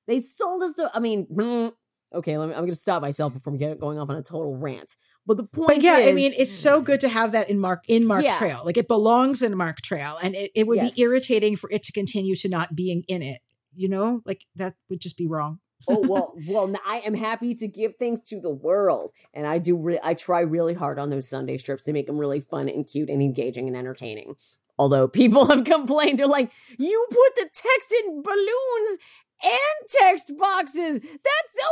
They 0.07 0.19
sold 0.19 0.63
us 0.63 0.75
to. 0.75 0.91
I 0.93 0.99
mean, 0.99 1.25
okay, 2.13 2.37
let 2.37 2.49
me, 2.49 2.53
I'm 2.53 2.61
going 2.61 2.69
to 2.69 2.75
stop 2.75 3.01
myself 3.01 3.33
before 3.33 3.53
we 3.53 3.59
get 3.59 3.79
going 3.79 3.97
off 3.97 4.09
on 4.09 4.17
a 4.17 4.23
total 4.23 4.57
rant. 4.57 4.97
But 5.29 5.37
the 5.37 5.43
point 5.43 5.67
But 5.67 5.81
yeah, 5.83 5.99
I 6.07 6.13
mean, 6.13 6.33
it's 6.35 6.51
so 6.55 6.77
mm-hmm. 6.77 6.85
good 6.85 7.01
to 7.01 7.07
have 7.07 7.33
that 7.33 7.51
in 7.51 7.59
Mark 7.59 7.83
in 7.87 8.07
Mark 8.07 8.23
Yeah. 8.23 8.39
Trail. 8.39 8.63
Like 8.65 8.77
it 8.77 8.87
belongs 8.87 9.43
in 9.43 9.55
Mark 9.55 9.79
Trail, 9.83 10.17
and 10.23 10.33
it, 10.33 10.49
it 10.55 10.65
would 10.65 10.77
Yes. 10.77 10.95
be 10.95 11.03
irritating 11.03 11.55
for 11.55 11.69
it 11.69 11.83
to 11.83 11.91
continue 11.91 12.35
to 12.37 12.49
not 12.49 12.73
being 12.75 13.03
in 13.07 13.21
it. 13.21 13.39
You 13.75 13.89
know, 13.89 14.21
like 14.25 14.41
that 14.55 14.73
would 14.89 14.99
just 14.99 15.17
be 15.17 15.27
wrong. 15.27 15.59
oh 15.87 15.99
well, 16.09 16.33
well, 16.47 16.73
I 16.83 17.01
am 17.01 17.13
happy 17.13 17.53
to 17.53 17.67
give 17.67 17.95
things 17.95 18.21
to 18.29 18.41
the 18.41 18.49
world, 18.49 19.11
and 19.31 19.45
I 19.45 19.59
do. 19.59 19.77
Re- 19.77 19.99
I 20.03 20.15
try 20.15 20.39
really 20.39 20.73
hard 20.73 20.97
on 20.97 21.11
those 21.11 21.29
Sunday 21.29 21.57
strips 21.57 21.83
to 21.83 21.93
make 21.93 22.07
them 22.07 22.17
really 22.17 22.39
fun 22.39 22.67
and 22.67 22.87
cute 22.87 23.11
and 23.11 23.21
engaging 23.21 23.67
and 23.67 23.77
entertaining. 23.77 24.33
Although 24.79 25.07
people 25.07 25.45
have 25.53 25.63
complained, 25.63 26.17
they're 26.17 26.25
like, 26.25 26.49
"You 26.79 27.05
put 27.07 27.35
the 27.35 27.49
text 27.53 27.93
in 28.03 28.23
balloons 28.23 28.97
and 29.43 29.89
text 29.89 30.33
boxes. 30.39 30.99
That's 31.01 31.53
so 31.53 31.67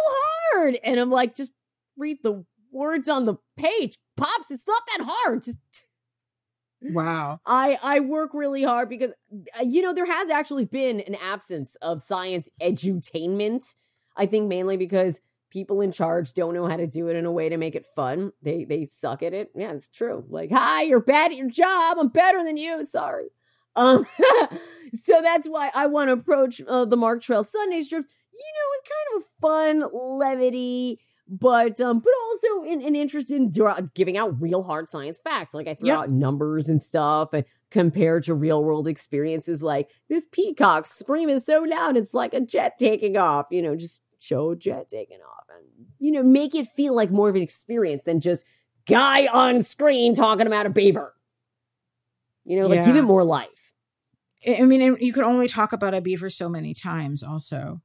hard." 0.54 0.78
And 0.84 1.00
I'm 1.00 1.10
like, 1.10 1.36
"Just 1.36 1.54
read 1.98 2.17
the 2.22 2.46
words 2.71 3.10
on 3.10 3.25
the 3.25 3.36
page, 3.56 3.97
pops. 4.15 4.51
It's 4.51 4.67
not 4.67 4.82
that 4.97 5.06
hard. 5.06 5.43
Just." 5.43 5.88
Wow. 6.82 7.39
I 7.45 7.80
I 7.82 7.99
work 8.01 8.34
really 8.34 8.63
hard 8.63 8.89
because 8.89 9.12
uh, 9.32 9.63
you 9.63 9.82
know 9.82 9.93
there 9.93 10.06
has 10.06 10.30
actually 10.30 10.65
been 10.65 10.99
an 11.01 11.15
absence 11.15 11.75
of 11.77 12.01
science 12.01 12.49
edutainment. 12.62 13.73
I 14.15 14.25
think 14.25 14.47
mainly 14.47 14.77
because 14.77 15.21
people 15.49 15.82
in 15.82 15.91
charge 15.91 16.34
don't 16.34 16.53
know 16.53 16.67
how 16.67 16.77
to 16.77 16.88
do 16.88 17.08
it 17.08 17.15
in 17.15 17.25
a 17.25 17.32
way 17.32 17.49
to 17.49 17.58
make 17.58 17.75
it 17.75 17.86
fun. 17.86 18.32
They 18.41 18.63
they 18.63 18.86
suck 18.86 19.23
at 19.23 19.34
it. 19.34 19.51
Yeah, 19.56 19.71
it's 19.71 19.89
true. 19.89 20.25
Like, 20.30 20.51
"Hi, 20.51 20.84
you're 20.84 20.99
bad 20.99 21.32
at 21.32 21.38
your 21.38 21.49
job. 21.49 21.97
I'm 21.99 22.10
better 22.10 22.43
than 22.43 22.58
you. 22.58 22.86
Sorry." 22.86 23.30
Um 23.75 24.06
so 24.93 25.21
that's 25.21 25.47
why 25.47 25.71
I 25.73 25.88
want 25.88 26.10
to 26.10 26.13
approach 26.13 26.62
uh, 26.67 26.86
the 26.86 26.97
Mark 26.97 27.21
Trail 27.21 27.43
Sunday 27.43 27.82
strips. 27.82 28.08
You 28.34 28.53
know, 28.56 28.69
it's 28.73 28.89
kind 28.89 29.15
of 29.15 29.23
a 29.23 29.41
fun 29.41 30.19
levity 30.19 30.99
but 31.29 31.79
um, 31.81 31.99
but 31.99 32.13
also 32.27 32.63
in, 32.63 32.81
an 32.81 32.95
interest 32.95 33.31
in 33.31 33.51
giving 33.93 34.17
out 34.17 34.41
real 34.41 34.63
hard 34.63 34.89
science 34.89 35.19
facts. 35.19 35.53
Like 35.53 35.67
I 35.67 35.75
throw 35.75 35.87
yep. 35.87 35.99
out 35.99 36.09
numbers 36.09 36.69
and 36.69 36.81
stuff 36.81 37.33
and 37.33 37.45
compared 37.69 38.23
to 38.23 38.33
real 38.33 38.63
world 38.63 38.87
experiences. 38.87 39.61
Like 39.61 39.89
this 40.09 40.25
peacock 40.25 40.85
screaming 40.85 41.39
so 41.39 41.59
loud, 41.63 41.97
it's 41.97 42.13
like 42.13 42.33
a 42.33 42.41
jet 42.41 42.77
taking 42.77 43.17
off. 43.17 43.47
You 43.51 43.61
know, 43.61 43.75
just 43.75 44.01
show 44.19 44.51
a 44.51 44.55
jet 44.55 44.89
taking 44.89 45.19
off 45.19 45.45
and 45.55 45.87
you 45.99 46.11
know 46.11 46.23
make 46.23 46.55
it 46.55 46.65
feel 46.65 46.95
like 46.95 47.11
more 47.11 47.29
of 47.29 47.35
an 47.35 47.41
experience 47.41 48.03
than 48.03 48.19
just 48.19 48.45
guy 48.87 49.27
on 49.27 49.61
screen 49.61 50.13
talking 50.13 50.47
about 50.47 50.65
a 50.65 50.69
beaver. 50.69 51.13
You 52.45 52.61
know, 52.61 52.67
like 52.67 52.77
yeah. 52.77 52.85
give 52.85 52.95
it 52.95 53.03
more 53.03 53.25
life. 53.25 53.73
I 54.47 54.63
mean, 54.63 54.95
you 55.01 55.11
could 55.11 55.23
only 55.23 55.47
talk 55.49 55.73
about 55.73 55.93
a 55.93 55.99
beaver 55.99 56.29
so 56.29 56.47
many 56.47 56.73
times, 56.73 57.21
also. 57.21 57.81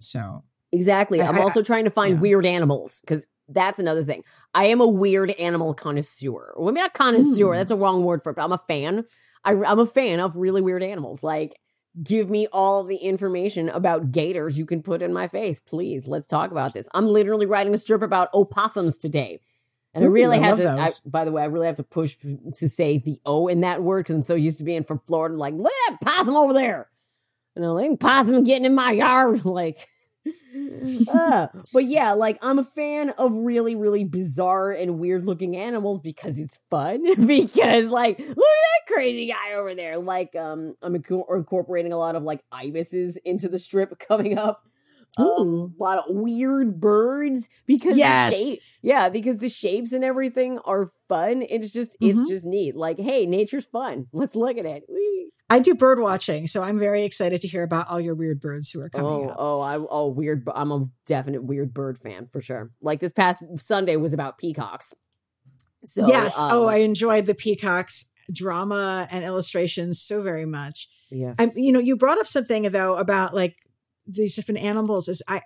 So 0.00 0.44
Exactly. 0.72 1.20
I'm 1.22 1.38
also 1.38 1.62
trying 1.62 1.84
to 1.84 1.90
find 1.98 2.14
yeah. 2.14 2.20
weird 2.20 2.46
animals 2.46 3.00
because 3.00 3.26
that's 3.48 3.78
another 3.78 4.04
thing. 4.04 4.24
I 4.54 4.66
am 4.66 4.80
a 4.80 4.88
weird 4.88 5.30
animal 5.32 5.74
connoisseur. 5.74 6.54
Well, 6.56 6.72
maybe 6.72 6.82
not 6.82 6.94
connoisseur. 6.94 7.52
Mm. 7.52 7.56
That's 7.56 7.70
a 7.70 7.76
wrong 7.76 8.04
word 8.04 8.22
for 8.22 8.30
it. 8.30 8.36
But 8.36 8.44
I'm 8.44 8.52
a 8.52 8.58
fan. 8.58 9.04
I, 9.44 9.52
I'm 9.52 9.78
a 9.78 9.86
fan 9.86 10.20
of 10.20 10.36
really 10.36 10.60
weird 10.60 10.82
animals. 10.82 11.22
Like, 11.22 11.58
give 12.02 12.28
me 12.28 12.46
all 12.52 12.80
of 12.80 12.88
the 12.88 12.96
information 12.96 13.68
about 13.70 14.12
gators 14.12 14.58
you 14.58 14.66
can 14.66 14.82
put 14.82 15.02
in 15.02 15.12
my 15.12 15.28
face, 15.28 15.60
please. 15.60 16.06
Let's 16.06 16.26
talk 16.26 16.50
about 16.50 16.74
this. 16.74 16.88
I'm 16.92 17.06
literally 17.06 17.46
writing 17.46 17.74
a 17.74 17.78
strip 17.78 18.02
about 18.02 18.32
opossums 18.34 18.98
today. 18.98 19.40
And 19.94 20.04
Ooh, 20.04 20.08
I 20.08 20.10
really 20.10 20.38
I 20.38 20.40
had 20.40 20.56
to, 20.58 20.70
I, 20.70 20.88
by 21.06 21.24
the 21.24 21.32
way, 21.32 21.42
I 21.42 21.46
really 21.46 21.66
have 21.66 21.76
to 21.76 21.82
push 21.82 22.16
to 22.16 22.68
say 22.68 22.98
the 22.98 23.18
O 23.24 23.48
in 23.48 23.62
that 23.62 23.82
word 23.82 24.00
because 24.00 24.16
I'm 24.16 24.22
so 24.22 24.34
used 24.34 24.58
to 24.58 24.64
being 24.64 24.84
from 24.84 25.00
Florida. 25.06 25.34
I'm 25.34 25.38
like, 25.38 25.54
look 25.54 25.72
at 25.88 26.00
that 26.00 26.06
possum 26.06 26.36
over 26.36 26.52
there. 26.52 26.88
You 27.56 27.62
know, 27.62 27.74
like, 27.74 27.98
possum 27.98 28.44
getting 28.44 28.66
in 28.66 28.74
my 28.74 28.92
yard. 28.92 29.44
Like, 29.44 29.78
uh, 31.12 31.48
but 31.72 31.84
yeah, 31.84 32.12
like 32.12 32.38
I'm 32.42 32.58
a 32.58 32.64
fan 32.64 33.10
of 33.10 33.32
really, 33.32 33.74
really 33.74 34.04
bizarre 34.04 34.70
and 34.70 34.98
weird 34.98 35.24
looking 35.24 35.56
animals 35.56 36.00
because 36.00 36.38
it's 36.38 36.58
fun. 36.70 37.02
because 37.26 37.86
like, 37.86 38.18
look 38.18 38.28
at 38.28 38.34
that 38.36 38.92
crazy 38.94 39.26
guy 39.26 39.54
over 39.54 39.74
there. 39.74 39.98
Like, 39.98 40.34
um, 40.36 40.74
I'm 40.82 40.94
incorporating 40.94 41.92
a 41.92 41.98
lot 41.98 42.16
of 42.16 42.22
like 42.22 42.44
ibises 42.52 43.16
into 43.18 43.48
the 43.48 43.58
strip 43.58 43.98
coming 43.98 44.38
up. 44.38 44.64
Um, 45.16 45.74
a 45.78 45.82
lot 45.82 45.98
of 45.98 46.04
weird 46.08 46.80
birds 46.80 47.48
because 47.66 47.96
yes. 47.96 48.38
Shape, 48.38 48.60
yeah, 48.82 49.08
because 49.08 49.38
the 49.38 49.48
shapes 49.48 49.92
and 49.92 50.04
everything 50.04 50.58
are 50.60 50.92
fun. 51.08 51.42
It's 51.48 51.72
just 51.72 52.00
mm-hmm. 52.00 52.20
it's 52.20 52.28
just 52.28 52.46
neat. 52.46 52.76
Like, 52.76 53.00
hey, 53.00 53.26
nature's 53.26 53.66
fun. 53.66 54.06
Let's 54.12 54.36
look 54.36 54.58
at 54.58 54.66
it. 54.66 54.84
Whee. 54.88 55.32
I 55.50 55.60
do 55.60 55.74
bird 55.74 55.98
watching, 55.98 56.46
so 56.46 56.62
I'm 56.62 56.78
very 56.78 57.04
excited 57.04 57.40
to 57.40 57.48
hear 57.48 57.62
about 57.62 57.88
all 57.88 58.00
your 58.00 58.14
weird 58.14 58.38
birds 58.38 58.70
who 58.70 58.80
are 58.80 58.90
coming 58.90 59.10
oh, 59.10 59.28
up. 59.28 59.36
Oh, 59.38 59.60
I 59.60 59.76
oh 59.76 60.08
weird. 60.08 60.46
I'm 60.54 60.70
a 60.70 60.86
definite 61.06 61.42
weird 61.42 61.72
bird 61.72 61.98
fan 61.98 62.26
for 62.26 62.42
sure. 62.42 62.70
Like 62.82 63.00
this 63.00 63.12
past 63.12 63.42
Sunday 63.56 63.96
was 63.96 64.12
about 64.12 64.36
peacocks. 64.36 64.92
So 65.84 66.06
yes, 66.06 66.34
oh, 66.36 66.44
um, 66.44 66.52
oh, 66.52 66.66
I 66.66 66.76
enjoyed 66.76 67.26
the 67.26 67.34
peacocks 67.34 68.10
drama 68.30 69.08
and 69.10 69.24
illustrations 69.24 70.02
so 70.02 70.22
very 70.22 70.44
much. 70.44 70.88
Yeah, 71.10 71.34
I'm. 71.38 71.50
you 71.56 71.72
know, 71.72 71.80
you 71.80 71.96
brought 71.96 72.18
up 72.18 72.26
something 72.26 72.64
though 72.64 72.96
about 72.98 73.34
like 73.34 73.56
these 74.06 74.36
different 74.36 74.60
animals. 74.60 75.08
Is 75.08 75.22
I 75.28 75.40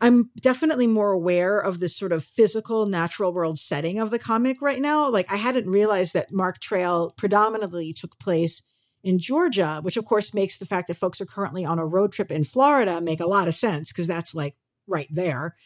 I'm 0.00 0.30
definitely 0.40 0.86
more 0.86 1.10
aware 1.10 1.58
of 1.58 1.80
this 1.80 1.96
sort 1.96 2.12
of 2.12 2.24
physical, 2.24 2.86
natural 2.86 3.32
world 3.32 3.58
setting 3.58 3.98
of 3.98 4.10
the 4.10 4.18
comic 4.18 4.62
right 4.62 4.80
now. 4.80 5.10
Like 5.10 5.30
I 5.32 5.36
hadn't 5.36 5.68
realized 5.68 6.14
that 6.14 6.32
Mark 6.32 6.60
Trail 6.60 7.12
predominantly 7.16 7.92
took 7.92 8.16
place 8.20 8.62
in 9.02 9.18
Georgia, 9.18 9.80
which 9.82 9.96
of 9.96 10.04
course 10.04 10.34
makes 10.34 10.58
the 10.58 10.66
fact 10.66 10.88
that 10.88 10.94
folks 10.94 11.20
are 11.20 11.26
currently 11.26 11.64
on 11.64 11.78
a 11.78 11.86
road 11.86 12.12
trip 12.12 12.30
in 12.30 12.44
Florida 12.44 13.00
make 13.00 13.20
a 13.20 13.26
lot 13.26 13.48
of 13.48 13.54
sense 13.54 13.92
because 13.92 14.06
that's 14.06 14.34
like 14.34 14.56
right 14.88 15.08
there. 15.10 15.56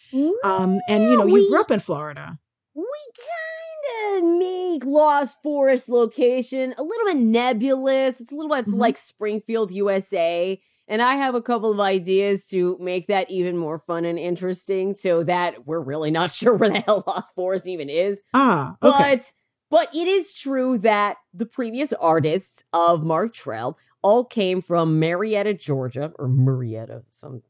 Um, 0.44 0.78
and 0.88 1.04
you 1.04 1.16
know, 1.16 1.26
we, 1.26 1.40
you 1.40 1.50
grew 1.50 1.60
up 1.60 1.70
in 1.70 1.80
Florida. 1.80 2.38
We 2.74 2.84
kind 3.16 4.24
of 4.24 4.38
make 4.38 4.84
Lost 4.84 5.42
Forest 5.42 5.88
location 5.88 6.74
a 6.76 6.82
little 6.82 7.06
bit 7.06 7.18
nebulous. 7.18 8.20
It's 8.20 8.32
a 8.32 8.36
little 8.36 8.54
bit 8.54 8.66
mm-hmm. 8.66 8.78
like 8.78 8.96
Springfield, 8.96 9.70
USA. 9.70 10.60
And 10.86 11.00
I 11.00 11.14
have 11.14 11.34
a 11.34 11.40
couple 11.40 11.70
of 11.70 11.80
ideas 11.80 12.46
to 12.48 12.76
make 12.78 13.06
that 13.06 13.30
even 13.30 13.56
more 13.56 13.78
fun 13.78 14.04
and 14.04 14.18
interesting 14.18 14.94
so 14.94 15.22
that 15.24 15.66
we're 15.66 15.80
really 15.80 16.10
not 16.10 16.30
sure 16.32 16.54
where 16.54 16.70
the 16.70 16.80
hell 16.80 17.04
Lost 17.06 17.34
Forest 17.34 17.68
even 17.68 17.88
is. 17.88 18.22
Ah, 18.34 18.76
okay. 18.82 19.14
But 19.14 19.32
but 19.74 19.88
it 19.92 20.06
is 20.06 20.32
true 20.32 20.78
that 20.78 21.16
the 21.32 21.46
previous 21.46 21.92
artists 21.94 22.64
of 22.72 23.02
Mark 23.02 23.34
Trail 23.34 23.76
all 24.02 24.24
came 24.24 24.60
from 24.60 25.00
Marietta, 25.00 25.54
Georgia, 25.54 26.12
or 26.16 26.28
Marietta, 26.28 27.02
some, 27.08 27.42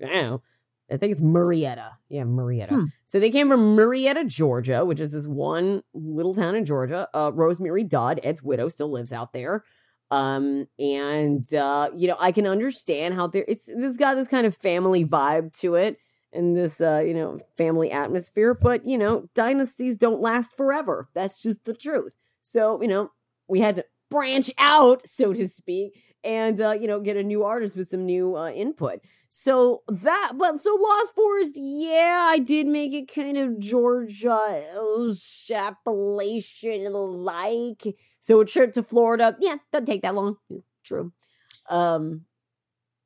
I 0.00 0.06
don't 0.06 0.14
know. 0.14 0.42
I 0.88 0.96
think 0.96 1.10
it's 1.10 1.20
Marietta. 1.20 1.90
Yeah, 2.08 2.22
Marietta. 2.22 2.74
Hmm. 2.74 2.84
So 3.04 3.18
they 3.18 3.30
came 3.30 3.48
from 3.48 3.74
Marietta, 3.74 4.26
Georgia, 4.26 4.84
which 4.84 5.00
is 5.00 5.10
this 5.10 5.26
one 5.26 5.82
little 5.92 6.34
town 6.34 6.54
in 6.54 6.64
Georgia. 6.64 7.08
Uh, 7.12 7.32
Rosemary 7.34 7.82
Dodd, 7.82 8.20
Ed's 8.22 8.44
widow, 8.44 8.68
still 8.68 8.92
lives 8.92 9.12
out 9.12 9.32
there. 9.32 9.64
Um, 10.12 10.68
and 10.78 11.52
uh, 11.52 11.90
you 11.96 12.06
know, 12.06 12.16
I 12.20 12.30
can 12.30 12.46
understand 12.46 13.14
how 13.14 13.26
there 13.26 13.44
it's 13.48 13.66
this 13.66 13.96
got 13.96 14.14
this 14.14 14.28
kind 14.28 14.46
of 14.46 14.56
family 14.56 15.04
vibe 15.04 15.58
to 15.62 15.74
it 15.74 15.98
in 16.32 16.54
this 16.54 16.80
uh, 16.80 17.02
you 17.04 17.14
know 17.14 17.38
family 17.56 17.90
atmosphere 17.90 18.54
but 18.54 18.86
you 18.86 18.98
know 18.98 19.28
dynasties 19.34 19.96
don't 19.96 20.20
last 20.20 20.56
forever. 20.56 21.08
That's 21.14 21.42
just 21.42 21.64
the 21.64 21.74
truth. 21.74 22.12
So 22.42 22.80
you 22.82 22.88
know 22.88 23.10
we 23.48 23.60
had 23.60 23.74
to 23.76 23.84
branch 24.10 24.50
out 24.58 25.06
so 25.06 25.32
to 25.32 25.48
speak 25.48 25.98
and 26.24 26.60
uh, 26.60 26.72
you 26.72 26.86
know 26.86 27.00
get 27.00 27.16
a 27.16 27.22
new 27.22 27.44
artist 27.44 27.76
with 27.76 27.88
some 27.88 28.04
new 28.04 28.36
uh, 28.36 28.50
input. 28.50 29.00
So 29.28 29.82
that 29.88 30.32
but 30.36 30.60
so 30.60 30.74
lost 30.74 31.14
forest 31.14 31.56
yeah 31.58 32.24
i 32.28 32.38
did 32.38 32.66
make 32.66 32.92
it 32.92 33.12
kind 33.12 33.38
of 33.38 33.58
georgia 33.58 34.62
appalachian 35.54 36.92
like. 36.92 37.96
So 38.20 38.40
a 38.40 38.44
trip 38.44 38.72
to 38.74 38.82
florida 38.82 39.36
yeah 39.40 39.56
doesn't 39.72 39.86
take 39.86 40.02
that 40.02 40.14
long. 40.14 40.36
Yeah, 40.48 40.58
true. 40.84 41.12
Um 41.68 42.26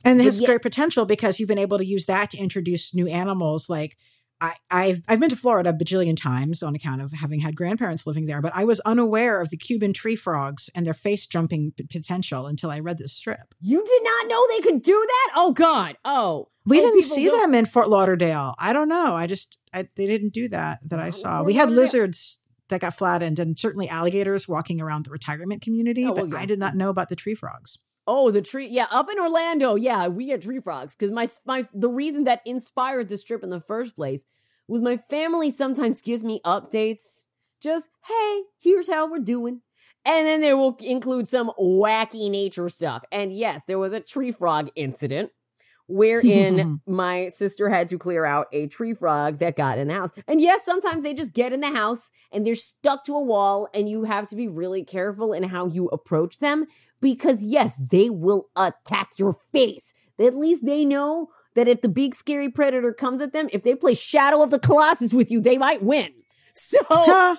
and 0.05 0.21
it 0.21 0.25
has 0.25 0.41
yeah. 0.41 0.47
great 0.47 0.63
potential 0.63 1.05
because 1.05 1.39
you've 1.39 1.49
been 1.49 1.59
able 1.59 1.79
to 1.79 1.87
use 1.87 2.07
that 2.07 2.31
to 2.31 2.39
introduce 2.39 2.95
new 2.95 3.07
animals 3.09 3.69
like 3.69 3.97
I, 4.41 4.55
have 4.71 5.03
I've 5.09 5.21
been 5.21 5.31
to 5.31 5.37
Florida 5.37 5.71
a 5.71 5.73
bajillion 5.73 6.17
times 6.17 6.63
on 6.63 6.75
account 6.75 7.01
of 7.01 7.13
having 7.13 7.41
had 7.41 7.57
grandparents 7.57 8.07
living 8.07 8.27
there, 8.27 8.43
but 8.43 8.53
I 8.55 8.65
was 8.65 8.81
unaware 8.81 9.41
of 9.41 9.49
the 9.49 9.57
Cuban 9.57 9.95
tree 9.95 10.17
frogs 10.17 10.69
and 10.75 10.87
their 10.87 10.95
face 10.95 11.27
jumping 11.27 11.73
p- 11.73 11.85
potential 11.85 12.47
until 12.47 12.71
I 12.71 12.81
read 12.81 12.99
this 12.99 13.15
strip. 13.15 13.55
You 13.61 13.83
did 13.83 14.03
not 14.05 14.29
know 14.29 14.47
they 14.49 14.61
could 14.61 14.83
do 14.83 14.93
that? 14.93 15.33
Oh 15.37 15.53
God! 15.53 15.97
Oh, 16.05 16.49
we 16.67 16.81
oh, 16.81 16.83
didn't 16.83 17.05
see 17.05 17.25
don't... 17.25 17.41
them 17.41 17.55
in 17.55 17.65
Fort 17.65 17.89
Lauderdale. 17.89 18.55
I 18.59 18.75
don't 18.75 18.91
know. 18.91 19.17
I 19.17 19.27
just 19.27 19.57
I, 19.73 19.89
they 19.97 20.07
didn't 20.07 20.35
do 20.35 20.49
that 20.49 20.81
that 20.87 21.01
I 21.01 21.11
saw. 21.11 21.39
Fort 21.39 21.47
we 21.47 21.55
had 21.55 21.71
Lauderdale. 21.71 21.83
lizards 21.83 22.39
that 22.69 22.81
got 22.81 22.95
flattened 22.95 23.39
and 23.39 23.59
certainly 23.59 23.89
alligators 23.89 24.47
walking 24.49 24.81
around 24.83 25.07
the 25.07 25.11
retirement 25.11 25.63
community, 25.63 26.05
oh, 26.05 26.13
well, 26.13 26.27
but 26.27 26.37
yeah. 26.37 26.43
I 26.43 26.47
did 26.47 26.59
not 26.59 26.75
know 26.77 26.91
about 26.91 27.09
the 27.09 27.17
tree 27.17 27.35
frogs. 27.35 27.79
Oh, 28.07 28.31
the 28.31 28.43
tree. 28.43 28.69
Yeah, 28.69 28.87
up 28.91 29.11
in 29.11 29.19
Orlando. 29.19 29.75
Yeah, 29.75 30.09
we 30.09 30.27
get 30.27 30.43
tree 30.43 30.61
frogs 30.61 30.95
because 30.95 31.11
my 31.11 31.27
my 31.45 31.67
the 31.75 31.89
reason 31.89 32.25
that 32.25 32.43
inspired 32.47 33.09
this 33.09 33.25
trip 33.25 33.43
in 33.43 33.51
the 33.51 33.61
first 33.61 33.97
place 33.97 34.27
was 34.69 34.81
my 34.81 34.97
family 34.97 35.51
sometimes 35.51 36.01
gives 36.01 36.23
me 36.23 36.41
updates. 36.45 37.25
Just 37.63 37.91
hey, 38.07 38.43
here's 38.61 38.89
how 38.89 39.11
we're 39.11 39.19
doing, 39.19 39.63
and 40.05 40.27
then 40.27 40.41
they 40.41 40.55
will 40.55 40.77
include 40.81 41.27
some 41.27 41.51
wacky 41.59 42.31
nature 42.31 42.69
stuff. 42.69 43.03
And 43.11 43.33
yes, 43.33 43.65
there 43.67 43.79
was 43.79 43.93
a 43.93 44.01
tree 44.01 44.31
frog 44.31 44.71
incident 44.77 45.33
wherein 45.89 46.81
my 46.87 47.29
sister 47.29 47.69
had 47.69 47.89
to 47.89 47.99
clear 47.99 48.25
out 48.25 48.47
a 48.53 48.67
tree 48.67 48.95
frog 48.95 49.39
that 49.39 49.57
got 49.57 49.79
in 49.79 49.89
the 49.89 49.95
house. 49.95 50.13
And 50.27 50.41
yes, 50.41 50.65
sometimes 50.65 51.03
they 51.03 51.15
just 51.15 51.33
get 51.33 51.53
in 51.53 51.61
the 51.61 51.71
house 51.71 52.11
and 52.33 52.47
they're 52.47 52.55
stuck 52.55 53.05
to 53.05 53.15
a 53.15 53.23
wall, 53.23 53.69
and 53.75 53.89
you 53.89 54.05
have 54.05 54.29
to 54.29 54.37
be 54.37 54.49
really 54.49 54.85
careful 54.85 55.33
in 55.33 55.43
how 55.43 55.67
you 55.67 55.89
approach 55.89 56.39
them 56.39 56.67
because 57.01 57.45
yes, 57.45 57.75
they 57.79 58.11
will 58.11 58.49
attack 58.57 59.11
your 59.17 59.35
face. 59.53 59.95
At 60.19 60.35
least 60.37 60.65
they 60.65 60.85
know 60.85 61.29
that 61.55 61.69
if 61.69 61.81
the 61.83 61.89
big 61.89 62.15
scary 62.15 62.51
predator 62.51 62.93
comes 62.93 63.21
at 63.23 63.33
them, 63.33 63.49
if 63.53 63.63
they 63.63 63.75
play 63.75 63.95
Shadow 63.95 64.43
of 64.43 64.51
the 64.51 64.59
Colossus 64.59 65.13
with 65.13 65.31
you, 65.31 65.41
they 65.41 65.59
might 65.59 65.83
win. 65.83 66.13
So, 66.53 66.79
Huh. 66.89 67.37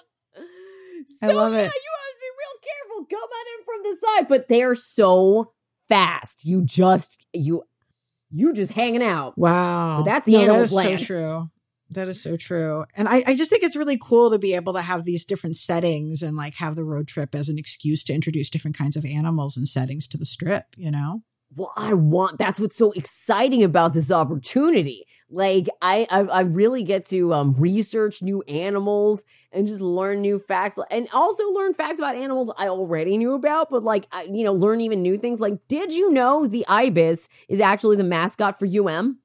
so 1.08 1.28
love 1.34 1.53
yeah, 1.53 1.60
it. 1.60 1.64
you 1.64 1.91
have 1.97 2.14
to 2.14 2.20
be 2.20 2.32
real 2.38 2.60
careful. 2.64 3.05
Come 3.10 3.30
at 3.30 3.47
him 3.47 3.66
from 3.66 3.84
the 3.84 3.97
side, 3.97 4.28
but 4.28 4.47
they're 4.47 4.76
so 4.76 5.53
fast. 5.89 6.45
You 6.45 6.64
just 6.64 7.26
you 7.34 7.64
you 8.32 8.53
just 8.53 8.74
hanging 8.74 9.03
out. 9.03 9.38
Wow. 9.38 9.97
But 9.99 10.05
that's 10.12 10.26
the 10.26 10.34
no, 10.34 10.38
that 10.39 10.43
animal's 10.45 10.70
is 10.70 10.74
land. 10.76 10.99
so 10.99 11.05
true. 11.05 11.49
That 11.91 12.09
is 12.09 12.21
so 12.21 12.35
true. 12.35 12.85
And 12.95 13.07
I, 13.07 13.23
I 13.25 13.35
just 13.35 13.49
think 13.49 13.63
it's 13.63 13.75
really 13.75 13.97
cool 13.97 14.29
to 14.31 14.39
be 14.39 14.53
able 14.53 14.73
to 14.73 14.81
have 14.81 15.05
these 15.05 15.23
different 15.23 15.55
settings 15.55 16.21
and 16.21 16.35
like 16.35 16.55
have 16.55 16.75
the 16.75 16.83
road 16.83 17.07
trip 17.07 17.33
as 17.33 17.47
an 17.47 17.57
excuse 17.57 18.03
to 18.05 18.13
introduce 18.13 18.49
different 18.49 18.77
kinds 18.77 18.95
of 18.97 19.05
animals 19.05 19.55
and 19.55 19.67
settings 19.67 20.07
to 20.09 20.17
the 20.17 20.25
strip, 20.25 20.65
you 20.75 20.91
know? 20.91 21.23
well 21.55 21.71
i 21.77 21.93
want 21.93 22.38
that's 22.38 22.59
what's 22.59 22.75
so 22.75 22.91
exciting 22.91 23.63
about 23.63 23.93
this 23.93 24.11
opportunity 24.11 25.05
like 25.29 25.67
i 25.81 26.05
i, 26.09 26.19
I 26.19 26.41
really 26.41 26.83
get 26.83 27.05
to 27.07 27.33
um, 27.33 27.53
research 27.57 28.21
new 28.21 28.41
animals 28.43 29.23
and 29.51 29.65
just 29.65 29.81
learn 29.81 30.21
new 30.21 30.39
facts 30.39 30.77
and 30.91 31.07
also 31.13 31.49
learn 31.51 31.73
facts 31.73 31.99
about 31.99 32.15
animals 32.15 32.51
i 32.57 32.67
already 32.67 33.17
knew 33.17 33.33
about 33.33 33.69
but 33.69 33.83
like 33.83 34.07
I, 34.11 34.23
you 34.23 34.43
know 34.43 34.53
learn 34.53 34.81
even 34.81 35.01
new 35.01 35.17
things 35.17 35.39
like 35.39 35.57
did 35.67 35.93
you 35.93 36.11
know 36.11 36.47
the 36.47 36.65
ibis 36.67 37.29
is 37.47 37.61
actually 37.61 37.95
the 37.95 38.03
mascot 38.03 38.59
for 38.59 38.67
um 38.89 39.19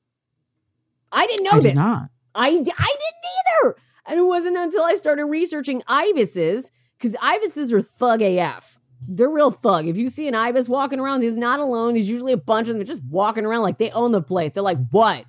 i 1.11 1.27
didn't 1.27 1.45
know 1.45 1.53
I 1.53 1.57
this 1.57 1.65
did 1.65 1.77
not. 1.77 2.12
I, 2.35 2.49
I 2.49 2.51
didn't 2.51 2.75
either. 2.75 3.77
And 4.07 4.19
it 4.19 4.23
wasn't 4.23 4.57
until 4.57 4.83
I 4.83 4.95
started 4.95 5.27
researching 5.27 5.83
ibises, 5.87 6.73
because 6.99 7.17
ibises 7.23 7.73
are 7.73 7.81
thug 7.81 8.23
AF. 8.23 8.79
They're 9.07 9.29
real 9.29 9.51
thug. 9.51 9.87
If 9.87 9.97
you 9.97 10.09
see 10.09 10.29
an 10.29 10.35
ibis 10.35 10.69
walking 10.69 11.01
around, 11.01 11.23
he's 11.23 11.37
not 11.37 11.61
alone. 11.61 11.95
There's 11.95 12.09
usually 12.09 12.33
a 12.33 12.37
bunch 12.37 12.69
of 12.69 12.77
them 12.77 12.85
just 12.85 13.05
walking 13.11 13.45
around 13.45 13.63
like 13.63 13.79
they 13.79 13.91
own 13.91 14.13
the 14.13 14.23
place. 14.23 14.53
They're 14.55 14.63
like, 14.63 14.79
what? 14.91 15.25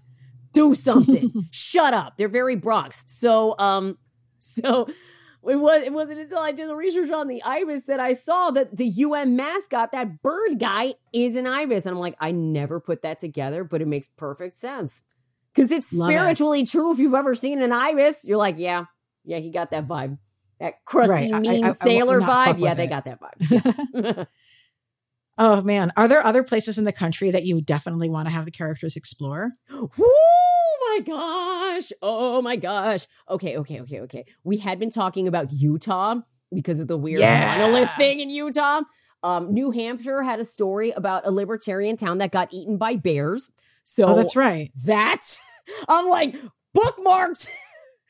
Do 0.52 0.76
something. 0.76 1.32
Shut 1.52 1.94
up. 1.94 2.18
They're 2.18 2.28
very 2.28 2.56
Bronx. 2.56 3.06
So, 3.08 3.58
um, 3.58 3.98
so 4.40 4.88
it 5.50 5.56
was 5.56 5.82
it 5.82 5.92
wasn't 5.92 6.20
until 6.20 6.40
I 6.40 6.52
did 6.52 6.70
the 6.70 6.76
research 6.76 7.12
on 7.12 7.28
the 7.28 7.42
ibis 7.44 7.86
that 7.86 8.00
I 8.00 8.14
saw 8.14 8.52
that 8.52 8.78
the 8.78 8.92
UM 9.04 9.36
mascot, 9.36 9.92
that 9.92 10.22
bird 10.22 10.60
guy, 10.60 10.94
is 11.12 11.36
an 11.36 11.48
ibis. 11.48 11.86
And 11.86 11.96
I'm 11.96 12.00
like, 12.00 12.16
I 12.20 12.32
never 12.32 12.80
put 12.80 13.02
that 13.02 13.20
together, 13.20 13.64
but 13.64 13.82
it 13.82 13.88
makes 13.88 14.08
perfect 14.08 14.56
sense. 14.56 15.04
Because 15.54 15.72
it's 15.72 15.94
Love 15.94 16.10
it. 16.10 16.14
spiritually 16.14 16.66
true. 16.66 16.92
If 16.94 17.00
you've 17.00 17.14
ever 17.14 17.36
seen 17.36 17.62
an 17.62 17.72
ibis, 17.72 18.26
you're 18.26 18.38
like, 18.38 18.58
yeah, 18.58 18.86
yeah, 19.24 19.38
he 19.38 19.52
got 19.52 19.72
that 19.72 19.88
vibe. 19.88 20.18
That 20.60 20.84
crusty, 20.86 21.32
Right. 21.32 21.42
Mean 21.42 21.64
I- 21.66 21.70
I 21.70 21.72
sailor 21.74 22.22
fuck 22.22 22.58
vibe. 22.58 22.60
Yeah, 22.60 22.74
they 22.74 22.86
it. 22.86 22.90
got 22.90 23.06
that 23.06 23.20
vibe. 23.20 24.28
oh 25.38 25.62
man. 25.62 25.92
Are 25.98 26.08
there 26.08 26.26
other 26.26 26.44
places 26.44 26.78
in 26.78 26.86
the 26.86 26.92
country 26.92 27.32
that 27.32 27.44
you 27.46 27.62
definitely 27.62 28.10
want 28.10 28.28
to 28.28 28.32
have 28.34 28.46
the 28.46 28.52
characters 28.52 28.96
explore? 28.96 29.52
oh 29.72 30.98
my 30.98 31.04
gosh. 31.06 31.92
Oh 32.02 32.42
my 32.42 32.56
gosh. 32.56 33.08
Okay, 33.30 33.58
okay, 33.58 33.82
okay, 33.82 34.02
okay. 34.02 34.26
We 34.44 34.58
had 34.58 34.80
been 34.80 34.90
talking 34.92 35.28
about 35.28 35.52
Utah 35.52 36.16
because 36.54 36.80
of 36.80 36.88
the 36.88 36.98
weird 36.98 37.20
Yeah. 37.20 37.58
monolith 37.58 37.90
thing 37.98 38.20
in 38.20 38.30
Utah. 38.30 38.82
Um, 39.24 39.54
New 39.54 39.72
Hampshire 39.72 40.22
had 40.22 40.40
a 40.40 40.44
story 40.44 40.92
about 40.92 41.26
a 41.26 41.32
libertarian 41.32 41.96
town 41.98 42.18
that 42.18 42.32
got 42.32 42.50
eaten 42.54 42.78
by 42.78 42.96
bears. 42.98 43.52
Oh, 43.84 43.86
so 43.86 44.08
Oh, 44.08 44.16
that's 44.16 44.36
right. 44.36 44.72
that's 44.86 45.42
I'm 45.88 46.10
like 46.10 46.36
bookmarked. 46.78 47.50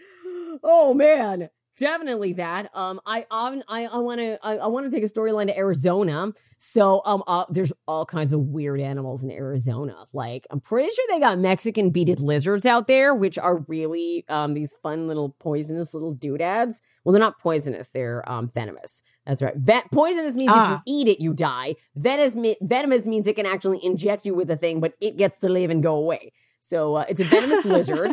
oh 0.64 0.94
man, 0.94 1.50
definitely 1.78 2.34
that. 2.34 2.70
Um, 2.74 3.00
I 3.06 3.26
um, 3.32 3.64
I 3.68 3.86
I 3.86 3.98
want 3.98 4.20
to 4.20 4.40
I, 4.46 4.58
I 4.58 4.68
want 4.68 4.90
to 4.90 4.92
take 4.96 5.04
a 5.04 5.12
storyline 5.12 5.48
to 5.48 5.58
Arizona. 5.58 6.32
So 6.60 7.02
um, 7.06 7.24
uh, 7.28 7.46
there's 7.50 7.74
all 7.88 8.06
kinds 8.06 8.32
of 8.32 8.40
weird 8.40 8.80
animals 8.80 9.24
in 9.24 9.32
Arizona. 9.32 9.96
Like 10.14 10.48
I'm 10.50 10.60
pretty 10.62 10.90
sure 10.94 11.06
they 11.10 11.20
got 11.20 11.38
Mexican 11.40 11.90
beaded 11.90 12.20
lizards 12.20 12.66
out 12.66 12.88
there, 12.88 13.14
which 13.14 13.38
are 13.38 13.58
really 13.68 14.26
um 14.30 14.54
these 14.54 14.74
fun 14.74 15.08
little 15.08 15.30
poisonous 15.40 15.94
little 15.94 16.14
doodads. 16.14 16.82
Well, 17.04 17.12
they're 17.12 17.20
not 17.20 17.40
poisonous; 17.40 17.90
they're 17.90 18.28
um 18.32 18.50
venomous. 18.54 19.04
That's 19.26 19.42
right. 19.42 19.56
Vet- 19.58 19.92
poisonous 19.92 20.36
means 20.36 20.52
if 20.52 20.58
Ah. 20.58 20.82
you 20.86 20.94
eat 21.02 21.08
it, 21.08 21.22
you 21.22 21.34
die. 21.34 21.76
Venomous, 21.96 22.36
me- 22.36 22.58
venomous 22.62 23.08
means 23.08 23.28
it 23.28 23.36
can 23.36 23.46
actually 23.46 23.80
inject 23.84 24.26
you 24.26 24.34
with 24.34 24.50
a 24.52 24.56
thing, 24.58 24.80
but 24.80 24.94
it 25.02 25.18
gets 25.18 25.40
to 25.40 25.50
live 25.50 25.70
and 25.70 25.82
go 25.84 25.96
away. 25.96 26.32
So 26.62 26.96
uh, 26.96 27.06
it's 27.10 27.20
a 27.20 27.26
venomous 27.26 27.66
lizard, 27.76 28.12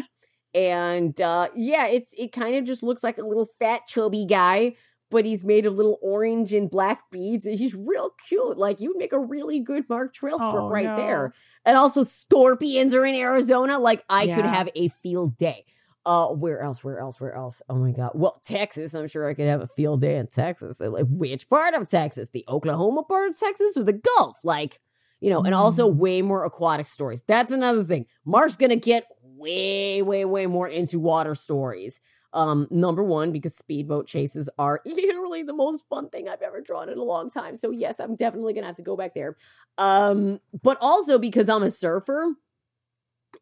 and 0.55 1.21
uh, 1.21 1.49
yeah, 1.55 1.87
it's 1.87 2.15
it 2.19 2.33
kind 2.33 2.57
of 2.57 2.65
just 2.65 2.83
looks 2.83 3.03
like 3.05 3.19
a 3.19 3.23
little 3.27 3.47
fat 3.59 3.83
chubby 3.87 4.27
guy, 4.27 4.75
but 5.11 5.25
he's 5.25 5.45
made 5.45 5.67
of 5.67 5.77
little 5.77 5.99
orange 6.03 6.53
and 6.53 6.71
black 6.71 7.11
beads. 7.11 7.47
and 7.47 7.59
He's 7.59 7.75
real 7.75 8.11
cute. 8.29 8.59
Like 8.59 8.81
you'd 8.81 8.97
make 8.97 9.13
a 9.13 9.19
really 9.21 9.61
good 9.61 9.89
Mark 9.89 10.13
Trail 10.15 10.39
strip 10.39 10.55
Oh, 10.63 10.69
right 10.69 10.87
no. 10.87 10.97
there. 10.97 11.35
And 11.65 11.77
also 11.77 12.03
scorpions 12.03 12.95
are 12.95 13.05
in 13.05 13.15
Arizona. 13.15 13.79
Like 13.79 14.03
I 14.09 14.27
could 14.27 14.45
have 14.45 14.69
a 14.75 14.89
field 14.89 15.37
day. 15.37 15.65
Uh, 16.07 16.29
where 16.29 16.61
else? 16.63 16.83
Where 16.83 16.99
else? 16.99 17.21
Where 17.21 17.35
else? 17.35 17.61
Oh 17.69 17.75
my 17.75 17.91
god! 17.93 18.13
Well, 18.15 18.41
Texas. 18.43 18.95
I'm 18.95 19.07
sure 19.07 19.29
I 19.29 19.35
could 19.35 19.47
have 19.47 19.61
a 19.61 19.67
field 19.67 20.01
day 20.01 20.17
in 20.17 20.29
Texas. 20.29 20.81
Like, 20.81 21.05
which 21.11 21.47
part 21.51 21.75
of 21.75 21.91
Texas? 21.91 22.31
The 22.31 22.45
Oklahoma 22.49 23.03
part 23.03 23.29
of 23.29 23.39
Texas 23.39 23.77
or 23.77 23.83
the 23.85 23.93
Gulf? 24.17 24.39
Like, 24.43 24.79
you 25.21 25.29
know, 25.29 25.43
and 25.43 25.55
also 25.55 25.87
way 25.87 26.23
more 26.23 26.47
aquatic 26.47 26.87
stories. 26.87 27.23
That's 27.25 27.53
another 27.53 27.85
thing. 27.85 28.07
Mark's 28.25 28.57
gonna 28.57 28.77
get 28.77 29.05
way, 29.41 30.03
way, 30.03 30.25
way 30.25 30.47
more 30.47 30.69
into 30.69 31.01
water 31.01 31.35
stories. 31.35 32.01
Um, 32.33 32.69
number 32.71 33.03
one, 33.03 33.33
because 33.33 33.57
speedboat 33.57 34.07
chases 34.07 34.49
are 34.59 34.81
literally 34.87 35.43
the 35.43 35.53
most 35.53 35.89
fun 35.89 36.11
thing 36.11 36.29
I've 36.29 36.43
ever 36.43 36.61
drawn 36.61 36.89
in 36.89 36.99
a 36.99 37.03
long 37.03 37.31
time. 37.31 37.57
So 37.57 37.71
yes, 37.71 37.99
I'm 37.99 38.15
definitely 38.15 38.55
gonna 38.55 38.69
have 38.69 38.77
to 38.77 38.83
go 38.83 38.97
back 38.97 39.15
there. 39.15 39.37
Um, 39.79 40.41
but 40.63 40.79
also 40.81 41.19
because 41.19 41.49
I'm 41.49 41.63
a 41.63 41.71
surfer 41.71 42.35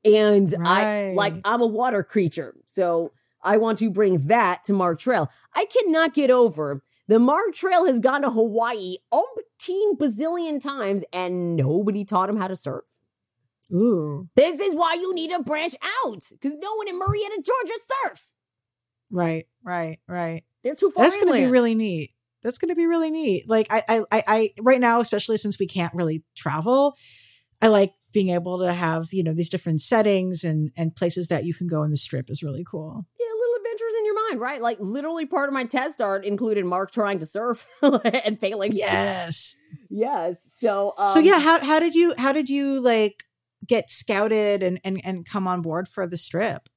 and 0.05 0.55
I 0.65 1.13
like 1.15 1.35
I'm 1.45 1.61
a 1.61 1.67
water 1.67 2.03
creature. 2.03 2.55
So 2.67 3.13
I 3.43 3.59
want 3.59 3.79
to 3.81 3.91
bring 3.91 4.27
that 4.29 4.65
to 4.65 4.73
Mark 4.73 5.01
Trail. 5.01 5.31
I 5.55 5.67
cannot 5.67 6.15
get 6.15 6.31
over 6.31 6.83
the 7.09 7.19
Mark 7.19 7.55
Trail 7.55 7.87
has 7.87 8.01
gone 8.01 8.21
to 8.21 8.31
Hawaii 8.31 8.97
umpteen 9.13 9.97
bazillion 9.97 10.63
times 10.63 11.05
and 11.11 11.57
nobody 11.57 12.05
taught 12.05 12.29
him 12.29 12.37
how 12.37 12.49
to 12.49 12.57
surf. 12.57 12.85
Ooh. 13.73 14.29
This 14.35 14.61
is 14.61 14.75
why 14.75 14.95
you 14.95 15.15
need 15.15 15.31
to 15.31 15.43
branch 15.43 15.75
out 16.05 16.23
because 16.31 16.53
no 16.59 16.75
one 16.77 16.89
in 16.89 16.99
Marietta, 16.99 17.43
Georgia 17.45 17.79
surfs. 18.05 18.35
Right, 19.11 19.47
right, 19.63 19.99
right. 20.07 20.45
They're 20.63 20.75
too 20.75 20.91
far. 20.91 21.05
That's 21.05 21.17
going 21.17 21.29
to 21.29 21.35
be 21.35 21.47
really 21.47 21.75
neat. 21.75 22.11
That's 22.43 22.59
going 22.59 22.69
to 22.69 22.75
be 22.75 22.87
really 22.87 23.11
neat. 23.11 23.49
Like 23.49 23.67
I, 23.71 23.83
I, 23.89 24.03
I, 24.11 24.25
I, 24.27 24.51
right 24.61 24.81
now, 24.81 25.01
especially 25.01 25.39
since 25.39 25.59
we 25.59 25.67
can't 25.67 25.93
really 25.95 26.25
travel, 26.37 26.97
I 27.61 27.69
like 27.69 27.93
being 28.13 28.31
able 28.31 28.59
to 28.61 28.73
have 28.73 29.09
you 29.13 29.23
know 29.23 29.35
these 29.35 29.51
different 29.51 29.83
settings 29.83 30.45
and 30.45 30.71
and 30.77 30.95
places 30.95 31.29
that 31.29 31.45
you 31.45 31.53
can 31.55 31.67
go 31.67 31.83
in 31.83 31.91
the 31.91 31.97
strip 31.97 32.31
is 32.31 32.43
really 32.43 32.65
cool. 32.65 33.05
Yeah, 33.19 33.27
little 33.27 33.57
adventures 33.57 33.95
in 33.99 34.05
your 34.07 34.29
mind, 34.29 34.41
right? 34.41 34.63
Like 34.63 34.79
literally 34.81 35.27
part 35.27 35.49
of 35.49 35.53
my 35.53 35.65
test 35.65 36.01
art 36.01 36.25
included 36.25 36.65
Mark 36.65 36.91
trying 36.91 37.19
to 37.19 37.27
surf 37.27 37.69
and 37.83 38.39
failing. 38.39 38.73
Yes. 38.73 39.57
Yes. 39.91 40.57
So 40.59 40.95
um, 40.97 41.09
so 41.09 41.19
yeah, 41.19 41.41
how 41.41 41.65
how 41.65 41.81
did 41.81 41.95
you 41.95 42.15
how 42.17 42.33
did 42.33 42.49
you 42.49 42.81
like 42.81 43.25
get 43.69 43.91
scouted 43.91 44.63
and 44.63 44.81
and 44.85 45.01
and 45.05 45.27
come 45.29 45.47
on 45.47 45.63
board 45.63 45.89
for 45.89 46.07
the 46.07 46.17
strip? 46.17 46.69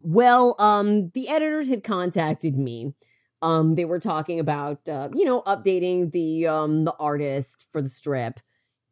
Well, 0.00 0.54
um, 0.58 1.10
the 1.14 1.28
editors 1.28 1.68
had 1.68 1.82
contacted 1.82 2.56
me. 2.56 2.94
Um, 3.42 3.74
they 3.74 3.84
were 3.84 4.00
talking 4.00 4.40
about 4.40 4.88
uh, 4.88 5.08
you 5.14 5.24
know, 5.24 5.42
updating 5.42 6.12
the 6.12 6.46
um 6.46 6.84
the 6.84 6.94
artist 6.98 7.68
for 7.72 7.82
the 7.82 7.88
strip. 7.88 8.40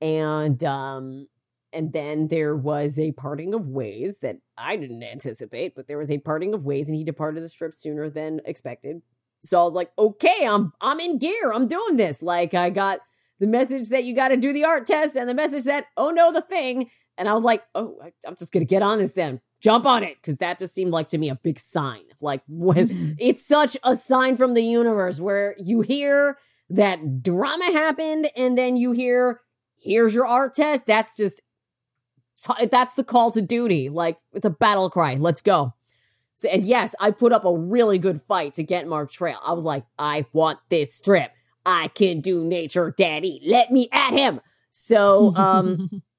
And 0.00 0.62
um 0.64 1.28
and 1.72 1.92
then 1.92 2.28
there 2.28 2.54
was 2.56 2.98
a 2.98 3.12
parting 3.12 3.52
of 3.52 3.66
ways 3.68 4.18
that 4.18 4.36
I 4.56 4.76
didn't 4.76 5.02
anticipate, 5.02 5.74
but 5.74 5.88
there 5.88 5.98
was 5.98 6.10
a 6.10 6.18
parting 6.18 6.54
of 6.54 6.64
ways 6.64 6.88
and 6.88 6.96
he 6.96 7.04
departed 7.04 7.42
the 7.42 7.48
strip 7.48 7.74
sooner 7.74 8.08
than 8.08 8.40
expected. 8.44 9.02
So 9.42 9.60
I 9.60 9.64
was 9.64 9.74
like, 9.74 9.90
okay, 9.98 10.46
I'm 10.46 10.72
I'm 10.80 11.00
in 11.00 11.18
gear. 11.18 11.52
I'm 11.52 11.66
doing 11.66 11.96
this. 11.96 12.22
Like 12.22 12.54
I 12.54 12.70
got 12.70 13.00
the 13.40 13.46
message 13.46 13.88
that 13.88 14.04
you 14.04 14.14
got 14.14 14.28
to 14.28 14.36
do 14.36 14.52
the 14.52 14.64
art 14.64 14.86
test 14.86 15.16
and 15.16 15.28
the 15.28 15.34
message 15.34 15.64
that, 15.64 15.86
oh 15.96 16.10
no, 16.10 16.32
the 16.32 16.40
thing. 16.40 16.90
And 17.16 17.28
I 17.28 17.34
was 17.34 17.44
like, 17.44 17.62
oh, 17.74 17.98
I, 18.02 18.12
I'm 18.26 18.36
just 18.36 18.52
going 18.52 18.64
to 18.64 18.68
get 18.68 18.82
on 18.82 18.98
this 18.98 19.12
then. 19.12 19.40
Jump 19.60 19.86
on 19.86 20.02
it. 20.02 20.20
Cause 20.22 20.38
that 20.38 20.58
just 20.58 20.74
seemed 20.74 20.90
like 20.90 21.08
to 21.10 21.18
me 21.18 21.30
a 21.30 21.36
big 21.36 21.58
sign. 21.58 22.02
Like 22.20 22.42
when 22.48 23.16
it's 23.18 23.46
such 23.46 23.76
a 23.82 23.96
sign 23.96 24.36
from 24.36 24.54
the 24.54 24.62
universe 24.62 25.20
where 25.20 25.54
you 25.58 25.80
hear 25.80 26.38
that 26.70 27.22
drama 27.22 27.64
happened 27.66 28.30
and 28.36 28.58
then 28.58 28.76
you 28.76 28.92
hear, 28.92 29.40
here's 29.78 30.14
your 30.14 30.26
art 30.26 30.54
test. 30.54 30.86
That's 30.86 31.16
just, 31.16 31.42
that's 32.70 32.94
the 32.96 33.04
call 33.04 33.30
to 33.30 33.42
duty. 33.42 33.88
Like 33.88 34.18
it's 34.32 34.46
a 34.46 34.50
battle 34.50 34.90
cry. 34.90 35.14
Let's 35.14 35.40
go. 35.40 35.72
So, 36.34 36.48
and 36.48 36.64
yes, 36.64 36.94
I 37.00 37.12
put 37.12 37.32
up 37.32 37.44
a 37.44 37.56
really 37.56 37.98
good 37.98 38.20
fight 38.22 38.54
to 38.54 38.64
get 38.64 38.88
Mark 38.88 39.10
Trail. 39.10 39.38
I 39.44 39.52
was 39.52 39.64
like, 39.64 39.84
I 39.98 40.26
want 40.32 40.58
this 40.68 40.92
strip. 40.92 41.30
I 41.64 41.88
can 41.88 42.20
do 42.20 42.44
nature, 42.44 42.92
daddy. 42.96 43.40
Let 43.44 43.70
me 43.70 43.88
at 43.92 44.12
him. 44.12 44.40
So, 44.70 45.34
um, 45.36 46.02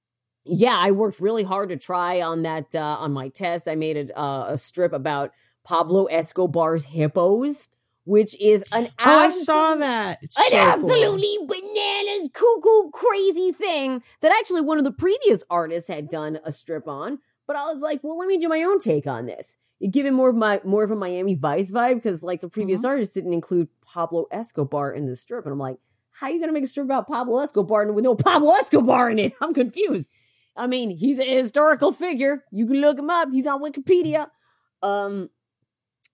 yeah, 0.45 0.77
I 0.77 0.91
worked 0.91 1.19
really 1.19 1.43
hard 1.43 1.69
to 1.69 1.77
try 1.77 2.21
on 2.21 2.43
that, 2.43 2.75
uh, 2.75 2.97
on 2.99 3.13
my 3.13 3.29
test. 3.29 3.67
I 3.67 3.75
made 3.75 3.97
a, 3.97 4.19
uh, 4.19 4.45
a 4.49 4.57
strip 4.57 4.93
about 4.93 5.31
Pablo 5.63 6.05
Escobar's 6.05 6.85
hippos, 6.85 7.69
which 8.05 8.39
is 8.39 8.63
an 8.71 8.85
oh, 8.99 9.19
I 9.19 9.29
saw 9.31 9.75
that. 9.75 10.19
It's 10.21 10.37
an 10.37 10.45
so 10.51 10.57
absolutely 10.57 11.35
cool. 11.39 11.47
bananas, 11.47 12.29
cuckoo, 12.33 12.91
crazy 12.91 13.51
thing 13.51 14.03
that 14.21 14.31
actually 14.39 14.61
one 14.61 14.77
of 14.77 14.83
the 14.83 14.91
previous 14.91 15.43
artists 15.49 15.89
had 15.89 16.07
done 16.07 16.39
a 16.45 16.51
strip 16.51 16.87
on. 16.87 17.19
But 17.47 17.55
I 17.55 17.65
was 17.65 17.81
like, 17.81 18.03
well, 18.03 18.17
let 18.17 18.27
me 18.27 18.37
do 18.37 18.49
my 18.49 18.63
own 18.63 18.79
take 18.79 19.07
on 19.07 19.25
this. 19.25 19.59
You 19.79 19.89
give 19.89 20.05
it 20.05 20.13
more 20.13 20.29
of 20.29 20.35
my 20.35 20.61
more 20.63 20.83
of 20.83 20.91
a 20.91 20.95
Miami 20.95 21.35
Vice 21.35 21.71
vibe 21.71 21.95
because 21.95 22.23
like 22.23 22.41
the 22.41 22.49
previous 22.49 22.81
mm-hmm. 22.81 22.89
artist 22.89 23.13
didn't 23.13 23.33
include 23.33 23.67
Pablo 23.81 24.25
Escobar 24.31 24.93
in 24.93 25.05
the 25.05 25.15
strip, 25.15 25.45
and 25.45 25.51
I'm 25.51 25.59
like, 25.59 25.77
how 26.11 26.27
are 26.27 26.31
you 26.31 26.39
gonna 26.39 26.53
make 26.53 26.63
a 26.63 26.67
strip 26.67 26.85
about 26.85 27.07
Pablo 27.07 27.39
Escobar 27.39 27.91
with 27.91 28.03
no 28.03 28.15
Pablo 28.15 28.53
Escobar 28.53 29.09
in 29.09 29.19
it? 29.19 29.33
I'm 29.41 29.53
confused. 29.53 30.09
I 30.55 30.67
mean, 30.67 30.89
he's 30.89 31.19
a 31.19 31.25
historical 31.25 31.91
figure. 31.91 32.43
You 32.51 32.65
can 32.65 32.81
look 32.81 32.97
him 32.97 33.09
up. 33.09 33.29
He's 33.31 33.47
on 33.47 33.61
Wikipedia. 33.61 34.27
Um, 34.81 35.29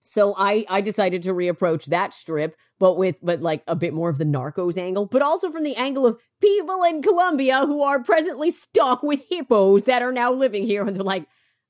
so 0.02 0.34
I 0.36 0.64
I 0.68 0.80
decided 0.80 1.22
to 1.22 1.32
reapproach 1.32 1.86
that 1.86 2.12
strip, 2.12 2.56
but 2.80 2.96
with 2.96 3.18
but 3.22 3.40
like 3.40 3.62
a 3.68 3.76
bit 3.76 3.94
more 3.94 4.10
of 4.10 4.18
the 4.18 4.24
narcos 4.24 4.76
angle, 4.76 5.06
but 5.06 5.22
also 5.22 5.50
from 5.50 5.62
the 5.62 5.76
angle 5.76 6.06
of 6.06 6.18
people 6.40 6.82
in 6.82 7.02
Colombia 7.02 7.60
who 7.60 7.82
are 7.82 8.02
presently 8.02 8.50
stuck 8.50 9.02
with 9.02 9.22
hippos 9.28 9.84
that 9.84 10.02
are 10.02 10.12
now 10.12 10.32
living 10.32 10.64
here, 10.64 10.84
and 10.84 10.96
they're 10.96 11.04
like, 11.04 11.26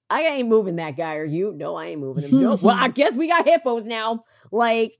I 0.08 0.22
ain't 0.22 0.48
moving 0.48 0.76
that 0.76 0.96
guy, 0.96 1.16
are 1.16 1.24
you? 1.24 1.52
No, 1.54 1.74
I 1.76 1.86
ain't 1.88 2.00
moving 2.00 2.24
him. 2.24 2.40
No. 2.40 2.54
well, 2.54 2.76
I 2.76 2.88
guess 2.94 3.16
we 3.16 3.28
got 3.28 3.46
hippos 3.46 3.86
now. 3.86 4.24
Like 4.50 4.98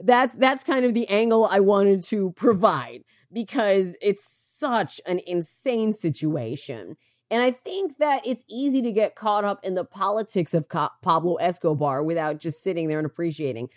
that's 0.00 0.34
that's 0.34 0.64
kind 0.64 0.84
of 0.84 0.94
the 0.94 1.08
angle 1.08 1.48
I 1.50 1.60
wanted 1.60 2.02
to 2.04 2.32
provide 2.32 3.04
because 3.34 3.96
it's 4.00 4.24
such 4.24 5.00
an 5.06 5.20
insane 5.26 5.92
situation. 5.92 6.96
And 7.30 7.42
I 7.42 7.50
think 7.50 7.98
that 7.98 8.24
it's 8.24 8.44
easy 8.48 8.80
to 8.82 8.92
get 8.92 9.16
caught 9.16 9.44
up 9.44 9.64
in 9.64 9.74
the 9.74 9.84
politics 9.84 10.54
of 10.54 10.68
Pablo 10.68 11.34
Escobar 11.36 12.02
without 12.02 12.38
just 12.38 12.62
sitting 12.62 12.88
there 12.88 12.98
and 12.98 13.06
appreciating. 13.06 13.68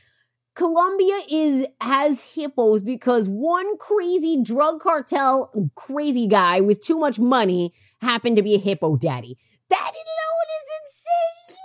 Colombia 0.54 1.20
is 1.30 1.68
has 1.82 2.34
hippos 2.34 2.82
because 2.82 3.30
one 3.30 3.78
crazy 3.78 4.42
drug 4.42 4.80
cartel 4.80 5.52
crazy 5.76 6.28
guy 6.28 6.62
with 6.62 6.82
too 6.82 6.98
much 6.98 7.20
money 7.20 7.74
happened 8.02 8.36
to 8.38 8.42
be 8.42 8.56
a 8.56 8.60
hippo 8.60 8.96
daddy. 8.96 9.38
That 9.70 9.92
alone 9.92 10.50
is 10.58 10.68
insane. 10.82 11.58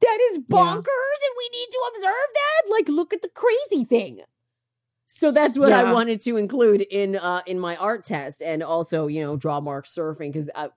That 0.00 0.18
is 0.30 0.38
bonkers, 0.38 0.84
yeah. 0.86 1.26
and 1.26 1.34
we 1.38 1.48
need 1.58 1.68
to 1.70 1.90
observe 1.92 2.28
that. 2.34 2.70
Like, 2.70 2.88
look 2.88 3.12
at 3.12 3.22
the 3.22 3.30
crazy 3.30 3.84
thing. 3.84 4.20
So 5.16 5.30
that's 5.30 5.56
what 5.56 5.68
yeah. 5.68 5.80
I 5.80 5.92
wanted 5.92 6.20
to 6.22 6.36
include 6.36 6.82
in 6.82 7.14
uh 7.14 7.42
in 7.46 7.60
my 7.60 7.76
art 7.76 8.02
test, 8.02 8.42
and 8.42 8.64
also 8.64 9.06
you 9.06 9.20
know 9.20 9.36
draw 9.36 9.60
mark 9.60 9.86
surfing 9.86 10.32
because 10.32 10.50
I 10.56 10.70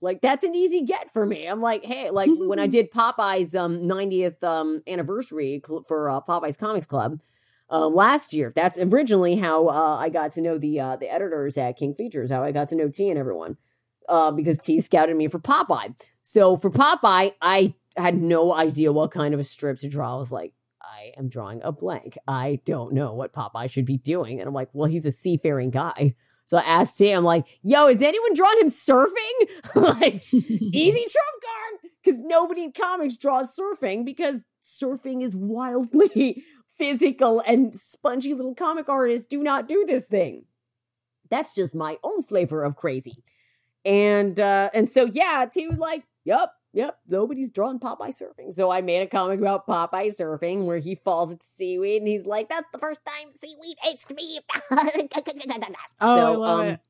like 0.00 0.22
that's 0.22 0.44
an 0.44 0.54
easy 0.54 0.80
get 0.80 1.10
for 1.10 1.26
me. 1.26 1.46
I'm 1.46 1.60
like, 1.60 1.84
hey, 1.84 2.08
like 2.08 2.30
when 2.32 2.58
I 2.58 2.66
did 2.68 2.90
Popeye's 2.90 3.54
um 3.54 3.80
90th 3.80 4.42
um 4.42 4.82
anniversary 4.86 5.60
cl- 5.64 5.84
for 5.86 6.08
uh, 6.08 6.22
Popeye's 6.22 6.56
Comics 6.56 6.86
Club 6.86 7.20
um 7.68 7.94
last 7.94 8.32
year. 8.32 8.50
That's 8.56 8.78
originally 8.78 9.36
how 9.36 9.68
uh, 9.68 9.98
I 10.00 10.08
got 10.08 10.32
to 10.32 10.40
know 10.40 10.56
the 10.56 10.80
uh, 10.80 10.96
the 10.96 11.12
editors 11.12 11.58
at 11.58 11.76
King 11.76 11.94
Features. 11.94 12.30
How 12.30 12.42
I 12.42 12.50
got 12.50 12.70
to 12.70 12.76
know 12.76 12.88
T 12.88 13.10
and 13.10 13.18
everyone 13.18 13.58
uh, 14.08 14.30
because 14.30 14.58
T 14.58 14.80
scouted 14.80 15.18
me 15.18 15.28
for 15.28 15.38
Popeye. 15.38 15.94
So 16.22 16.56
for 16.56 16.70
Popeye, 16.70 17.34
I 17.42 17.74
had 17.98 18.16
no 18.22 18.54
idea 18.54 18.90
what 18.90 19.10
kind 19.10 19.34
of 19.34 19.40
a 19.40 19.44
strip 19.44 19.76
to 19.80 19.88
draw. 19.90 20.14
I 20.14 20.18
was 20.18 20.32
like, 20.32 20.54
I 21.02 21.18
am 21.18 21.28
drawing 21.28 21.60
a 21.62 21.72
blank. 21.72 22.16
I 22.28 22.60
don't 22.64 22.92
know 22.92 23.12
what 23.12 23.32
Popeye 23.32 23.70
should 23.70 23.86
be 23.86 23.98
doing. 23.98 24.38
And 24.38 24.48
I'm 24.48 24.54
like, 24.54 24.68
well, 24.72 24.88
he's 24.88 25.06
a 25.06 25.12
seafaring 25.12 25.70
guy. 25.70 26.14
So 26.46 26.58
I 26.58 26.62
asked 26.62 27.00
him, 27.00 27.24
like, 27.24 27.46
yo, 27.62 27.88
is 27.88 28.02
anyone 28.02 28.34
drawing 28.34 28.60
him 28.60 28.68
surfing? 28.68 29.48
like, 29.74 30.22
easy 30.32 31.00
trump 31.00 31.42
card. 31.42 31.92
Because 32.02 32.18
nobody 32.20 32.64
in 32.64 32.72
comics 32.72 33.16
draws 33.16 33.56
surfing 33.56 34.04
because 34.04 34.44
surfing 34.60 35.22
is 35.22 35.36
wildly 35.36 36.42
physical 36.76 37.40
and 37.46 37.74
spongy 37.74 38.34
little 38.34 38.56
comic 38.56 38.88
artists 38.88 39.26
do 39.26 39.42
not 39.42 39.68
do 39.68 39.84
this 39.86 40.06
thing. 40.06 40.44
That's 41.30 41.54
just 41.54 41.74
my 41.74 41.98
own 42.02 42.22
flavor 42.22 42.64
of 42.64 42.76
crazy. 42.76 43.22
And 43.84 44.38
uh 44.38 44.70
and 44.74 44.88
so 44.88 45.04
yeah, 45.04 45.46
to 45.52 45.70
like, 45.78 46.02
yep, 46.24 46.50
yep, 46.72 46.98
nobody's 47.08 47.50
drawn 47.50 47.78
Popeye 47.78 48.08
surfing. 48.08 48.52
So 48.52 48.70
I 48.70 48.80
made 48.80 49.02
a 49.02 49.06
comic 49.06 49.40
about 49.40 49.66
Popeye 49.66 50.14
surfing 50.14 50.64
where 50.64 50.78
he 50.78 50.94
falls 50.94 51.32
into 51.32 51.46
seaweed 51.46 52.02
and 52.02 52.08
he's 52.08 52.26
like, 52.26 52.48
that's 52.48 52.66
the 52.72 52.78
first 52.78 53.00
time 53.04 53.32
seaweed 53.42 53.76
ate 53.86 54.16
me. 54.16 54.40
oh, 56.00 56.16
so, 56.16 56.26
I 56.26 56.30
love 56.30 56.60
um, 56.60 56.66
it. 56.66 56.80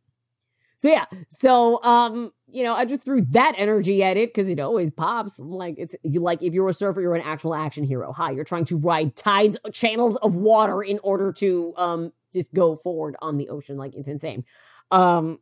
So 0.79 0.89
yeah, 0.89 1.05
so 1.29 1.83
um, 1.85 2.33
you 2.49 2.65
know, 2.65 2.75
I 2.75 2.85
just 2.85 3.05
threw 3.05 3.23
that 3.31 3.55
energy 3.57 4.03
at 4.03 4.17
it 4.17 4.35
because 4.35 4.51
it 4.51 4.59
always 4.59 4.91
pops. 4.91 5.39
Like 5.39 5.77
it's 5.79 5.95
you 6.03 6.21
like 6.21 6.43
if 6.43 6.55
you're 6.55 6.69
a 6.69 6.75
surfer, 6.75 7.01
you're 7.01 7.15
an 7.15 7.23
actual 7.23 7.55
action 7.55 7.85
hero. 7.85 8.13
Hi, 8.13 8.33
you're 8.33 8.45
trying 8.45 8.65
to 8.65 8.79
ride 8.79 9.15
tides, 9.15 9.57
channels 9.73 10.17
of 10.17 10.35
water 10.35 10.83
in 10.83 10.99
order 11.05 11.33
to 11.35 11.73
um 11.77 12.13
just 12.33 12.53
go 12.53 12.75
forward 12.75 13.15
on 13.23 13.37
the 13.37 13.49
ocean. 13.49 13.77
Like 13.77 13.95
it's 13.95 14.09
insane. 14.09 14.45
Um, 14.91 15.39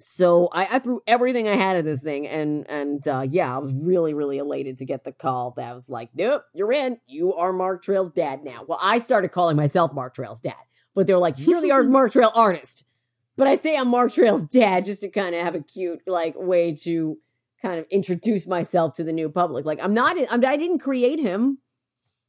so 0.00 0.48
I, 0.52 0.76
I, 0.76 0.78
threw 0.78 1.02
everything 1.06 1.46
I 1.46 1.56
had 1.56 1.76
at 1.76 1.84
this 1.84 2.02
thing, 2.02 2.26
and 2.26 2.68
and 2.68 3.06
uh, 3.06 3.26
yeah, 3.28 3.54
I 3.54 3.58
was 3.58 3.72
really 3.74 4.14
really 4.14 4.38
elated 4.38 4.78
to 4.78 4.84
get 4.84 5.04
the 5.04 5.12
call. 5.12 5.52
That 5.56 5.74
was 5.74 5.90
like, 5.90 6.10
nope, 6.14 6.44
you're 6.54 6.72
in. 6.72 6.98
You 7.06 7.34
are 7.34 7.52
Mark 7.52 7.82
Trail's 7.82 8.10
dad 8.10 8.42
now. 8.42 8.64
Well, 8.66 8.78
I 8.80 8.98
started 8.98 9.28
calling 9.28 9.56
myself 9.56 9.92
Mark 9.92 10.14
Trail's 10.14 10.40
dad, 10.40 10.54
but 10.94 11.06
they're 11.06 11.18
like, 11.18 11.38
you're 11.38 11.60
the 11.60 11.72
art 11.72 11.88
Mark 11.90 12.12
Trail 12.12 12.32
artist. 12.34 12.84
But 13.36 13.46
I 13.46 13.54
say 13.54 13.76
I'm 13.76 13.88
Mark 13.88 14.12
Trail's 14.12 14.46
dad 14.46 14.84
just 14.84 15.00
to 15.02 15.08
kind 15.08 15.34
of 15.34 15.42
have 15.42 15.54
a 15.54 15.62
cute 15.62 16.00
like 16.06 16.34
way 16.36 16.74
to 16.82 17.18
kind 17.62 17.78
of 17.78 17.86
introduce 17.90 18.46
myself 18.46 18.94
to 18.94 19.04
the 19.04 19.12
new 19.12 19.28
public. 19.28 19.64
Like 19.64 19.80
I'm 19.82 19.94
not, 19.94 20.16
I'm, 20.30 20.44
I 20.44 20.56
didn't 20.56 20.80
create 20.80 21.20
him. 21.20 21.58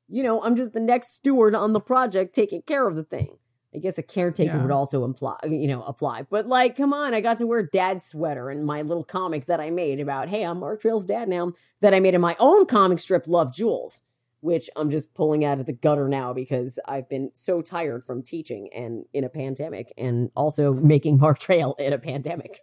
You 0.08 0.24
know, 0.24 0.44
I'm 0.44 0.56
just 0.56 0.74
the 0.74 0.80
next 0.80 1.14
steward 1.14 1.56
on 1.56 1.74
the 1.74 1.80
project 1.80 2.36
taking 2.36 2.62
care 2.62 2.88
of 2.88 2.96
the 2.96 3.04
thing. 3.04 3.38
I 3.74 3.80
guess 3.80 3.98
a 3.98 4.04
caretaker 4.04 4.58
yeah. 4.58 4.62
would 4.62 4.72
also 4.72 5.06
imply, 5.06 5.38
you 5.44 5.68
know, 5.68 5.82
apply. 5.84 6.24
But 6.24 6.46
like, 6.46 6.76
come 6.76 6.92
on, 6.92 7.14
I 7.14 7.22
got 7.22 7.38
to 7.38 7.48
wear 7.48 7.64
dad's 7.64 8.06
sweater 8.06 8.52
in 8.52 8.66
my 8.66 8.82
little 8.82 9.04
comic 9.04 9.46
that 9.46 9.62
I 9.62 9.70
made 9.70 10.02
about, 10.02 10.28
hey, 10.28 10.44
I'm 10.44 10.60
Mark 10.60 10.82
Trail's 10.82 11.06
dad 11.06 11.30
now. 11.30 11.54
That 11.80 11.94
I 11.94 12.00
made 12.00 12.14
in 12.14 12.22
my 12.22 12.36
own 12.38 12.66
comic 12.66 13.00
strip, 13.00 13.28
Love 13.28 13.54
Jules, 13.54 14.04
which 14.42 14.70
I'm 14.76 14.90
just 14.90 15.16
pulling 15.16 15.46
out 15.46 15.60
of 15.60 15.66
the 15.66 15.74
gutter 15.74 16.10
now 16.10 16.34
because 16.34 16.80
I've 16.86 17.08
been 17.08 17.32
so 17.34 17.62
tired 17.62 18.04
from 18.06 18.24
teaching 18.24 18.70
and 18.76 19.06
in 19.14 19.24
a 19.24 19.30
pandemic, 19.30 19.94
and 19.98 20.32
also 20.36 20.74
making 20.74 21.18
Mark 21.18 21.40
Trail 21.40 21.76
in 21.80 21.94
a 21.94 21.98
pandemic. 21.98 22.60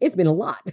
It's 0.00 0.14
been 0.14 0.26
a 0.26 0.32
lot. 0.32 0.72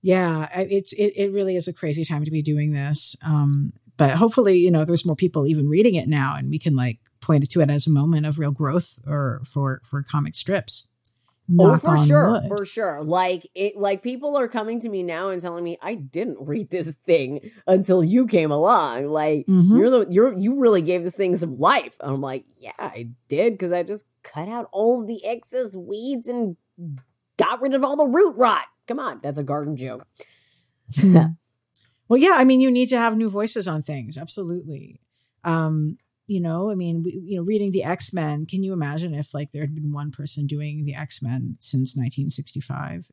Yeah, 0.00 0.48
it's 0.56 0.92
it, 0.94 1.12
it 1.16 1.32
really 1.32 1.54
is 1.54 1.68
a 1.68 1.72
crazy 1.72 2.04
time 2.04 2.24
to 2.24 2.30
be 2.30 2.42
doing 2.42 2.72
this. 2.72 3.14
Um, 3.24 3.72
but 3.96 4.12
hopefully, 4.12 4.56
you 4.56 4.70
know, 4.70 4.84
there's 4.84 5.04
more 5.04 5.16
people 5.16 5.46
even 5.46 5.68
reading 5.68 5.96
it 5.96 6.08
now, 6.08 6.36
and 6.36 6.50
we 6.50 6.58
can 6.58 6.74
like 6.74 6.98
pointed 7.20 7.50
to 7.50 7.60
it 7.60 7.70
as 7.70 7.86
a 7.86 7.90
moment 7.90 8.26
of 8.26 8.38
real 8.38 8.52
growth 8.52 8.98
or 9.06 9.40
for 9.44 9.80
for 9.84 10.02
comic 10.02 10.34
strips. 10.34 10.88
Knock 11.50 11.80
oh, 11.82 11.96
for 11.96 12.06
sure, 12.06 12.30
wood. 12.30 12.42
for 12.48 12.64
sure. 12.66 13.02
Like 13.02 13.48
it, 13.54 13.76
like 13.76 14.02
people 14.02 14.36
are 14.36 14.48
coming 14.48 14.80
to 14.80 14.88
me 14.90 15.02
now 15.02 15.30
and 15.30 15.40
telling 15.40 15.64
me 15.64 15.78
I 15.80 15.94
didn't 15.94 16.36
read 16.40 16.68
this 16.70 16.94
thing 17.06 17.50
until 17.66 18.04
you 18.04 18.26
came 18.26 18.50
along. 18.50 19.06
Like 19.06 19.46
mm-hmm. 19.46 19.78
you're 19.78 19.88
the 19.88 20.06
you're 20.10 20.36
you 20.36 20.60
really 20.60 20.82
gave 20.82 21.04
this 21.04 21.14
thing 21.14 21.34
some 21.36 21.58
life. 21.58 21.96
And 22.00 22.12
I'm 22.12 22.20
like, 22.20 22.44
yeah, 22.58 22.72
I 22.78 23.08
did 23.28 23.54
because 23.54 23.72
I 23.72 23.82
just 23.82 24.04
cut 24.22 24.48
out 24.48 24.68
all 24.72 25.06
the 25.06 25.24
excess 25.24 25.74
weeds 25.74 26.28
and 26.28 26.56
got 27.38 27.62
rid 27.62 27.72
of 27.72 27.82
all 27.82 27.96
the 27.96 28.06
root 28.06 28.36
rot. 28.36 28.66
Come 28.86 28.98
on, 28.98 29.20
that's 29.22 29.38
a 29.38 29.42
garden 29.42 29.76
joke. 29.76 30.06
well, 31.02 32.18
yeah, 32.18 32.34
I 32.34 32.44
mean, 32.44 32.60
you 32.60 32.70
need 32.70 32.90
to 32.90 32.98
have 32.98 33.16
new 33.16 33.30
voices 33.30 33.66
on 33.66 33.82
things. 33.82 34.18
Absolutely. 34.18 35.00
Um, 35.44 35.96
you 36.28 36.40
know 36.40 36.70
i 36.70 36.74
mean 36.74 37.02
we, 37.02 37.20
you 37.24 37.36
know 37.36 37.44
reading 37.44 37.72
the 37.72 37.82
x-men 37.82 38.46
can 38.46 38.62
you 38.62 38.72
imagine 38.72 39.14
if 39.14 39.34
like 39.34 39.50
there 39.50 39.62
had 39.62 39.74
been 39.74 39.92
one 39.92 40.12
person 40.12 40.46
doing 40.46 40.84
the 40.84 40.94
x-men 40.94 41.56
since 41.58 41.96
1965 41.96 43.10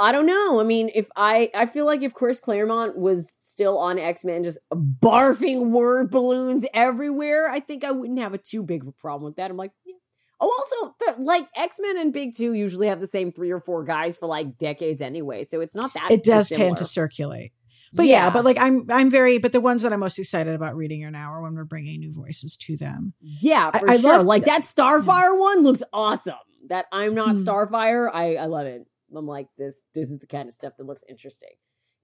I 0.00 0.12
don't 0.12 0.24
know. 0.24 0.60
I 0.60 0.64
mean, 0.64 0.90
if 0.94 1.08
I 1.14 1.50
I 1.54 1.66
feel 1.66 1.84
like 1.84 2.02
if 2.02 2.14
Chris 2.14 2.40
Claremont 2.40 2.96
was 2.96 3.36
still 3.38 3.76
on 3.76 3.98
X 3.98 4.24
Men, 4.24 4.42
just 4.42 4.58
barfing 4.72 5.68
word 5.68 6.10
balloons 6.10 6.64
everywhere, 6.72 7.50
I 7.50 7.60
think 7.60 7.84
I 7.84 7.90
wouldn't 7.90 8.18
have 8.18 8.32
a 8.32 8.38
too 8.38 8.62
big 8.62 8.80
of 8.80 8.88
a 8.88 8.92
problem 8.92 9.26
with 9.26 9.36
that. 9.36 9.50
I'm 9.50 9.58
like, 9.58 9.72
yeah. 9.84 9.96
oh, 10.40 10.80
also, 10.82 10.94
the, 11.00 11.22
like 11.22 11.46
X 11.54 11.76
Men 11.82 11.98
and 11.98 12.14
Big 12.14 12.34
Two 12.34 12.54
usually 12.54 12.86
have 12.86 12.98
the 12.98 13.06
same 13.06 13.30
three 13.30 13.50
or 13.50 13.60
four 13.60 13.84
guys 13.84 14.16
for 14.16 14.26
like 14.26 14.56
decades 14.56 15.02
anyway, 15.02 15.44
so 15.44 15.60
it's 15.60 15.74
not 15.74 15.92
that. 15.92 16.10
It 16.10 16.24
does 16.24 16.48
tend 16.48 16.78
to 16.78 16.86
circulate. 16.86 17.52
But 17.92 18.06
yeah. 18.06 18.26
yeah. 18.26 18.30
but 18.30 18.44
like 18.44 18.56
I'm 18.60 18.86
I'm 18.90 19.10
very 19.10 19.38
but 19.38 19.52
the 19.52 19.60
ones 19.60 19.82
that 19.82 19.92
I'm 19.92 20.00
most 20.00 20.18
excited 20.18 20.54
about 20.54 20.76
reading 20.76 21.04
are 21.04 21.10
now 21.10 21.32
are 21.32 21.42
when 21.42 21.54
we're 21.54 21.64
bringing 21.64 22.00
new 22.00 22.12
voices 22.12 22.56
to 22.58 22.76
them. 22.76 23.14
Yeah, 23.20 23.70
for 23.72 23.90
I, 23.90 23.96
sure. 23.96 24.12
I 24.12 24.16
love 24.16 24.26
like 24.26 24.44
that 24.44 24.62
Starfire 24.62 25.06
yeah. 25.06 25.32
one 25.32 25.62
looks 25.62 25.82
awesome. 25.92 26.34
That 26.68 26.86
I'm 26.92 27.14
not 27.14 27.36
hmm. 27.36 27.42
Starfire, 27.42 28.08
I 28.12 28.36
I 28.36 28.46
love 28.46 28.66
it. 28.66 28.86
I'm 29.14 29.26
like 29.26 29.48
this 29.58 29.84
this 29.94 30.10
is 30.10 30.18
the 30.20 30.26
kind 30.26 30.48
of 30.48 30.54
stuff 30.54 30.74
that 30.78 30.86
looks 30.86 31.04
interesting. 31.08 31.50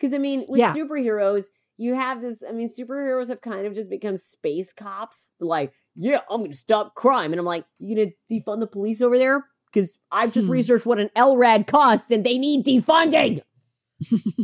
Cuz 0.00 0.12
I 0.12 0.18
mean, 0.18 0.44
with 0.48 0.58
yeah. 0.58 0.74
superheroes, 0.74 1.46
you 1.76 1.94
have 1.94 2.20
this 2.20 2.42
I 2.46 2.52
mean, 2.52 2.68
superheroes 2.68 3.28
have 3.28 3.40
kind 3.40 3.66
of 3.66 3.74
just 3.74 3.88
become 3.88 4.16
space 4.16 4.72
cops. 4.72 5.32
Like, 5.38 5.72
yeah, 5.94 6.20
I'm 6.28 6.38
going 6.38 6.50
to 6.50 6.56
stop 6.56 6.96
crime 6.96 7.32
and 7.32 7.38
I'm 7.38 7.46
like, 7.46 7.64
you 7.78 7.94
going 7.94 8.12
to 8.12 8.34
defund 8.34 8.58
the 8.60 8.66
police 8.66 9.00
over 9.00 9.18
there? 9.18 9.46
Cuz 9.72 10.00
I've 10.10 10.32
just 10.32 10.46
hmm. 10.46 10.52
researched 10.52 10.86
what 10.86 10.98
an 10.98 11.10
LRAD 11.14 11.68
costs 11.68 12.10
and 12.10 12.24
they 12.24 12.38
need 12.38 12.66
defunding 12.66 13.42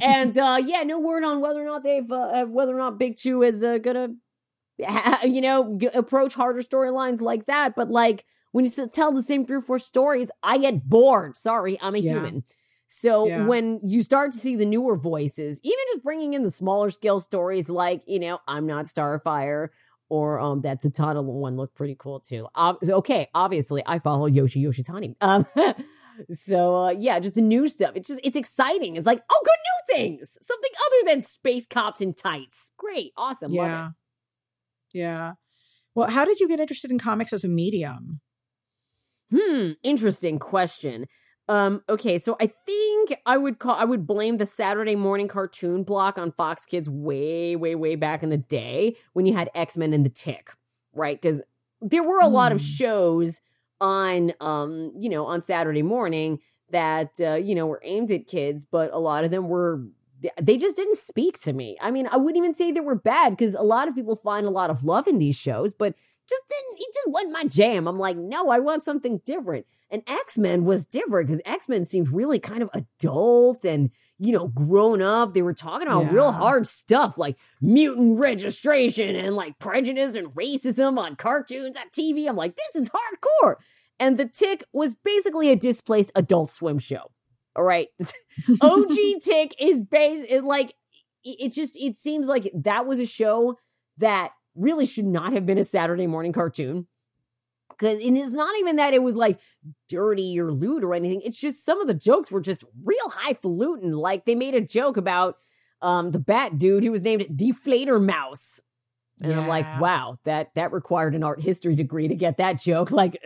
and 0.01 0.37
uh, 0.39 0.59
yeah, 0.65 0.83
no 0.83 0.99
word 0.99 1.25
on 1.25 1.41
whether 1.41 1.61
or 1.61 1.65
not 1.67 1.83
they've 1.83 2.11
uh, 2.11 2.45
whether 2.47 2.75
or 2.75 2.79
not 2.79 2.99
Big 2.99 3.17
Two 3.17 3.43
is 3.43 3.63
uh, 3.63 3.79
gonna 3.79 4.09
you 5.25 5.41
know, 5.41 5.77
g- 5.79 5.89
approach 5.95 6.35
harder 6.35 6.61
storylines 6.63 7.21
like 7.21 7.47
that. 7.47 7.75
But 7.77 7.91
like 7.91 8.25
when 8.53 8.65
you 8.65 8.71
tell 8.93 9.13
the 9.13 9.23
same 9.23 9.47
three 9.47 9.59
or 9.59 9.61
four 9.63 9.79
stories, 9.79 10.31
I 10.43 10.59
get 10.59 10.89
bored. 10.89 11.37
Sorry, 11.37 11.79
I'm 11.81 11.95
a 11.95 11.99
Yeah. 11.99 12.13
human. 12.13 12.45
So 12.89 13.27
Yeah. 13.27 13.47
when 13.47 13.81
you 13.83 14.03
start 14.03 14.33
to 14.33 14.39
see 14.39 14.57
the 14.57 14.67
newer 14.67 14.97
voices, 14.97 15.61
even 15.63 15.79
just 15.93 16.03
bringing 16.03 16.35
in 16.35 16.43
the 16.43 16.51
smaller 16.51 16.91
scale 16.91 17.21
stories, 17.21 17.69
like 17.71 18.03
you 18.07 18.19
know, 18.19 18.39
I'm 18.49 18.67
not 18.67 18.87
Starfire, 18.87 19.69
or 20.09 20.39
um, 20.41 20.61
that 20.63 20.83
Zatanna 20.83 21.25
one 21.25 21.57
looked 21.57 21.75
pretty 21.75 21.97
cool 21.99 22.21
too. 22.21 22.49
Ob- 22.57 22.79
okay, 22.83 23.29
obviously 23.35 23.83
I 23.87 23.99
follow 23.99 24.27
Yoshi 24.27 24.63
Yoshitani. 24.63 25.17
Um, 25.21 25.47
so 26.31 26.75
uh, 26.75 26.91
yeah, 26.91 27.19
just 27.19 27.35
the 27.35 27.41
new 27.41 27.69
stuff. 27.69 27.93
It's 27.95 28.09
just 28.09 28.21
it's 28.25 28.37
exciting. 28.37 28.97
It's 28.97 29.07
like 29.07 29.23
oh, 29.31 29.43
good 29.45 29.97
new 29.97 29.97
things, 29.97 30.39
something 30.41 30.71
other 30.87 31.11
than 31.15 31.23
space 31.23 31.67
cops 31.67 32.01
in 32.01 32.15
tights. 32.15 32.73
Great, 32.77 33.13
awesome, 33.17 33.53
love 33.53 33.67
it. 33.67 33.71
Yeah. 33.71 33.89
Yeah. 34.95 35.33
Well, 35.95 36.11
how 36.11 36.25
did 36.25 36.41
you 36.41 36.49
get 36.49 36.61
interested 36.61 36.91
in 36.91 36.99
comics 36.99 37.33
as 37.33 37.45
a 37.45 37.49
medium? 37.49 38.21
Hmm, 39.35 39.73
interesting 39.83 40.39
question. 40.39 41.07
Um, 41.49 41.83
okay, 41.89 42.19
so 42.19 42.37
I 42.41 42.47
think 42.47 43.15
I 43.27 43.37
would 43.37 43.59
call 43.59 43.75
I 43.75 43.85
would 43.85 44.07
blame 44.07 44.37
the 44.37 44.47
Saturday 44.47 44.95
morning 44.95 45.29
cartoon 45.29 45.83
block 45.83 46.19
on 46.19 46.33
Fox 46.33 46.65
Kids 46.65 46.89
way, 46.89 47.57
way, 47.57 47.75
way 47.75 47.97
back 47.97 48.23
in 48.23 48.31
the 48.31 48.37
day 48.37 48.97
when 49.13 49.27
you 49.27 49.35
had 49.35 49.51
X-Men 49.55 49.93
and 49.93 50.05
the 50.07 50.11
Tick, 50.11 50.53
right? 50.95 51.21
Because 51.21 51.43
there 51.81 52.03
were 52.03 52.21
a 52.21 52.29
lot 52.29 52.53
of 52.53 52.59
Hmm. 52.59 52.65
shows 52.65 53.41
on 53.83 54.33
um, 54.41 54.93
you 54.99 55.11
know, 55.11 55.27
on 55.27 55.43
Saturday 55.43 55.83
morning 55.83 56.39
that 56.71 57.21
uh, 57.21 57.35
you 57.35 57.55
know, 57.55 57.67
were 57.67 57.83
aimed 57.85 58.11
at 58.11 58.27
kids, 58.27 58.65
but 58.65 58.91
a 58.93 58.99
lot 58.99 59.25
of 59.25 59.31
them 59.31 59.49
were 59.49 59.83
they 60.41 60.57
just 60.57 60.77
didn't 60.77 60.99
speak 60.99 61.39
to 61.41 61.53
me. 61.53 61.77
I 61.81 61.91
mean, 61.91 62.07
I 62.11 62.17
wouldn't 62.17 62.37
even 62.37 62.55
say 62.55 62.71
they 62.71 62.81
were 62.81 62.95
bad 62.95 63.31
because 63.31 63.57
a 63.57 63.63
lot 63.63 63.89
of 63.89 63.95
people 63.95 64.15
find 64.15 64.47
a 64.47 64.51
lot 64.51 64.71
of 64.71 64.85
love 64.85 65.09
in 65.09 65.19
these 65.19 65.37
shows, 65.37 65.75
but 65.75 65.95
just 66.29 66.45
didn't 66.49 66.79
it 66.81 66.95
just 66.95 67.09
wasn't 67.09 67.33
my 67.33 67.45
jam. 67.45 67.89
I'm 67.89 67.99
like, 67.99 68.17
no, 68.17 68.49
I 68.49 68.61
want 68.61 68.85
something 68.85 69.21
different. 69.27 69.67
And 69.91 70.03
X-Men 70.07 70.65
was 70.65 70.87
different 70.87 71.27
because 71.27 71.43
X-Men 71.45 71.85
seemed 71.85 72.09
really 72.09 72.39
kind 72.39 72.63
of 72.63 72.71
adult 72.73 73.65
and 73.65 73.91
you 74.23 74.31
know, 74.31 74.47
grown 74.47 75.03
up. 75.03 75.35
They 75.35 75.43
were 75.43 75.53
talking 75.53 75.89
about 75.89 76.13
real 76.13 76.31
hard 76.31 76.69
stuff 76.69 77.19
like 77.19 77.37
mutant 77.61 78.21
registration 78.21 79.17
and 79.17 79.35
like 79.35 79.59
prejudice 79.59 80.15
and 80.15 80.29
racism 80.29 80.97
on 80.97 81.17
cartoons 81.17 81.77
on 81.77 81.89
TV. 81.89 82.29
I'm 82.29 82.37
like, 82.37 82.55
this 82.55 82.83
is 82.83 82.89
hardcore. 82.89 83.57
And 83.99 84.17
the 84.17 84.27
tick 84.27 84.65
was 84.73 84.95
basically 84.95 85.51
a 85.51 85.57
displaced 85.57 86.13
adult 86.15 86.51
swim 86.51 86.79
show. 86.79 87.11
All 87.55 87.65
right. 87.65 87.89
OG 88.61 88.93
Tick 89.23 89.55
is 89.59 89.83
based 89.83 90.27
it 90.29 90.45
like 90.45 90.71
it 91.25 91.37
it 91.39 91.53
just 91.53 91.79
it 91.79 91.97
seems 91.97 92.29
like 92.29 92.51
that 92.55 92.87
was 92.87 92.99
a 92.99 93.07
show 93.07 93.59
that 93.99 94.33
really 94.55 94.87
should 94.87 95.07
not 95.07 95.33
have 95.33 95.47
been 95.47 95.59
a 95.59 95.65
Saturday 95.65 96.07
morning 96.07 96.33
cartoon. 96.33 96.87
Cause 97.79 97.99
it's 98.01 98.33
not 98.33 98.55
even 98.61 98.77
that 98.77 98.95
it 98.95 99.03
was 99.03 99.17
like 99.17 99.41
dirty 99.89 100.39
or 100.39 100.53
lewd 100.53 100.85
or 100.85 100.95
anything. 100.95 101.21
It's 101.23 101.41
just 101.41 101.65
some 101.65 101.81
of 101.81 101.89
the 101.89 101.95
jokes 101.95 102.31
were 102.31 102.41
just 102.41 102.65
real 102.85 103.09
highfalutin. 103.09 103.93
Like 103.93 104.25
they 104.25 104.35
made 104.35 104.55
a 104.55 104.61
joke 104.61 104.97
about 104.97 105.37
um 105.81 106.11
the 106.11 106.21
bat 106.21 106.59
dude 106.59 106.85
who 106.85 106.93
was 106.93 107.03
named 107.03 107.27
Die 107.37 107.53
Fledermaus. 107.53 108.61
And 109.23 109.35
I'm 109.35 109.49
like, 109.49 109.81
wow, 109.81 110.19
that 110.25 110.55
that 110.55 110.73
required 110.73 111.15
an 111.15 111.23
art 111.23 111.41
history 111.41 111.75
degree 111.75 112.09
to 112.09 112.15
get 112.15 112.39
that 112.39 112.59
joke. 112.59 112.91
Like, 113.03 113.17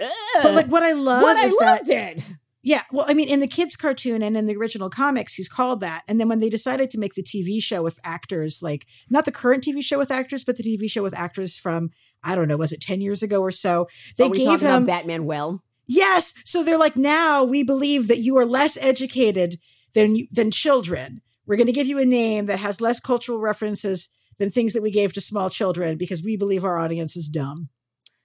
But 0.43 0.55
like 0.55 0.69
what 0.69 0.83
I 0.83 0.93
love 0.93 1.23
what 1.23 1.37
I 1.37 1.45
is 1.45 1.57
that 1.59 1.81
loved 1.81 1.91
it. 1.91 2.23
Yeah, 2.63 2.83
well, 2.91 3.05
I 3.07 3.15
mean, 3.15 3.29
in 3.29 3.41
the 3.41 3.47
kids' 3.47 3.77
cartoon 3.77 4.23
and 4.23 4.37
in 4.37 4.47
the 4.47 4.57
original 4.57 4.91
comics, 4.91 5.35
he's 5.35 5.49
called 5.49 5.81
that. 5.81 6.03
And 6.09 6.19
then 6.19 6.29
when 6.29 6.41
they 6.41 6.49
decided 6.49 6.91
to 6.91 6.99
make 6.99 7.15
the 7.15 7.23
TV 7.23 7.63
show 7.63 7.83
with 7.83 8.01
actors, 8.03 8.61
like 8.63 8.87
not 9.11 9.25
the 9.25 9.33
current 9.33 9.63
TV 9.65 9.83
show 9.83 9.99
with 9.99 10.11
actors, 10.11 10.45
but 10.45 10.57
the 10.57 10.63
TV 10.63 10.91
show 10.91 11.03
with 11.03 11.15
actors 11.15 11.57
from 11.57 11.91
I 12.25 12.35
don't 12.35 12.49
know, 12.49 12.57
was 12.57 12.73
it 12.73 12.81
ten 12.81 13.01
years 13.01 13.23
ago 13.23 13.41
or 13.41 13.51
so? 13.51 13.89
They 14.17 14.29
gave 14.31 14.47
talking 14.47 14.67
him 14.67 14.85
about 14.85 15.07
Batmanuel? 15.07 15.61
yes. 15.87 16.35
So 16.45 16.63
they're 16.63 16.79
like, 16.79 16.97
now 16.97 17.45
we 17.45 17.63
believe 17.63 18.09
that 18.09 18.19
you 18.19 18.37
are 18.39 18.47
less 18.47 18.79
educated 18.81 19.59
than 19.95 20.17
you, 20.17 20.27
than 20.33 20.51
children. 20.51 21.21
We're 21.47 21.57
going 21.57 21.69
to 21.69 21.73
give 21.73 21.87
you 21.87 21.99
a 21.99 22.05
name 22.05 22.47
that 22.47 22.59
has 22.59 22.81
less 22.81 23.01
cultural 23.01 23.39
references 23.39 24.09
than 24.39 24.51
things 24.51 24.73
that 24.73 24.83
we 24.83 24.91
gave 24.91 25.13
to 25.15 25.21
small 25.21 25.51
children 25.51 25.97
because 25.97 26.23
we 26.23 26.37
believe 26.37 26.65
our 26.65 26.79
audience 26.79 27.17
is 27.17 27.29
dumb. 27.29 27.69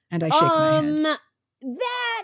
And 0.09 0.23
I 0.23 0.29
shake 0.29 0.41
my 0.41 0.67
head. 0.67 0.83
um, 0.83 1.03
that 1.61 2.23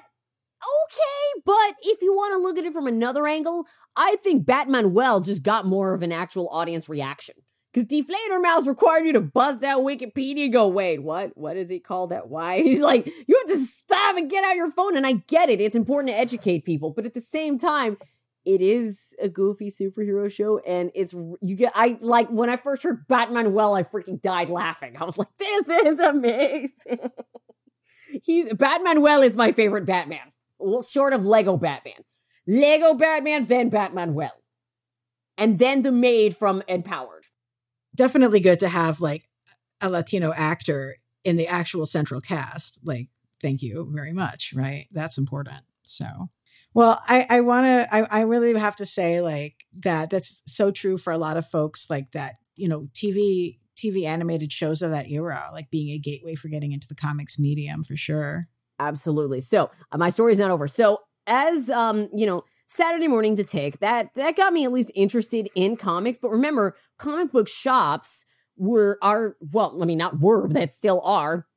okay, 0.88 1.42
but 1.46 1.76
if 1.84 2.02
you 2.02 2.14
want 2.14 2.34
to 2.34 2.40
look 2.40 2.58
at 2.58 2.66
it 2.66 2.74
from 2.74 2.88
another 2.88 3.28
angle, 3.28 3.66
I 3.96 4.16
think 4.18 4.46
Batmanuel 4.46 5.26
just 5.26 5.44
got 5.44 5.66
more 5.66 5.94
of 5.94 6.02
an 6.02 6.12
actual 6.12 6.50
audience 6.50 6.90
reaction. 6.90 7.36
Because 7.74 7.86
Die 7.88 8.02
Fledermaus 8.02 8.68
required 8.68 9.06
you 9.06 9.14
to 9.14 9.22
bust 9.22 9.64
out 9.64 9.84
Wikipedia 9.84 10.46
and 10.46 10.54
go, 10.54 10.68
wait, 10.68 11.04
what? 11.04 11.38
What 11.38 11.58
is 11.58 11.70
he 11.70 11.80
called 11.80 12.10
that? 12.10 12.28
Why? 12.28 12.62
He's 12.64 12.80
like, 12.80 13.06
you 13.06 13.38
have 13.38 13.56
to 13.56 13.58
stop 13.58 14.18
and 14.18 14.30
get 14.30 14.44
out 14.44 14.56
your 14.56 14.72
phone. 14.72 14.98
And 14.98 15.06
I 15.06 15.14
get 15.28 15.50
it. 15.50 15.62
It's 15.62 15.76
important 15.76 16.12
to 16.12 16.18
educate 16.18 16.66
people. 16.66 16.92
But 16.92 17.06
at 17.06 17.14
the 17.14 17.22
same 17.22 17.58
time, 17.60 17.98
it 18.48 18.62
is 18.62 19.14
a 19.22 19.28
goofy 19.28 19.70
superhero 19.70 20.32
show. 20.32 20.60
And 20.60 20.90
it's, 20.96 21.14
you 21.14 21.56
get, 21.56 21.74
I 21.76 21.98
like, 22.00 22.30
when 22.30 22.50
I 22.50 22.56
first 22.56 22.82
heard 22.82 23.06
Batmanuel, 23.10 23.78
I 23.78 23.84
freaking 23.84 24.22
died 24.22 24.50
laughing. 24.50 24.96
I 24.98 25.04
was 25.04 25.18
like, 25.18 25.28
this 25.38 25.68
is 25.68 26.00
amazing. 26.00 27.12
He's 28.24 28.48
Batmanuel, 28.54 29.26
is 29.26 29.36
my 29.36 29.52
favorite 29.52 29.86
Batman. 29.86 30.32
Well, 30.60 30.82
short 30.82 31.12
of 31.12 31.26
Lego 31.26 31.58
Batman, 31.58 32.06
Lego 32.48 32.94
Batman, 32.94 33.44
then 33.44 33.70
Batmanuel, 33.70 34.32
and 35.38 35.60
then 35.60 35.82
the 35.82 35.92
maid 35.92 36.34
from 36.36 36.64
Empowered. 36.70 37.26
definitely 37.94 38.40
good 38.40 38.62
to 38.62 38.70
have 38.70 39.02
like 39.02 39.28
a 39.82 39.90
Latino 39.90 40.32
actor 40.34 40.96
in 41.26 41.36
the 41.36 41.48
actual 41.48 41.86
central 41.86 42.22
cast. 42.22 42.80
Like, 42.84 43.10
thank 43.42 43.62
you 43.62 43.92
very 43.94 44.14
much. 44.14 44.54
Right. 44.56 44.88
That's 44.92 45.18
important. 45.18 45.64
So, 45.84 46.30
well, 46.78 47.02
I, 47.08 47.26
I 47.28 47.42
want 47.42 47.66
to, 47.66 47.88
I, 47.92 48.20
I 48.20 48.22
really 48.22 48.54
have 48.60 48.76
to 48.76 48.86
say 48.86 49.20
like 49.20 49.66
that 49.78 50.12
that's 50.12 50.44
so 50.46 50.70
true 50.70 50.96
for 50.96 51.12
a 51.12 51.18
lot 51.18 51.36
of 51.36 51.48
folks 51.48 51.90
like 51.90 52.12
that, 52.12 52.36
you 52.56 52.68
know, 52.68 52.88
TV, 52.94 53.58
TV 53.76 54.04
animated 54.06 54.54
shows 54.54 54.84
of 54.84 54.92
that 54.92 55.10
era, 55.10 55.50
like 55.52 55.72
being 55.72 55.90
a 55.90 55.98
gateway 55.98 56.36
for 56.36 56.50
getting 56.50 56.74
into 56.74 56.88
the 56.88 56.94
comics 56.94 57.40
medium 57.40 57.84
for 57.84 57.98
sure. 57.98 58.48
Absolutely. 58.78 59.42
So 59.42 59.72
uh, 59.92 59.98
my 59.98 60.10
story's 60.10 60.38
not 60.38 60.52
over. 60.52 60.68
So 60.68 61.00
as 61.26 61.72
um, 61.72 62.10
you 62.16 62.28
know, 62.28 62.44
Saturday 62.68 63.08
morning 63.08 63.36
to 63.38 63.44
take 63.44 63.80
that 63.80 64.14
that 64.14 64.36
got 64.36 64.54
me 64.54 64.64
at 64.64 64.72
least 64.72 64.92
interested 64.94 65.50
in 65.56 65.78
comics. 65.78 66.20
But 66.20 66.30
remember, 66.30 66.76
comic 67.00 67.32
book 67.32 67.48
shops 67.48 68.28
were 68.56 69.00
are 69.02 69.36
well, 69.42 69.80
I 69.82 69.86
mean, 69.86 69.98
not 69.98 70.20
were 70.20 70.48
that 70.50 70.72
still 70.72 71.02
are, 71.04 71.48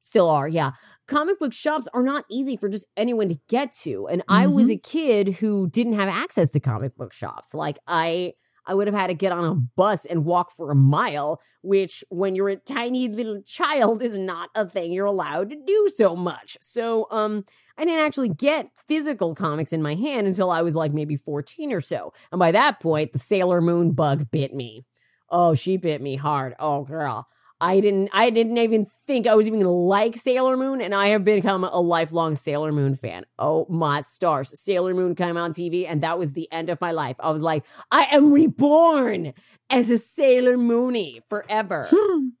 still 0.00 0.30
are. 0.30 0.48
Yeah, 0.48 0.70
comic 1.08 1.38
book 1.38 1.52
shops 1.52 1.88
are 1.92 2.02
not 2.02 2.24
easy 2.30 2.56
for 2.56 2.68
just 2.68 2.86
anyone 2.96 3.28
to 3.28 3.38
get 3.48 3.72
to. 3.72 4.06
And 4.06 4.22
I 4.28 4.46
was 4.46 4.70
a 4.70 4.76
kid 4.76 5.28
who 5.28 5.68
didn't 5.68 5.94
have 5.94 6.08
access 6.08 6.50
to 6.52 6.60
comic 6.60 6.96
book 6.96 7.12
shops. 7.12 7.54
Like 7.54 7.78
I. 7.86 8.34
I 8.70 8.74
would 8.74 8.86
have 8.86 8.94
had 8.94 9.06
to 9.06 9.14
get 9.14 9.32
on 9.32 9.46
a 9.46 9.54
bus 9.54 10.04
and 10.04 10.26
walk 10.26 10.50
for 10.50 10.70
a 10.70 10.74
mile, 10.74 11.40
which, 11.62 12.04
when 12.10 12.34
you're 12.34 12.50
a 12.50 12.56
tiny 12.56 13.08
little 13.08 13.40
child, 13.40 14.02
is 14.02 14.18
not 14.18 14.50
a 14.54 14.68
thing 14.68 14.92
you're 14.92 15.06
allowed 15.06 15.48
to 15.48 15.56
do 15.66 15.88
so 15.96 16.14
much. 16.14 16.58
So, 16.60 17.06
um, 17.10 17.46
I 17.78 17.86
didn't 17.86 18.04
actually 18.04 18.28
get 18.28 18.68
physical 18.76 19.34
comics 19.34 19.72
in 19.72 19.80
my 19.80 19.94
hand 19.94 20.26
until 20.26 20.50
I 20.50 20.60
was 20.60 20.74
like 20.74 20.92
maybe 20.92 21.16
14 21.16 21.72
or 21.72 21.80
so. 21.80 22.12
And 22.30 22.38
by 22.38 22.52
that 22.52 22.78
point, 22.78 23.14
the 23.14 23.18
Sailor 23.18 23.62
Moon 23.62 23.92
bug 23.92 24.30
bit 24.30 24.52
me. 24.52 24.84
Oh, 25.30 25.54
she 25.54 25.78
bit 25.78 26.02
me 26.02 26.16
hard. 26.16 26.54
Oh, 26.58 26.84
girl. 26.84 27.26
I 27.60 27.80
didn't 27.80 28.10
I 28.12 28.30
didn't 28.30 28.56
even 28.58 28.86
think 29.06 29.26
I 29.26 29.34
was 29.34 29.46
even 29.48 29.60
gonna 29.60 29.72
like 29.72 30.14
Sailor 30.14 30.56
Moon, 30.56 30.80
and 30.80 30.94
I 30.94 31.08
have 31.08 31.24
become 31.24 31.64
a 31.64 31.80
lifelong 31.80 32.34
Sailor 32.34 32.70
Moon 32.72 32.94
fan. 32.94 33.24
Oh 33.38 33.66
my 33.68 34.00
stars. 34.02 34.58
Sailor 34.60 34.94
Moon 34.94 35.14
came 35.14 35.36
on 35.36 35.52
TV, 35.52 35.86
and 35.88 36.02
that 36.02 36.18
was 36.18 36.32
the 36.34 36.50
end 36.52 36.70
of 36.70 36.80
my 36.80 36.92
life. 36.92 37.16
I 37.18 37.30
was 37.30 37.42
like, 37.42 37.64
I 37.90 38.04
am 38.12 38.32
reborn 38.32 39.32
as 39.70 39.90
a 39.90 39.98
Sailor 39.98 40.56
Moony 40.56 41.20
forever. 41.28 41.88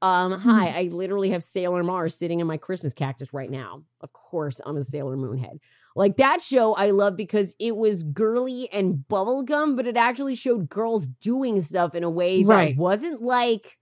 Um, 0.00 0.32
hi, 0.32 0.68
I 0.68 0.88
literally 0.92 1.30
have 1.30 1.42
Sailor 1.42 1.82
Mars 1.82 2.14
sitting 2.14 2.38
in 2.40 2.46
my 2.46 2.56
Christmas 2.56 2.94
cactus 2.94 3.32
right 3.34 3.50
now. 3.50 3.82
Of 4.00 4.12
course, 4.12 4.60
I'm 4.64 4.76
a 4.76 4.84
Sailor 4.84 5.16
Moon 5.16 5.38
head. 5.38 5.58
Like 5.96 6.18
that 6.18 6.40
show 6.40 6.74
I 6.74 6.90
love 6.90 7.16
because 7.16 7.56
it 7.58 7.76
was 7.76 8.04
girly 8.04 8.68
and 8.72 9.04
bubblegum, 9.10 9.74
but 9.74 9.88
it 9.88 9.96
actually 9.96 10.36
showed 10.36 10.68
girls 10.68 11.08
doing 11.08 11.60
stuff 11.60 11.96
in 11.96 12.04
a 12.04 12.10
way 12.10 12.44
that 12.44 12.48
Right. 12.48 12.76
wasn't 12.76 13.20
like, 13.20 13.76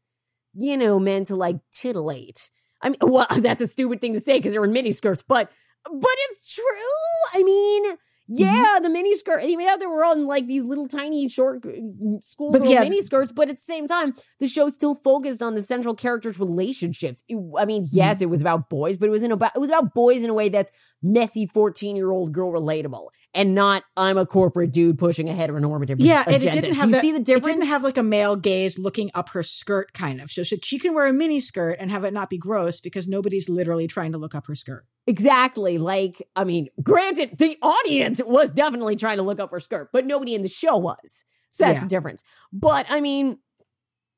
you 0.59 0.77
know, 0.77 0.99
meant 0.99 1.29
to 1.29 1.37
like 1.37 1.57
titillate. 1.73 2.51
I 2.83 2.89
mean, 2.91 2.99
well, 3.03 3.27
that's 3.39 3.61
a 3.63 3.67
stupid 3.67 4.01
thing 4.01 4.15
to 4.15 4.21
say 4.21 4.39
because 4.39 4.53
they're 4.53 4.65
in 4.65 4.73
mini 4.73 4.93
skirts, 4.93 5.23
but 5.23 5.51
but 5.85 6.15
it's 6.29 6.55
true. 6.55 7.39
I 7.41 7.43
mean, 7.43 7.97
Yeah, 8.29 8.79
the 8.83 8.91
mini 8.91 9.15
skirt. 9.15 9.43
Yeah, 9.45 9.77
they 9.79 9.87
were 9.87 10.05
on 10.05 10.27
like 10.27 10.47
these 10.49 10.65
little 10.65 10.89
tiny 10.89 11.29
short 11.29 11.63
mm, 11.63 12.23
school 12.25 12.51
But 12.53 12.69
yeah. 12.69 12.81
mini 12.81 13.01
skirts, 13.01 13.31
but 13.31 13.49
at 13.49 13.57
the 13.57 13.63
same 13.63 13.87
time, 13.87 14.15
the 14.41 14.49
show 14.49 14.69
still 14.69 14.97
focused 14.97 15.43
on 15.45 15.55
the 15.55 15.63
central 15.63 15.95
characters' 15.95 16.41
relationships. 16.41 17.23
It- 17.29 17.37
I 17.57 17.65
mean, 17.65 17.83
Mm-hmm. 17.85 17.97
yes, 17.97 18.21
it 18.23 18.29
was 18.31 18.41
about 18.41 18.69
boys, 18.69 18.97
but 18.99 19.07
it 19.07 19.11
was 19.13 19.23
in 19.23 19.31
about 19.33 19.53
it 19.55 19.61
was 19.61 19.71
about 19.71 19.95
boys 19.95 20.25
in 20.25 20.31
a 20.31 20.35
way 20.35 20.49
that's 20.49 20.73
messy 21.13 21.47
fourteen 21.47 21.97
year 21.97 22.11
old 22.11 22.33
girl 22.33 22.53
relatable, 22.53 23.09
and 23.35 23.55
not 23.55 23.85
I'm 23.97 24.19
a 24.19 24.27
corporate 24.27 24.73
dude 24.73 24.99
pushing 24.99 25.29
a 25.29 25.33
heteronormative 25.33 25.97
Yeah, 25.99 26.25
and 26.27 26.43
it 26.43 26.53
didn't 26.53 26.73
Do 26.73 26.77
have 26.79 26.89
you 26.89 26.95
the, 26.95 27.01
see 27.01 27.13
the 27.13 27.21
difference? 27.21 27.47
It 27.47 27.51
didn't 27.53 27.69
have 27.69 27.83
like 27.83 27.97
a 27.97 28.03
male 28.03 28.37
gaze 28.37 28.79
looking 28.79 29.11
up 29.15 29.29
her 29.31 29.43
skirt, 29.43 29.93
kind 29.93 30.21
of. 30.21 30.31
So 30.31 30.43
she, 30.43 30.59
she 30.63 30.79
can 30.79 30.95
wear 30.95 31.07
a 31.07 31.13
mini 31.13 31.41
skirt 31.41 31.77
and 31.79 31.91
have 31.91 32.05
it 32.05 32.13
not 32.13 32.31
be 32.31 32.39
gross 32.39 32.81
because 32.81 33.07
nobody's 33.07 33.49
literally 33.49 33.87
trying 33.87 34.13
to 34.13 34.19
look 34.19 34.35
up 34.35 34.47
her 34.47 34.55
skirt. 34.55 34.85
Exactly. 35.07 35.79
Like, 35.79 36.21
I 36.35 36.45
mean, 36.45 36.69
granted, 36.83 37.39
the 37.39 37.57
audience 37.63 38.21
was 38.25 38.51
definitely 38.51 38.97
trying 38.97 39.19
to 39.19 39.23
look 39.23 39.39
up 39.39 39.51
her 39.53 39.61
skirt, 39.61 39.91
but 39.93 40.05
nobody 40.05 40.35
in 40.35 40.43
the 40.43 40.49
show 40.49 40.77
was. 40.77 41.25
So 41.51 41.65
that's 41.65 41.77
Yeah. 41.77 41.83
the 41.83 41.89
difference. 41.89 42.25
But 42.53 42.87
I 42.91 43.01
mean, 43.01 43.39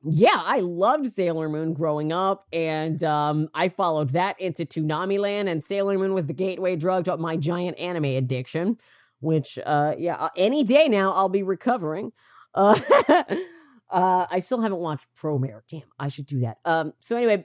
yeah, 0.05 0.41
I 0.45 0.61
loved 0.61 1.07
Sailor 1.07 1.49
Moon 1.49 1.73
growing 1.73 2.13
up, 2.13 2.47
and 2.53 3.03
um, 3.03 3.49
I 3.53 3.69
followed 3.69 4.11
that 4.11 4.41
into 4.41 4.65
Toonami 4.65 5.19
Land, 5.19 5.49
and 5.49 5.63
Sailor 5.63 5.99
Moon 5.99 6.15
was 6.15 6.27
the 6.27 6.33
gateway 6.33 6.77
drug 6.77 7.07
to 7.07 7.17
my 7.17 7.37
giant 7.37 7.79
anime 7.79 8.05
addiction. 8.05 8.79
Which, 9.21 9.59
uh, 9.67 9.97
yeah, 9.99 10.15
uh, 10.15 10.29
any 10.37 10.63
day 10.63 10.89
now 10.89 11.13
I'll 11.13 11.29
be 11.29 11.43
recovering. 11.43 12.13
Uh, 12.55 12.79
uh, 13.91 14.27
I 14.31 14.39
still 14.39 14.61
haven't 14.61 14.79
watched 14.79 15.09
Promare. 15.21 15.63
Damn, 15.69 15.83
I 15.99 16.07
should 16.07 16.27
do 16.27 16.41
that. 16.41 16.59
Um, 16.65 16.93
so 17.01 17.17
anyway, 17.17 17.45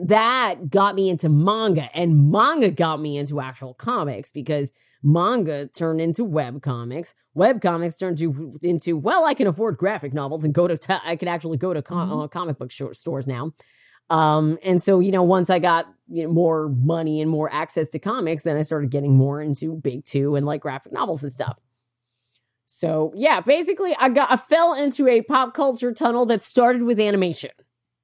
that 0.00 0.70
got 0.70 0.96
me 0.96 1.08
into 1.08 1.28
manga 1.28 1.88
and 1.94 2.32
manga 2.32 2.72
got 2.72 3.00
me 3.00 3.16
into 3.16 3.40
actual 3.40 3.74
comics 3.74 4.32
because 4.32 4.72
manga 5.04 5.66
turned 5.68 6.00
into 6.00 6.24
web 6.24 6.62
comics 6.62 7.14
web 7.34 7.60
comics 7.60 7.96
turned 7.96 8.16
to, 8.18 8.52
into 8.62 8.96
well 8.96 9.24
i 9.24 9.34
can 9.34 9.46
afford 9.46 9.76
graphic 9.76 10.14
novels 10.14 10.44
and 10.44 10.54
go 10.54 10.66
to 10.66 11.00
i 11.04 11.14
can 11.14 11.28
actually 11.28 11.58
go 11.58 11.74
to 11.74 11.82
com- 11.82 12.08
Mhm. 12.10 12.24
uh, 12.24 12.28
comic 12.28 12.58
book 12.58 12.70
short 12.70 12.96
stores 12.96 13.26
now 13.26 13.52
um 14.10 14.58
and 14.64 14.82
so 14.82 15.00
you 15.00 15.12
know 15.12 15.22
once 15.22 15.50
i 15.50 15.58
got 15.58 15.86
you 16.08 16.24
know, 16.24 16.32
more 16.32 16.68
money 16.70 17.20
and 17.20 17.30
more 17.30 17.52
access 17.52 17.90
to 17.90 17.98
comics 17.98 18.42
then 18.42 18.56
i 18.56 18.62
started 18.62 18.90
getting 18.90 19.14
more 19.16 19.40
into 19.42 19.74
big 19.76 20.04
two 20.04 20.36
and 20.36 20.46
like 20.46 20.62
graphic 20.62 20.92
novels 20.92 21.22
and 21.22 21.30
stuff 21.32 21.58
so 22.66 23.12
yeah 23.14 23.40
basically 23.40 23.94
i 23.98 24.08
got 24.08 24.30
i 24.30 24.36
fell 24.36 24.74
into 24.74 25.06
a 25.06 25.20
pop 25.22 25.54
culture 25.54 25.92
tunnel 25.92 26.24
that 26.26 26.40
started 26.40 26.82
with 26.82 26.98
animation 26.98 27.50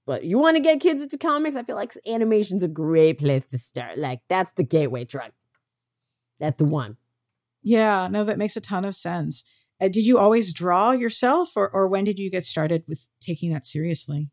but 0.07 0.25
you 0.25 0.39
want 0.39 0.57
to 0.57 0.63
get 0.63 0.81
kids 0.81 1.03
into 1.03 1.17
comics? 1.17 1.55
I 1.57 1.63
feel 1.63 1.77
like 1.77 1.93
animation's 2.05 2.65
a 2.65 2.69
great 2.69 3.21
place 3.21 3.47
to 3.47 3.59
start. 3.59 3.97
Like 3.97 4.19
that's 4.29 4.51
the 4.53 4.65
gateway 4.65 5.05
drug. 5.05 5.31
That's 6.41 6.57
the 6.57 6.65
one. 6.65 6.97
Yeah, 7.63 8.09
no, 8.11 8.25
that 8.25 8.39
makes 8.39 8.57
a 8.57 8.61
ton 8.61 8.85
of 8.85 8.97
sense. 8.97 9.45
Uh, 9.81 9.89
did 9.89 10.05
you 10.07 10.19
always 10.19 10.53
draw 10.53 10.93
yourself, 10.93 11.53
or 11.57 11.69
or 11.71 11.87
when 11.87 12.05
did 12.05 12.19
you 12.19 12.31
get 12.31 12.45
started 12.47 12.85
with 12.89 13.07
taking 13.21 13.53
that 13.53 13.67
seriously? 13.67 14.31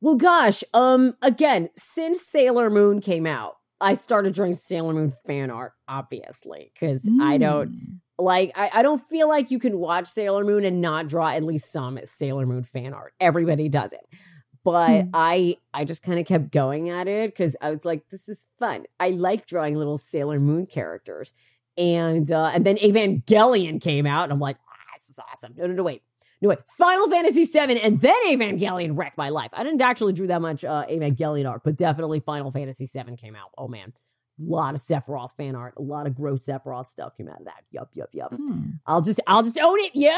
Well, 0.00 0.16
gosh, 0.16 0.64
um, 0.74 1.14
again, 1.22 1.68
since 1.76 2.26
Sailor 2.26 2.70
Moon 2.70 3.00
came 3.00 3.26
out, 3.26 3.54
I 3.80 3.94
started 3.94 4.34
drawing 4.34 4.54
Sailor 4.54 4.92
Moon 4.94 5.12
fan 5.26 5.50
art, 5.50 5.72
obviously, 5.88 6.72
because 6.74 7.08
I 7.20 7.38
don't 7.38 7.70
Mm. 7.70 8.00
like 8.18 8.52
I, 8.56 8.70
I 8.74 8.82
don't 8.82 9.00
feel 9.00 9.28
like 9.28 9.50
you 9.50 9.58
can 9.58 9.78
watch 9.78 10.06
Sailor 10.06 10.44
Moon 10.44 10.64
and 10.64 10.80
not 10.80 11.08
draw 11.08 11.28
at 11.28 11.44
least 11.44 11.70
some 11.72 11.98
Sailor 12.04 12.46
Moon 12.46 12.64
fan 12.64 12.92
art. 12.94 13.14
Everybody 13.20 13.68
does 13.68 13.92
it. 13.92 14.06
But 14.64 15.02
Hmm. 15.02 15.08
I 15.14 15.56
I 15.74 15.84
just 15.84 16.02
kind 16.02 16.18
of 16.20 16.26
kept 16.26 16.52
going 16.52 16.88
at 16.90 17.08
it 17.08 17.30
because 17.30 17.56
I 17.60 17.70
was 17.70 17.84
like, 17.84 18.08
this 18.10 18.28
is 18.28 18.48
fun. 18.58 18.84
I 19.00 19.10
like 19.10 19.46
drawing 19.46 19.74
little 19.76 19.98
Sailor 19.98 20.38
Moon 20.38 20.66
characters. 20.66 21.34
And 21.76 22.30
uh 22.30 22.50
and 22.54 22.64
then 22.66 22.76
Evangelion 22.76 23.80
came 23.80 24.06
out, 24.06 24.24
and 24.24 24.32
I'm 24.32 24.38
like, 24.40 24.56
ah, 24.68 24.96
this 24.98 25.10
is 25.10 25.18
awesome. 25.18 25.54
No, 25.56 25.66
no, 25.66 25.74
no, 25.74 25.82
wait. 25.82 26.02
No, 26.40 26.48
wait. 26.48 26.58
Final 26.68 27.08
Fantasy 27.08 27.44
VII 27.44 27.80
and 27.80 28.00
then 28.00 28.14
Evangelion 28.26 28.96
wrecked 28.98 29.16
my 29.16 29.28
life. 29.28 29.50
I 29.52 29.62
didn't 29.64 29.80
actually 29.80 30.12
drew 30.12 30.26
that 30.28 30.42
much 30.42 30.64
uh 30.64 30.84
Evangelion 30.90 31.48
art, 31.50 31.62
but 31.64 31.76
definitely 31.76 32.20
Final 32.20 32.50
Fantasy 32.50 32.86
VII 32.86 33.16
came 33.16 33.34
out. 33.34 33.50
Oh 33.58 33.68
man. 33.68 33.92
A 34.40 34.44
lot 34.44 34.74
of 34.74 34.80
Sephiroth 34.80 35.36
fan 35.36 35.54
art, 35.54 35.74
a 35.76 35.82
lot 35.82 36.06
of 36.06 36.14
gross 36.16 36.44
Sephiroth 36.46 36.88
stuff 36.88 37.16
came 37.16 37.28
out 37.28 37.38
of 37.40 37.44
that. 37.44 37.62
Yup, 37.70 37.90
yup, 37.94 38.08
yup. 38.12 38.32
Hmm. 38.34 38.62
I'll 38.86 39.02
just 39.02 39.20
I'll 39.26 39.42
just 39.42 39.58
own 39.58 39.78
it. 39.80 39.92
Yep. 39.94 40.16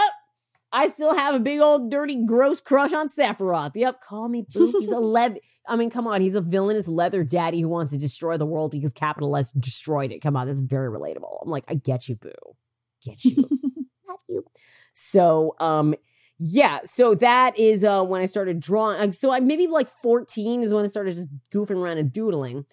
I 0.74 0.86
still 0.88 1.14
have 1.14 1.34
a 1.34 1.38
big 1.40 1.60
old 1.60 1.90
dirty 1.90 2.24
gross 2.26 2.60
crush 2.60 2.92
on 2.92 3.08
Sephiroth. 3.08 3.72
Yep, 3.76 4.00
call 4.02 4.28
me 4.28 4.44
boo. 4.52 4.74
He's 4.78 4.90
a 4.92 4.98
leather. 4.98 5.38
I 5.66 5.76
mean, 5.76 5.88
come 5.88 6.06
on, 6.06 6.20
he's 6.20 6.34
a 6.34 6.40
villainous 6.42 6.88
leather 6.88 7.22
daddy 7.24 7.60
who 7.60 7.68
wants 7.68 7.92
to 7.92 7.98
destroy 7.98 8.36
the 8.36 8.44
world 8.44 8.72
because 8.72 8.92
capitalists 8.92 9.52
destroyed 9.52 10.12
it. 10.12 10.18
Come 10.20 10.36
on, 10.36 10.46
this 10.46 10.56
is 10.56 10.62
very 10.62 10.90
relatable. 10.90 11.38
I'm 11.42 11.50
like, 11.50 11.64
I 11.68 11.74
get 11.74 12.08
you, 12.08 12.16
boo. 12.16 12.32
Get 13.02 13.24
you. 13.24 13.48
Love 14.08 14.18
you. 14.28 14.44
So, 14.92 15.54
um, 15.60 15.94
yeah, 16.38 16.80
so 16.84 17.14
that 17.14 17.58
is 17.58 17.84
uh 17.84 18.02
when 18.04 18.20
I 18.20 18.26
started 18.26 18.58
drawing. 18.60 19.00
uh, 19.00 19.12
So 19.12 19.32
I 19.32 19.40
maybe 19.40 19.68
like 19.68 19.88
14 20.02 20.62
is 20.62 20.74
when 20.74 20.84
I 20.84 20.88
started 20.88 21.14
just 21.14 21.28
goofing 21.52 21.76
around 21.76 21.98
and 21.98 22.12
doodling. 22.12 22.66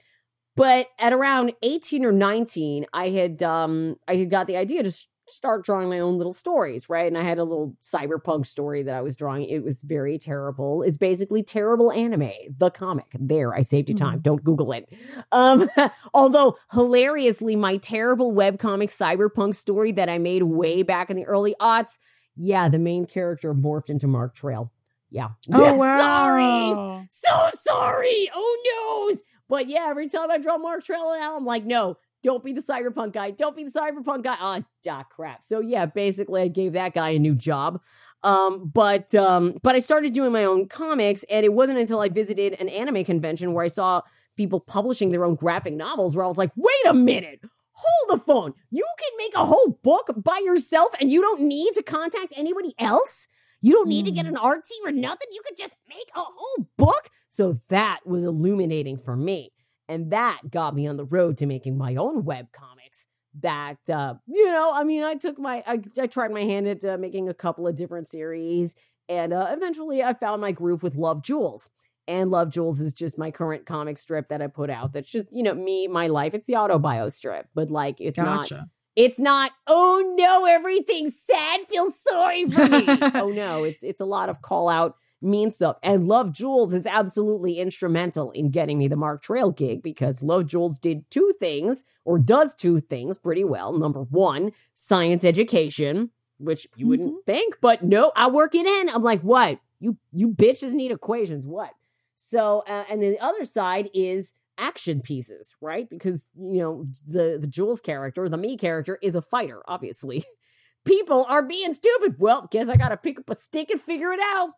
But 0.57 0.87
at 0.99 1.13
around 1.13 1.53
18 1.61 2.03
or 2.03 2.11
19, 2.11 2.85
I 2.93 3.09
had 3.09 3.41
um 3.43 3.95
I 4.07 4.15
had 4.15 4.29
got 4.31 4.47
the 4.47 4.57
idea 4.57 4.81
to 4.83 4.89
s- 4.89 5.07
start 5.31 5.63
drawing 5.63 5.89
my 5.89 5.99
own 5.99 6.17
little 6.17 6.33
stories, 6.33 6.89
right? 6.89 7.07
And 7.07 7.17
I 7.17 7.23
had 7.23 7.37
a 7.39 7.43
little 7.43 7.75
cyberpunk 7.81 8.45
story 8.45 8.83
that 8.83 8.95
I 8.95 9.01
was 9.01 9.15
drawing. 9.15 9.43
It 9.43 9.63
was 9.63 9.81
very 9.81 10.17
terrible. 10.17 10.83
It's 10.83 10.97
basically 10.97 11.43
terrible 11.43 11.91
anime, 11.91 12.31
the 12.57 12.69
comic. 12.69 13.07
There, 13.19 13.53
I 13.53 13.61
saved 13.61 13.89
you 13.89 13.95
time. 13.95 14.19
Don't 14.19 14.43
Google 14.43 14.71
it. 14.73 14.91
Um, 15.31 15.69
although 16.13 16.57
hilariously, 16.71 17.55
my 17.55 17.77
terrible 17.77 18.33
webcomic 18.33 18.89
cyberpunk 18.89 19.55
story 19.55 19.91
that 19.93 20.09
I 20.09 20.17
made 20.17 20.43
way 20.43 20.83
back 20.83 21.09
in 21.09 21.17
the 21.17 21.25
early 21.25 21.55
aughts, 21.59 21.99
yeah, 22.35 22.69
the 22.69 22.79
main 22.79 23.05
character 23.05 23.53
morphed 23.53 23.89
into 23.89 24.07
Mark 24.07 24.35
Trail. 24.35 24.71
Yeah. 25.09 25.29
Oh 25.53 25.73
wow! 25.75 25.97
Sorry 25.97 27.07
so 27.09 27.49
sorry. 27.51 28.29
Oh 28.33 29.07
noes. 29.09 29.23
But 29.47 29.67
yeah, 29.67 29.87
every 29.89 30.07
time 30.07 30.31
I 30.31 30.37
draw 30.37 30.57
Mark 30.57 30.83
Trail 30.83 31.13
now, 31.17 31.35
I'm 31.35 31.45
like, 31.45 31.65
no, 31.65 31.97
don't 32.23 32.43
be 32.43 32.53
the 32.53 32.61
cyberpunk 32.61 33.13
guy. 33.13 33.31
Don't 33.31 33.55
be 33.55 33.63
the 33.63 33.71
cyberpunk 33.71 34.23
guy. 34.23 34.35
Ah, 34.39 34.61
ah, 34.89 35.03
crap. 35.03 35.43
So 35.43 35.59
yeah, 35.59 35.85
basically 35.85 36.41
I 36.41 36.47
gave 36.47 36.73
that 36.73 36.93
guy 36.93 37.09
a 37.11 37.19
new 37.19 37.35
job. 37.35 37.81
Um, 38.23 38.69
but 38.73 39.13
um, 39.15 39.57
but 39.63 39.75
I 39.75 39.79
started 39.79 40.13
doing 40.13 40.31
my 40.31 40.43
own 40.45 40.67
comics, 40.67 41.23
and 41.29 41.43
it 41.43 41.53
wasn't 41.53 41.79
until 41.79 41.99
I 42.01 42.09
visited 42.09 42.53
an 42.59 42.69
anime 42.69 43.03
convention 43.03 43.53
where 43.53 43.65
I 43.65 43.69
saw 43.69 44.01
people 44.37 44.59
publishing 44.59 45.11
their 45.11 45.25
own 45.25 45.35
graphic 45.35 45.73
novels 45.73 46.15
where 46.15 46.23
I 46.23 46.27
was 46.27 46.37
like, 46.37 46.51
wait 46.55 46.85
a 46.87 46.93
minute. 46.93 47.41
Hold 47.73 48.19
the 48.19 48.23
phone. 48.23 48.53
You 48.69 48.85
can 48.99 49.17
make 49.17 49.33
a 49.35 49.45
whole 49.45 49.79
book 49.81 50.11
by 50.23 50.39
yourself 50.45 50.89
and 50.99 51.09
you 51.09 51.21
don't 51.21 51.41
need 51.41 51.73
to 51.73 51.81
contact 51.83 52.33
anybody 52.37 52.75
else? 52.77 53.27
You 53.61 53.73
don't 53.73 53.87
need 53.87 54.05
to 54.05 54.11
get 54.11 54.25
Mm. 54.25 54.29
an 54.29 54.37
art 54.37 54.65
team 54.65 54.85
or 54.85 54.91
nothing. 54.91 55.27
You 55.31 55.41
could 55.45 55.57
just 55.57 55.75
make 55.89 56.09
a 56.15 56.19
whole 56.21 56.67
book. 56.77 57.09
So 57.29 57.53
that 57.69 58.01
was 58.05 58.25
illuminating 58.25 58.97
for 58.97 59.15
me. 59.15 59.51
And 59.91 60.11
that 60.11 60.39
got 60.49 60.73
me 60.73 60.87
on 60.87 60.95
the 60.95 61.03
road 61.03 61.35
to 61.37 61.45
making 61.45 61.77
my 61.77 61.95
own 61.95 62.23
web 62.23 62.53
comics. 62.53 63.07
That, 63.41 63.77
uh, 63.89 64.15
you 64.25 64.45
know, 64.45 64.71
I 64.73 64.85
mean, 64.85 65.03
I 65.03 65.15
took 65.15 65.37
my, 65.37 65.61
I, 65.67 65.81
I 65.99 66.07
tried 66.07 66.31
my 66.31 66.43
hand 66.43 66.65
at 66.67 66.85
uh, 66.85 66.97
making 66.97 67.27
a 67.27 67.33
couple 67.33 67.67
of 67.67 67.75
different 67.75 68.07
series. 68.07 68.73
And 69.09 69.33
uh, 69.33 69.47
eventually 69.49 70.01
I 70.01 70.13
found 70.13 70.39
my 70.39 70.53
groove 70.53 70.81
with 70.81 70.95
Love 70.95 71.21
Jules. 71.21 71.69
And 72.07 72.31
Love 72.31 72.49
Jules 72.51 72.79
is 72.79 72.93
just 72.93 73.19
my 73.19 73.31
current 73.31 73.65
comic 73.65 73.97
strip 73.97 74.29
that 74.29 74.41
I 74.41 74.47
put 74.47 74.69
out. 74.69 74.93
That's 74.93 75.09
just, 75.09 75.27
you 75.29 75.43
know, 75.43 75.53
me, 75.53 75.87
my 75.89 76.07
life. 76.07 76.33
It's 76.33 76.47
the 76.47 76.53
autobio 76.53 77.11
strip, 77.11 77.47
but 77.53 77.69
like, 77.69 77.99
it's 77.99 78.17
not 78.17 78.49
it's 78.95 79.19
not, 79.19 79.51
oh 79.67 80.15
no, 80.17 80.45
everything's 80.45 81.17
sad, 81.17 81.61
feel 81.61 81.91
sorry 81.91 82.45
for 82.45 82.67
me. 82.67 82.85
oh 83.15 83.31
no, 83.33 83.63
it's 83.63 83.83
it's 83.83 84.01
a 84.01 84.05
lot 84.05 84.29
of 84.29 84.41
call 84.41 84.67
out 84.67 84.95
mean 85.21 85.51
stuff. 85.51 85.77
And 85.83 86.05
Love 86.05 86.33
Jules 86.33 86.73
is 86.73 86.87
absolutely 86.87 87.59
instrumental 87.59 88.31
in 88.31 88.49
getting 88.49 88.77
me 88.77 88.87
the 88.87 88.95
Mark 88.95 89.21
Trail 89.21 89.51
gig 89.51 89.83
because 89.83 90.23
Love 90.23 90.47
Jules 90.47 90.77
did 90.77 91.09
two 91.11 91.33
things, 91.39 91.83
or 92.05 92.17
does 92.17 92.55
two 92.55 92.79
things 92.79 93.17
pretty 93.17 93.43
well. 93.43 93.73
Number 93.73 94.01
one, 94.01 94.51
science 94.73 95.23
education, 95.23 96.09
which 96.37 96.67
you 96.75 96.87
wouldn't 96.87 97.25
think, 97.25 97.57
but 97.61 97.83
no, 97.83 98.11
I 98.15 98.27
work 98.29 98.55
it 98.55 98.65
in. 98.65 98.89
I'm 98.89 99.03
like, 99.03 99.21
what? 99.21 99.59
You 99.79 99.97
you 100.11 100.29
bitches 100.29 100.73
need 100.73 100.91
equations. 100.91 101.47
What? 101.47 101.71
So, 102.15 102.63
uh, 102.67 102.85
and 102.89 103.01
then 103.01 103.11
the 103.13 103.19
other 103.19 103.45
side 103.45 103.89
is 103.93 104.35
action 104.57 105.01
pieces, 105.01 105.55
right? 105.59 105.89
Because 105.89 106.29
you 106.35 106.59
know 106.59 106.85
the 107.07 107.37
the 107.41 107.47
Jules 107.47 107.81
character, 107.81 108.29
the 108.29 108.37
me 108.37 108.57
character, 108.57 108.99
is 109.01 109.15
a 109.15 109.21
fighter. 109.21 109.61
Obviously, 109.67 110.23
people 110.85 111.25
are 111.27 111.41
being 111.41 111.73
stupid. 111.73 112.15
Well, 112.19 112.47
guess 112.51 112.69
I 112.69 112.77
gotta 112.77 112.97
pick 112.97 113.19
up 113.19 113.29
a 113.29 113.35
stick 113.35 113.71
and 113.71 113.81
figure 113.81 114.11
it 114.11 114.19
out. 114.21 114.51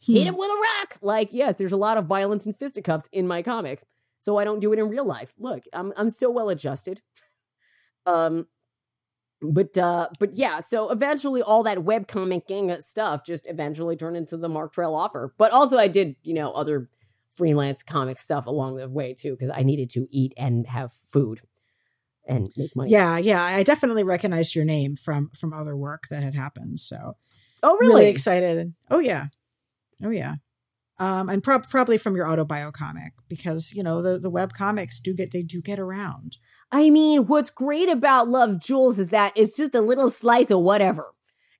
Hit 0.00 0.22
Hmm. 0.22 0.28
him 0.28 0.36
with 0.36 0.50
a 0.50 0.54
rock. 0.80 0.98
Like, 1.02 1.32
yes, 1.32 1.56
there's 1.56 1.72
a 1.72 1.76
lot 1.76 1.96
of 1.96 2.06
violence 2.06 2.46
and 2.46 2.56
fisticuffs 2.56 3.08
in 3.12 3.26
my 3.26 3.42
comic, 3.42 3.82
so 4.20 4.36
I 4.38 4.44
don't 4.44 4.60
do 4.60 4.72
it 4.72 4.78
in 4.78 4.88
real 4.88 5.04
life. 5.06 5.34
Look, 5.38 5.64
I'm 5.72 5.92
I'm 5.96 6.10
so 6.10 6.30
well 6.30 6.48
adjusted. 6.50 7.00
Um, 8.06 8.46
but 9.40 9.76
uh, 9.76 10.08
but 10.18 10.34
yeah, 10.34 10.60
so 10.60 10.90
eventually 10.90 11.42
all 11.42 11.62
that 11.64 11.78
webcomicking 11.78 12.82
stuff 12.82 13.24
just 13.24 13.46
eventually 13.48 13.96
turned 13.96 14.16
into 14.16 14.36
the 14.36 14.48
Mark 14.48 14.72
Trail 14.72 14.94
offer. 14.94 15.34
But 15.38 15.52
also 15.52 15.78
I 15.78 15.88
did, 15.88 16.16
you 16.22 16.34
know, 16.34 16.52
other 16.52 16.88
freelance 17.34 17.82
comic 17.82 18.16
stuff 18.18 18.46
along 18.46 18.76
the 18.76 18.88
way 18.88 19.12
too, 19.14 19.32
because 19.32 19.50
I 19.52 19.62
needed 19.62 19.90
to 19.90 20.06
eat 20.10 20.32
and 20.36 20.66
have 20.66 20.92
food. 21.08 21.40
and 22.26 22.48
make 22.56 22.74
money. 22.74 22.90
Yeah, 22.90 23.18
yeah. 23.18 23.42
I 23.42 23.62
definitely 23.64 24.02
recognized 24.04 24.54
your 24.54 24.64
name 24.64 24.96
from 24.96 25.30
from 25.38 25.52
other 25.52 25.76
work 25.76 26.04
that 26.10 26.22
had 26.22 26.34
happened. 26.34 26.80
So 26.80 27.16
Oh, 27.62 27.76
really, 27.78 27.94
really? 28.02 28.10
excited. 28.10 28.74
Oh 28.90 28.98
yeah, 28.98 29.26
oh 30.04 30.10
yeah. 30.10 30.34
Um, 31.00 31.28
and 31.28 31.42
prob 31.42 31.68
probably 31.68 31.98
from 31.98 32.14
your 32.14 32.26
autobio 32.26 32.72
comic 32.72 33.14
because 33.28 33.72
you 33.72 33.82
know 33.82 34.00
the 34.02 34.18
the 34.18 34.30
web 34.30 34.52
comics 34.52 35.00
do 35.00 35.12
get 35.14 35.32
they 35.32 35.42
do 35.42 35.60
get 35.60 35.78
around. 35.80 36.36
I 36.70 36.90
mean, 36.90 37.26
what's 37.26 37.50
great 37.50 37.88
about 37.88 38.28
Love 38.28 38.60
Jules 38.60 38.98
is 38.98 39.10
that 39.10 39.32
it's 39.36 39.56
just 39.56 39.74
a 39.74 39.80
little 39.80 40.10
slice 40.10 40.50
of 40.50 40.60
whatever. 40.60 41.12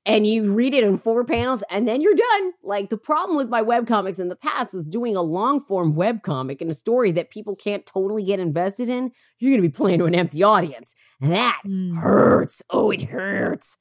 And 0.06 0.26
you 0.26 0.52
read 0.52 0.74
it 0.74 0.84
in 0.84 0.98
four 0.98 1.24
panels 1.24 1.64
and 1.70 1.88
then 1.88 2.00
you're 2.02 2.14
done. 2.14 2.52
Like 2.62 2.90
the 2.90 2.98
problem 2.98 3.36
with 3.38 3.48
my 3.48 3.62
webcomics 3.62 4.20
in 4.20 4.28
the 4.28 4.36
past 4.36 4.74
was 4.74 4.84
doing 4.84 5.16
a 5.16 5.22
long 5.22 5.60
form 5.60 5.94
webcomic 5.94 6.60
in 6.60 6.68
a 6.68 6.74
story 6.74 7.10
that 7.12 7.30
people 7.30 7.56
can't 7.56 7.86
totally 7.86 8.22
get 8.22 8.38
invested 8.38 8.88
in. 8.90 9.12
You're 9.38 9.52
going 9.52 9.62
to 9.62 9.68
be 9.68 9.72
playing 9.72 10.00
to 10.00 10.04
an 10.04 10.14
empty 10.14 10.42
audience. 10.42 10.94
And 11.22 11.32
that 11.32 11.60
Mm. 11.66 11.96
hurts. 11.96 12.62
Oh, 12.70 12.90
it 12.90 13.02
hurts. 13.02 13.78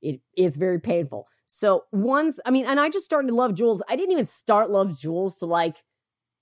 It, 0.00 0.20
it's 0.36 0.56
very 0.56 0.80
painful. 0.80 1.26
So 1.48 1.84
once, 1.92 2.38
I 2.46 2.50
mean, 2.50 2.66
and 2.66 2.78
I 2.78 2.90
just 2.90 3.06
started 3.06 3.28
to 3.28 3.34
Love 3.34 3.54
Jules. 3.54 3.82
I 3.88 3.96
didn't 3.96 4.12
even 4.12 4.26
start 4.26 4.70
Love 4.70 4.98
Jules 4.98 5.38
to 5.38 5.46
like 5.46 5.82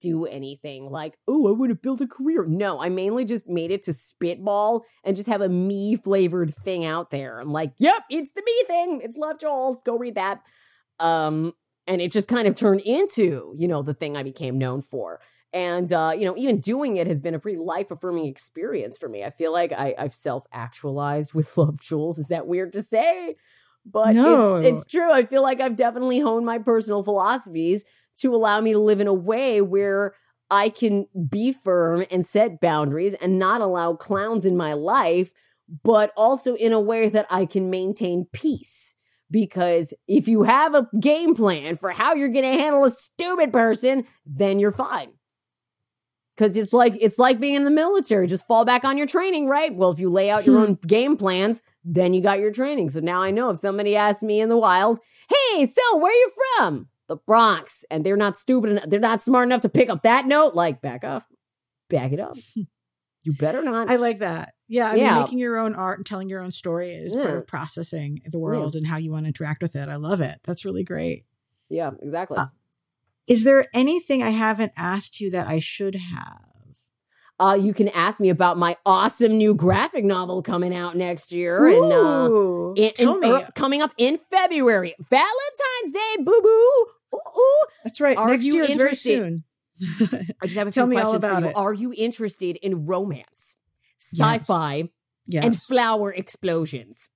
do 0.00 0.26
anything 0.26 0.90
like, 0.90 1.16
oh, 1.26 1.48
I 1.48 1.52
want 1.52 1.70
to 1.70 1.76
build 1.76 2.02
a 2.02 2.07
career. 2.07 2.44
No, 2.44 2.82
I 2.82 2.88
mainly 2.88 3.24
just 3.24 3.48
made 3.48 3.70
it 3.70 3.84
to 3.84 3.92
spitball 3.92 4.84
and 5.04 5.16
just 5.16 5.28
have 5.28 5.40
a 5.40 5.48
me 5.48 5.96
flavored 5.96 6.52
thing 6.52 6.84
out 6.84 7.11
there. 7.11 7.38
I'm 7.38 7.52
like, 7.52 7.72
yep, 7.78 8.02
it's 8.11 8.32
the 8.32 8.42
me 8.44 8.64
thing. 8.66 9.00
It's 9.02 9.16
Love 9.16 9.38
Jules. 9.38 9.80
Go 9.86 9.96
read 9.96 10.16
that. 10.16 10.42
Um, 10.98 11.52
and 11.86 12.02
it 12.02 12.11
just 12.11 12.28
kind 12.28 12.48
of 12.48 12.57
turned 12.57 12.80
into, 12.80 13.54
you 13.57 13.68
know, 13.68 13.82
the 13.82 13.94
thing 13.94 14.16
I 14.16 14.24
became 14.24 14.59
known 14.59 14.82
for. 14.82 15.20
And 15.52 15.90
uh, 15.92 16.12
you 16.18 16.24
know, 16.24 16.36
even 16.36 16.61
doing 16.61 16.96
it 16.96 17.07
has 17.07 17.20
been 17.20 17.34
a 17.34 17.38
pretty 17.38 17.59
life 17.59 17.90
affirming 17.90 18.26
experience 18.26 18.98
for 18.98 19.09
me. 19.09 19.24
I 19.24 19.30
feel 19.30 19.52
like 19.52 19.72
I, 19.72 19.94
I've 19.96 20.12
self 20.12 20.44
actualized 20.52 21.32
with 21.32 21.57
Love 21.57 21.80
Jules. 21.80 22.18
Is 22.18 22.28
that 22.28 22.48
weird 22.48 22.72
to 22.72 22.82
say? 22.82 23.36
But 23.91 24.14
No. 24.14 24.57
it's 24.57 24.64
it's 24.64 24.87
true. 24.87 25.11
I 25.11 25.24
feel 25.24 25.43
like 25.43 25.61
I've 25.61 25.76
definitely 25.76 26.18
honed 26.18 26.45
my 26.45 26.59
personal 26.59 27.03
philosophies 27.03 27.84
to 28.18 28.34
allow 28.34 28.61
me 28.61 28.72
to 28.72 28.78
live 28.78 29.01
in 29.01 29.07
a 29.07 29.14
way 29.14 29.61
where 29.61 30.14
I 30.51 30.68
can 30.68 31.07
be 31.28 31.53
firm 31.53 32.05
and 32.11 32.24
set 32.24 32.61
boundaries 32.61 33.14
and 33.14 33.39
not 33.39 33.61
allow 33.61 33.95
clowns 33.95 34.47
in 34.47 34.57
my 34.57 34.72
life, 34.72 35.32
but 35.84 36.12
also 36.16 36.55
in 36.55 36.72
a 36.72 36.80
way 36.80 37.09
that 37.09 37.26
I 37.30 37.47
can 37.47 37.70
maintain 37.70 38.26
peace. 38.32 38.97
Because 39.30 39.93
if 40.07 40.28
you 40.28 40.45
have 40.45 40.74
a 40.74 40.89
game 41.01 41.34
plan 41.34 41.74
for 41.76 41.91
how 41.91 42.14
you're 42.14 42.28
going 42.28 42.45
to 42.45 42.59
handle 42.61 42.84
a 42.84 42.91
stupid 42.91 43.53
person, 43.53 44.05
then 44.24 44.61
you're 44.61 44.70
fine. 44.70 45.11
Because 46.37 46.57
it's 46.57 46.72
like 46.72 46.97
it's 47.01 47.18
like 47.18 47.41
being 47.41 47.55
in 47.55 47.64
the 47.64 47.70
military. 47.70 48.26
Just 48.26 48.47
fall 48.47 48.64
back 48.66 48.84
on 48.84 48.99
your 48.99 49.07
training, 49.07 49.47
right? 49.49 49.74
Well, 49.74 49.91
if 49.91 49.99
you 50.01 50.11
lay 50.11 50.30
out 50.30 50.45
your 50.45 50.57
Hmm. 50.57 50.62
own 50.62 50.74
game 50.87 51.16
plans, 51.16 51.62
then 51.84 52.12
you 52.12 52.20
got 52.20 52.39
your 52.41 52.51
training. 52.53 52.91
So 52.91 53.01
now 53.01 53.22
I 53.22 53.30
know 53.30 53.51
if 53.51 53.59
somebody 53.59 53.97
asks 53.97 54.22
me 54.22 54.41
in 54.41 54.49
the 54.51 54.59
wild, 54.59 54.99
"Hey, 55.30 55.64
so 55.64 55.97
where 55.97 56.12
are 56.12 56.14
you 56.14 56.30
from?" 56.59 56.89
The 57.09 57.16
Bronx, 57.16 57.84
and 57.91 58.05
they're 58.05 58.16
not 58.16 58.37
stupid 58.37 58.70
enough, 58.70 58.84
they're 58.89 59.01
not 59.01 59.22
smart 59.22 59.47
enough 59.47 59.61
to 59.62 59.68
pick 59.68 59.89
up 59.89 60.03
that 60.03 60.26
note. 60.26 60.55
Like, 60.55 60.82
back 60.82 61.05
off, 61.05 61.26
back 61.89 62.12
it 62.12 62.20
up. 62.20 62.37
You 63.22 63.32
better 63.32 63.61
not. 63.61 63.91
I 63.91 63.97
like 63.97 64.20
that. 64.20 64.55
Yeah, 64.68 64.89
I 64.93 64.95
Yeah. 64.95 65.14
mean, 65.14 65.22
making 65.24 65.39
your 65.41 65.57
own 65.59 65.74
art 65.74 65.99
and 65.99 66.07
telling 66.07 66.28
your 66.28 66.41
own 66.43 66.53
story 66.53 66.91
is 66.93 67.12
part 67.16 67.37
of 67.39 67.45
processing 67.49 68.20
the 68.30 68.39
world 68.39 68.76
and 68.76 68.87
how 68.87 68.99
you 68.99 69.11
want 69.11 69.24
to 69.24 69.28
interact 69.28 69.62
with 69.62 69.74
it. 69.74 69.89
I 69.89 69.97
love 69.97 70.20
it. 70.20 70.39
That's 70.45 70.64
really 70.64 70.84
great. 70.84 71.24
yeah, 71.68 71.91
exactly. 72.01 72.39
Uh, 72.39 72.47
Is 73.26 73.44
there 73.44 73.66
anything 73.74 74.22
I 74.22 74.30
haven't 74.30 74.72
asked 74.76 75.20
you 75.20 75.30
that 75.32 75.46
I 75.46 75.58
should 75.58 75.96
have? 75.96 76.40
Uh, 77.38 77.58
you 77.60 77.74
can 77.74 77.88
ask 77.88 78.18
me 78.18 78.30
about 78.30 78.56
my 78.56 78.76
awesome 78.86 79.36
new 79.36 79.54
graphic 79.54 80.04
novel 80.06 80.42
coming 80.42 80.74
out 80.74 80.96
next 80.96 81.32
year, 81.32 81.66
and 81.66 81.92
uh, 81.92 82.72
in, 82.76 82.92
tell 82.94 83.14
in- 83.16 83.20
me. 83.20 83.30
er, 83.30 83.48
coming 83.54 83.82
up 83.82 83.92
in 83.98 84.16
February, 84.16 84.94
Valentine's 85.10 85.92
Day, 85.92 86.16
boo 86.24 86.40
boo. 86.42 86.86
Ooh, 87.14 87.18
ooh. 87.38 87.64
That's 87.84 88.00
right. 88.00 88.16
Are 88.16 88.28
Next 88.30 88.46
you 88.46 88.54
year 88.54 88.64
is 88.64 88.70
very 88.70 88.80
interested? 88.90 89.18
soon. 89.18 89.44
I 90.40 90.46
just 90.46 90.56
have 90.56 90.66
a 90.66 90.70
Tell 90.72 90.86
few 90.88 90.98
questions 90.98 91.24
for 91.26 91.40
you. 91.40 91.46
it. 91.48 91.56
Are 91.56 91.74
you 91.74 91.92
interested 91.94 92.56
in 92.62 92.86
romance, 92.86 93.56
sci-fi, 93.98 94.88
yes. 95.26 95.44
and 95.44 95.60
flower 95.60 96.14
explosions? 96.14 97.10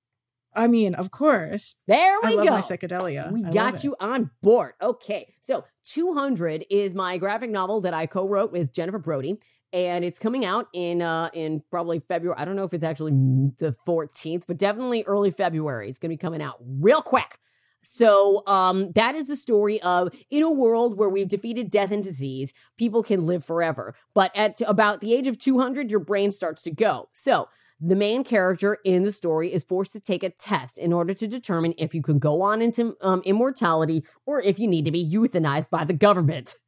I 0.53 0.67
mean, 0.67 0.95
of 0.95 1.11
course. 1.11 1.75
There 1.87 2.17
I 2.23 2.29
we 2.29 2.35
love 2.35 2.45
go. 2.45 2.51
my 2.51 2.61
psychedelia. 2.61 3.31
We 3.31 3.43
I 3.43 3.51
got 3.51 3.83
you 3.83 3.95
on 3.99 4.29
board. 4.41 4.73
Okay. 4.81 5.33
So 5.41 5.63
200 5.85 6.65
is 6.69 6.93
my 6.93 7.17
graphic 7.17 7.49
novel 7.49 7.81
that 7.81 7.93
I 7.93 8.05
co-wrote 8.05 8.51
with 8.51 8.73
Jennifer 8.73 8.99
Brody. 8.99 9.39
And 9.73 10.03
it's 10.03 10.19
coming 10.19 10.43
out 10.43 10.67
in 10.73 11.01
uh 11.01 11.29
in 11.33 11.63
probably 11.71 11.99
February. 11.99 12.37
I 12.37 12.43
don't 12.43 12.57
know 12.57 12.65
if 12.65 12.73
it's 12.73 12.83
actually 12.83 13.13
the 13.59 13.73
14th, 13.87 14.43
but 14.45 14.57
definitely 14.57 15.03
early 15.07 15.31
February. 15.31 15.87
It's 15.87 15.99
gonna 15.99 16.09
be 16.09 16.17
coming 16.17 16.41
out 16.41 16.57
real 16.59 17.01
quick. 17.01 17.37
So 17.81 18.43
um 18.47 18.91
that 18.93 19.15
is 19.15 19.29
the 19.29 19.37
story 19.37 19.81
of 19.81 20.13
in 20.29 20.43
a 20.43 20.51
world 20.51 20.97
where 20.97 21.07
we've 21.07 21.29
defeated 21.29 21.69
death 21.69 21.91
and 21.91 22.03
disease, 22.03 22.53
people 22.77 23.01
can 23.01 23.25
live 23.25 23.45
forever. 23.45 23.95
But 24.13 24.35
at 24.35 24.59
about 24.67 24.99
the 24.99 25.13
age 25.13 25.27
of 25.27 25.37
200, 25.37 25.89
your 25.89 26.01
brain 26.01 26.31
starts 26.31 26.63
to 26.63 26.71
go. 26.71 27.07
So 27.13 27.47
the 27.81 27.95
main 27.95 28.23
character 28.23 28.77
in 28.85 29.03
the 29.03 29.11
story 29.11 29.51
is 29.51 29.63
forced 29.63 29.93
to 29.93 29.99
take 29.99 30.23
a 30.23 30.29
test 30.29 30.77
in 30.77 30.93
order 30.93 31.13
to 31.15 31.27
determine 31.27 31.73
if 31.77 31.95
you 31.95 32.01
can 32.01 32.19
go 32.19 32.41
on 32.41 32.61
into 32.61 32.95
um, 33.01 33.21
immortality 33.25 34.05
or 34.25 34.41
if 34.41 34.59
you 34.59 34.67
need 34.67 34.85
to 34.85 34.91
be 34.91 35.03
euthanized 35.03 35.69
by 35.69 35.83
the 35.83 35.93
government. 35.93 36.55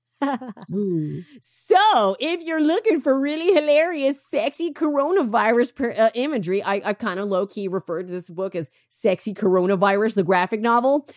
So, 1.41 2.15
if 2.19 2.43
you're 2.43 2.63
looking 2.63 3.01
for 3.01 3.19
really 3.19 3.53
hilarious, 3.53 4.25
sexy 4.25 4.71
coronavirus 4.71 5.75
per, 5.75 5.91
uh, 5.91 6.09
imagery, 6.13 6.63
I, 6.63 6.81
I 6.83 6.93
kind 6.93 7.19
of 7.19 7.29
low 7.29 7.45
key 7.45 7.67
referred 7.67 8.07
to 8.07 8.13
this 8.13 8.29
book 8.29 8.55
as 8.55 8.71
Sexy 8.89 9.33
Coronavirus, 9.33 10.15
the 10.15 10.23
graphic 10.23 10.61
novel. 10.61 11.07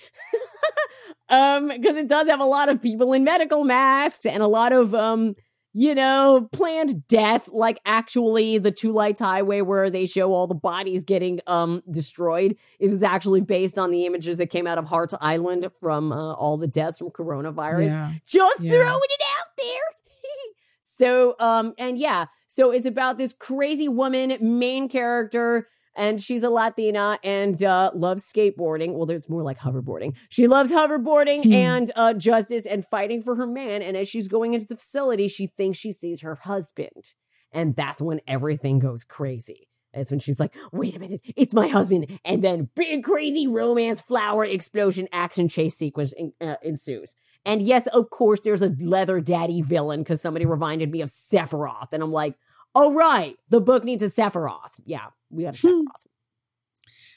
um, 1.28 1.68
because 1.68 1.96
it 1.96 2.08
does 2.08 2.28
have 2.28 2.40
a 2.40 2.44
lot 2.44 2.68
of 2.68 2.82
people 2.82 3.12
in 3.12 3.24
medical 3.24 3.64
masks 3.64 4.26
and 4.26 4.42
a 4.42 4.48
lot 4.48 4.72
of, 4.72 4.94
um, 4.94 5.34
you 5.78 5.94
know, 5.94 6.48
planned 6.52 7.06
death, 7.06 7.50
like 7.52 7.78
actually 7.84 8.56
the 8.56 8.70
Two 8.70 8.92
Lights 8.92 9.20
Highway 9.20 9.60
where 9.60 9.90
they 9.90 10.06
show 10.06 10.32
all 10.32 10.46
the 10.46 10.54
bodies 10.54 11.04
getting 11.04 11.38
um 11.46 11.82
destroyed. 11.90 12.56
It 12.78 12.88
was 12.88 13.02
actually 13.02 13.42
based 13.42 13.78
on 13.78 13.90
the 13.90 14.06
images 14.06 14.38
that 14.38 14.46
came 14.46 14.66
out 14.66 14.78
of 14.78 14.86
Hart's 14.86 15.14
Island 15.20 15.68
from 15.78 16.12
uh, 16.12 16.32
all 16.32 16.56
the 16.56 16.66
deaths 16.66 16.96
from 16.96 17.10
coronavirus 17.10 17.88
Yeah. 17.90 18.12
just 18.26 18.62
Yeah. 18.62 18.70
throwing 18.72 18.86
it 19.10 19.22
out 19.38 19.48
there. 19.58 20.22
so, 20.80 21.36
um, 21.40 21.74
and 21.76 21.98
yeah, 21.98 22.24
so 22.46 22.70
it's 22.70 22.86
about 22.86 23.18
this 23.18 23.34
crazy 23.34 23.86
woman, 23.86 24.34
main 24.40 24.88
character, 24.88 25.68
and 25.96 26.20
she's 26.20 26.42
a 26.42 26.50
Latina 26.50 27.18
and 27.24 27.62
uh, 27.62 27.90
loves 27.94 28.30
skateboarding. 28.30 28.92
Well, 28.94 29.10
it's 29.10 29.28
more 29.28 29.42
like 29.42 29.58
hoverboarding. 29.58 30.14
She 30.28 30.46
loves 30.46 30.70
hoverboarding 30.70 31.44
Hmm. 31.44 31.52
and 31.52 31.92
uh, 31.96 32.14
justice 32.14 32.66
and 32.66 32.84
fighting 32.84 33.22
for 33.22 33.34
her 33.36 33.46
man. 33.46 33.82
And 33.82 33.96
as 33.96 34.08
she's 34.08 34.28
going 34.28 34.54
into 34.54 34.66
the 34.66 34.76
facility, 34.76 35.28
she 35.28 35.48
thinks 35.48 35.78
she 35.78 35.92
sees 35.92 36.20
her 36.22 36.34
husband, 36.34 37.14
and 37.52 37.74
that's 37.74 38.00
when 38.02 38.20
everything 38.26 38.78
goes 38.78 39.04
crazy. 39.04 39.68
That's 39.94 40.10
when 40.10 40.20
she's 40.20 40.38
like, 40.38 40.54
wait 40.72 40.94
a 40.94 40.98
minute, 40.98 41.22
it's 41.36 41.54
my 41.54 41.68
husband. 41.68 42.18
And 42.22 42.44
then 42.44 42.68
big 42.76 43.02
crazy 43.02 43.46
romance, 43.46 43.98
flower 44.02 44.44
explosion, 44.44 45.08
action 45.10 45.48
chase 45.48 45.74
sequence 45.74 46.12
en- 46.18 46.34
uh, 46.38 46.56
ensues. 46.62 47.14
And 47.46 47.62
yes, 47.62 47.86
of 47.86 48.10
course, 48.10 48.40
there's 48.40 48.60
a 48.60 48.74
leather 48.78 49.20
daddy 49.20 49.62
villain 49.62 50.00
because 50.00 50.20
somebody 50.20 50.44
reminded 50.44 50.90
me 50.90 51.00
of 51.00 51.08
Sephiroth. 51.08 51.92
And 51.92 52.02
I'm 52.02 52.12
like, 52.12 52.34
oh, 52.76 52.92
right, 52.92 53.36
the 53.48 53.60
book 53.60 53.82
needs 53.84 54.02
a 54.02 54.06
Sephiroth. 54.06 54.80
Yeah, 54.84 55.06
we 55.30 55.42
got 55.44 55.54
a 55.56 55.58
Hmm. 55.58 55.66
Sephiroth. 55.80 55.86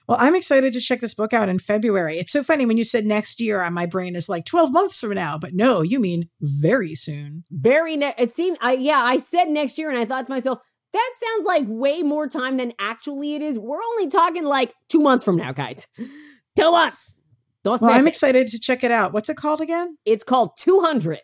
Well, 0.07 0.18
I'm 0.20 0.34
excited 0.34 0.74
to 0.74 0.80
check 0.80 1.01
this 1.01 1.14
book 1.14 1.34
out 1.34 1.49
in 1.49 1.60
February. 1.60 2.18
It's 2.18 2.32
so 2.32 2.41
funny 2.41 2.66
when 2.66 2.78
you 2.78 2.84
said 2.84 3.05
next 3.05 3.39
year, 3.39 3.62
uh, 3.62 3.70
my 3.70 3.86
brain 3.86 4.16
is 4.16 4.28
like 4.28 4.43
12 4.45 4.72
months 4.72 4.99
from 5.01 5.14
now, 5.14 5.38
but 5.38 5.53
no, 5.53 5.84
you 5.84 5.99
mean 5.99 6.30
very 6.41 6.95
soon. 6.95 7.43
Very, 7.51 7.95
ne- 7.95 8.16
it 8.18 8.32
seemed, 8.32 8.57
I 8.60 8.74
yeah, 8.74 8.97
I 9.03 9.18
said 9.18 9.49
next 9.49 9.78
year 9.78 9.88
and 9.89 9.99
I 9.99 10.05
thought 10.05 10.26
to 10.26 10.32
myself, 10.32 10.57
that 10.93 11.12
sounds 11.16 11.45
like 11.45 11.66
way 11.68 12.01
more 12.01 12.28
time 12.28 12.57
than 12.57 12.74
actually 12.80 13.36
it 13.36 13.43
is. 13.43 13.60
We're 13.60 13.78
only 13.78 14.07
talking 14.10 14.45
like 14.45 14.74
two 14.88 14.99
months 15.01 15.24
from 15.24 15.36
now, 15.36 15.51
guys. 15.51 15.88
Two 16.57 16.72
months. 16.72 17.20
Dos 17.64 17.82
Well, 17.82 17.91
I'm 17.91 18.07
excited 18.07 18.47
to 18.47 18.60
check 18.60 18.84
it 18.84 18.91
out. 18.91 19.14
What's 19.14 19.30
it 19.30 19.38
called 19.38 19.62
again? 19.62 19.97
It's 20.05 20.24
called 20.24 20.53
200. 20.57 21.20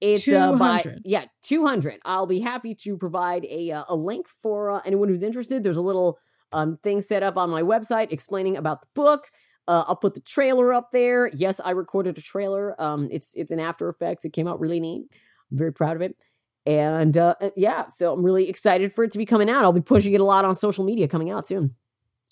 It's 0.00 0.28
uh, 0.28 0.56
by 0.56 0.84
yeah 1.04 1.24
200. 1.42 2.00
I'll 2.04 2.26
be 2.26 2.40
happy 2.40 2.74
to 2.76 2.96
provide 2.96 3.44
a 3.46 3.70
uh, 3.70 3.84
a 3.88 3.96
link 3.96 4.28
for 4.28 4.70
uh, 4.70 4.80
anyone 4.84 5.08
who's 5.08 5.22
interested. 5.22 5.62
There's 5.62 5.76
a 5.76 5.82
little 5.82 6.18
um 6.52 6.78
thing 6.82 7.00
set 7.00 7.22
up 7.22 7.36
on 7.36 7.50
my 7.50 7.62
website 7.62 8.12
explaining 8.12 8.56
about 8.56 8.82
the 8.82 8.88
book. 8.94 9.30
Uh, 9.68 9.84
I'll 9.88 9.96
put 9.96 10.14
the 10.14 10.20
trailer 10.20 10.72
up 10.72 10.92
there. 10.92 11.28
Yes, 11.34 11.60
I 11.64 11.70
recorded 11.70 12.18
a 12.18 12.22
trailer. 12.22 12.80
Um, 12.80 13.08
it's 13.10 13.34
it's 13.34 13.52
an 13.52 13.58
After 13.58 13.88
Effects. 13.88 14.24
It 14.24 14.32
came 14.32 14.46
out 14.46 14.60
really 14.60 14.80
neat. 14.80 15.06
I'm 15.50 15.58
very 15.58 15.72
proud 15.72 15.96
of 15.96 16.02
it. 16.02 16.16
And 16.66 17.16
uh, 17.16 17.36
uh, 17.40 17.50
yeah, 17.56 17.88
so 17.88 18.12
I'm 18.12 18.24
really 18.24 18.48
excited 18.48 18.92
for 18.92 19.04
it 19.04 19.12
to 19.12 19.18
be 19.18 19.26
coming 19.26 19.48
out. 19.48 19.64
I'll 19.64 19.72
be 19.72 19.80
pushing 19.80 20.12
it 20.14 20.20
a 20.20 20.24
lot 20.24 20.44
on 20.44 20.54
social 20.56 20.84
media 20.84 21.08
coming 21.08 21.30
out 21.30 21.46
soon. 21.46 21.74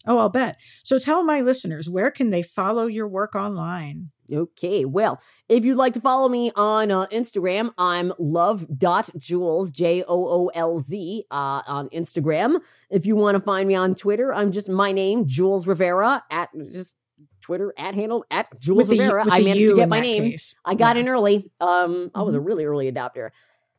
Oh, 0.07 0.19
I'll 0.19 0.29
bet. 0.29 0.57
So 0.83 0.99
tell 0.99 1.25
my 1.25 1.41
listeners, 1.41 1.89
where 1.89 2.11
can 2.11 2.31
they 2.31 2.43
follow 2.43 2.87
your 2.87 3.09
work 3.09 3.35
online? 3.35 4.11
Okay, 4.33 4.85
well, 4.87 5.21
if 5.51 5.65
you'd 5.67 5.77
like 5.77 5.93
to 5.95 6.01
follow 6.01 6.29
me 6.31 6.51
on 6.57 6.91
uh, 6.91 7.07
Instagram, 7.07 7.73
I'm 7.77 8.13
love.joolz, 8.19 9.73
J 9.73 10.03
O 10.03 10.07
O 10.29 10.51
L 10.55 10.81
Z, 10.81 11.25
uh, 11.31 11.63
on 11.67 11.89
Instagram. 11.91 12.61
If 12.91 13.07
you 13.07 13.17
want 13.17 13.37
to 13.37 13.41
find 13.43 13.69
me 13.69 13.75
on 13.75 13.95
Twitter, 13.95 14.33
I'm 14.33 14.53
just 14.53 14.69
my 14.69 14.93
name, 14.93 15.27
Jules 15.27 15.67
Rivera, 15.67 16.23
at 16.31 16.49
just 16.73 16.97
Twitter 17.43 17.75
at 17.77 17.95
handle 17.95 18.25
at 18.31 18.49
Jules 18.59 18.89
the- 18.89 18.99
Rivera. 18.99 19.25
I 19.31 19.43
managed 19.43 19.61
to 19.71 19.77
get 19.77 19.89
my 19.91 20.01
name. 20.01 20.23
case. 20.31 20.55
I 20.65 20.75
got 20.75 20.97
Yeah. 20.97 21.03
in 21.03 21.09
early. 21.09 21.51
Um, 21.61 22.11
I 22.15 22.23
was 22.23 22.35
a 22.35 22.39
Mhm. 22.39 22.47
really 22.47 22.65
early 22.65 22.91
adopter. 22.91 23.31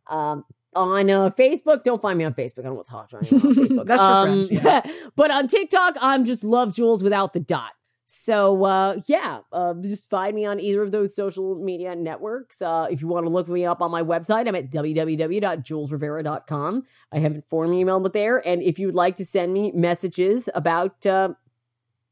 Um, 0.08 0.44
on 0.76 1.10
uh, 1.10 1.30
Facebook, 1.30 1.84
don't 1.84 2.02
find 2.02 2.18
me 2.18 2.26
on 2.26 2.34
Facebook. 2.34 2.60
I 2.60 2.64
don't 2.64 2.76
want 2.76 2.86
to 2.88 2.92
talk 2.92 3.10
to 3.10 3.18
anyone 3.18 3.48
on 3.48 3.56
Facebook. 3.56 3.86
That's 3.88 4.06
for 4.06 4.12
Um, 4.12 4.26
friends, 4.28 4.52
yeah. 4.52 4.82
but 5.16 5.32
on 5.32 5.48
TikTok, 5.48 5.96
I'm 6.02 6.26
just 6.26 6.44
love 6.44 6.76
Jules 6.76 7.02
without 7.04 7.32
the 7.34 7.40
dot. 7.40 7.72
So 8.08 8.64
uh, 8.66 9.00
yeah, 9.08 9.40
uh, 9.52 9.74
just 9.82 10.12
find 10.12 10.36
me 10.36 10.46
on 10.46 10.60
either 10.60 10.84
of 10.84 10.92
those 10.92 11.16
social 11.16 11.56
media 11.56 11.96
networks. 11.96 12.62
Uh, 12.62 12.86
if 12.92 13.02
you 13.02 13.08
want 13.08 13.26
to 13.26 13.32
look 13.32 13.48
me 13.48 13.66
up 13.66 13.82
on 13.82 13.90
my 13.90 14.04
website, 14.04 14.48
I'm 14.48 14.54
at 14.54 14.70
www.julesrivera.com. 14.72 16.84
I 17.12 17.20
have 17.20 17.36
a 17.36 17.42
form 17.50 17.74
email 17.74 18.00
with 18.00 18.14
there, 18.14 18.48
and 18.48 18.62
if 18.62 18.78
you'd 18.80 18.96
like 18.96 19.16
to 19.16 19.26
send 19.26 19.54
me 19.54 19.72
messages 19.74 20.50
about 20.54 21.06
uh, 21.06 21.30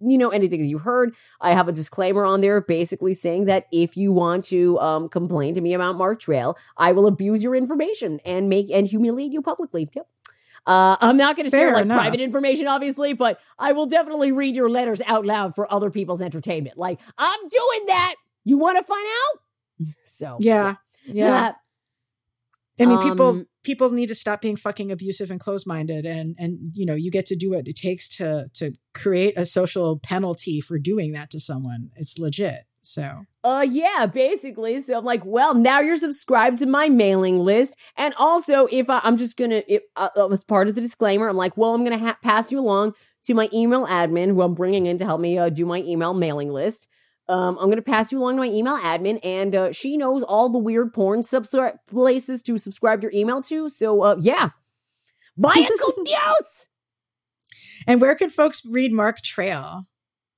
you 0.06 0.18
know 0.18 0.30
anything 0.30 0.60
that 0.60 0.68
you 0.68 0.78
heard, 0.78 1.16
I 1.42 1.52
have 1.52 1.68
a 1.68 1.72
disclaimer 1.72 2.26
on 2.26 2.42
there, 2.42 2.62
basically 2.62 3.14
saying 3.14 3.46
that 3.46 3.68
if 3.72 3.96
you 3.98 4.12
want 4.12 4.46
to 4.46 4.80
um, 4.80 5.10
complain 5.10 5.54
to 5.56 5.62
me 5.62 5.74
about 5.74 5.96
Mark 5.96 6.20
Trail, 6.20 6.58
I 6.78 6.92
will 6.92 7.08
abuse 7.08 7.44
your 7.44 7.56
information 7.56 8.20
and 8.26 8.50
make 8.50 8.70
and 8.72 8.88
humiliate 8.88 9.32
you 9.32 9.42
publicly. 9.42 9.90
Yep. 9.94 10.08
Uh, 10.66 10.96
I'm 11.02 11.18
not 11.18 11.36
going 11.36 11.50
to 11.50 11.56
share 11.56 11.74
like 11.74 11.86
enough. 11.86 12.00
private 12.00 12.22
information, 12.22 12.68
obviously, 12.68 13.14
but 13.14 13.40
I 13.60 13.74
will 13.74 13.86
definitely 13.86 14.32
read 14.32 14.56
your 14.56 14.70
letters 14.70 15.02
out 15.06 15.26
loud 15.26 15.56
for 15.56 15.72
other 15.72 15.90
people's 15.90 16.22
entertainment. 16.22 16.78
Like 16.78 17.02
I'm 17.18 17.40
doing 17.40 17.86
that. 17.88 18.16
You 18.46 18.58
want 18.58 18.78
to 18.78 18.84
find 18.84 19.06
out? 19.06 19.40
So 20.06 20.38
Yeah. 20.40 20.76
Yeah. 21.06 21.26
yeah. 21.26 21.54
I 22.80 22.86
mean, 22.86 23.00
people 23.00 23.28
Um, 23.28 23.48
people 23.64 23.92
need 23.92 24.08
to 24.08 24.16
stop 24.16 24.42
being 24.42 24.56
fucking 24.56 24.92
abusive 24.92 25.30
and 25.30 25.40
closed 25.40 25.68
minded, 25.68 26.06
and 26.06 26.36
and 26.40 26.72
you 26.74 26.86
know 26.86 26.96
you 26.96 27.12
get 27.12 27.26
to 27.28 27.36
do 27.36 27.52
what 27.52 27.68
it 27.68 27.76
takes 27.76 28.10
to 28.18 28.48
to 28.56 28.74
create 28.94 29.38
a 29.38 29.46
social 29.46 30.00
penalty 30.00 30.60
for 30.60 30.80
doing 30.80 31.12
that 31.14 31.30
to 31.32 31.40
someone. 31.40 31.92
It's 31.96 32.18
legit. 32.18 32.66
So 32.82 33.26
Uh, 33.46 33.66
yeah, 33.70 34.08
basically. 34.08 34.82
So 34.82 34.98
I'm 34.98 35.06
like, 35.06 35.24
well, 35.24 35.54
now 35.56 35.80
you're 35.80 35.98
subscribed 35.98 36.60
to 36.60 36.66
my 36.66 36.90
mailing 36.90 37.40
list, 37.40 37.78
and 37.96 38.14
also 38.18 38.68
if 38.72 38.90
I, 38.90 39.00
I'm 39.04 39.18
just 39.18 39.38
gonna, 39.38 39.64
if, 39.68 39.84
uh, 39.96 40.10
uh, 40.18 40.30
as 40.30 40.44
part 40.44 40.68
of 40.68 40.76
the 40.76 40.82
disclaimer, 40.82 41.30
I'm 41.30 41.38
like, 41.38 41.56
well, 41.56 41.74
I'm 41.74 41.84
gonna 41.84 41.98
ha- 41.98 42.18
pass 42.22 42.52
you 42.52 42.60
along 42.60 42.96
to 43.26 43.34
my 43.34 43.50
email 43.54 43.86
admin, 43.88 44.30
who 44.30 44.42
I'm 44.42 44.54
bringing 44.54 44.86
in 44.86 44.98
to 44.98 45.06
help 45.06 45.22
me 45.22 45.38
uh, 45.38 45.50
do 45.50 45.66
my 45.66 45.80
email 45.84 46.14
mailing 46.14 46.52
list. 46.52 46.90
Um, 47.30 47.58
I'm 47.60 47.70
gonna 47.70 47.82
pass 47.82 48.12
you 48.12 48.20
along 48.20 48.36
to 48.36 48.42
my 48.42 48.48
email 48.48 48.78
admin, 48.80 49.20
and 49.24 49.56
uh, 49.56 49.72
she 49.72 49.96
knows 49.98 50.24
all 50.24 50.50
the 50.50 50.60
weird 50.60 50.94
porn 50.94 51.22
subscri- 51.22 51.78
places 51.88 52.44
to 52.44 52.58
subscribe 52.58 53.02
your 53.02 53.14
email 53.16 53.42
to. 53.44 53.70
So, 53.70 54.02
uh, 54.02 54.16
yeah, 54.20 54.50
vaya 55.38 55.68
con 55.80 56.04
Dios. 56.04 56.66
and 57.88 58.02
where 58.02 58.16
can 58.16 58.30
folks 58.30 58.62
read 58.66 58.92
Mark 58.92 59.22
Trail? 59.22 59.88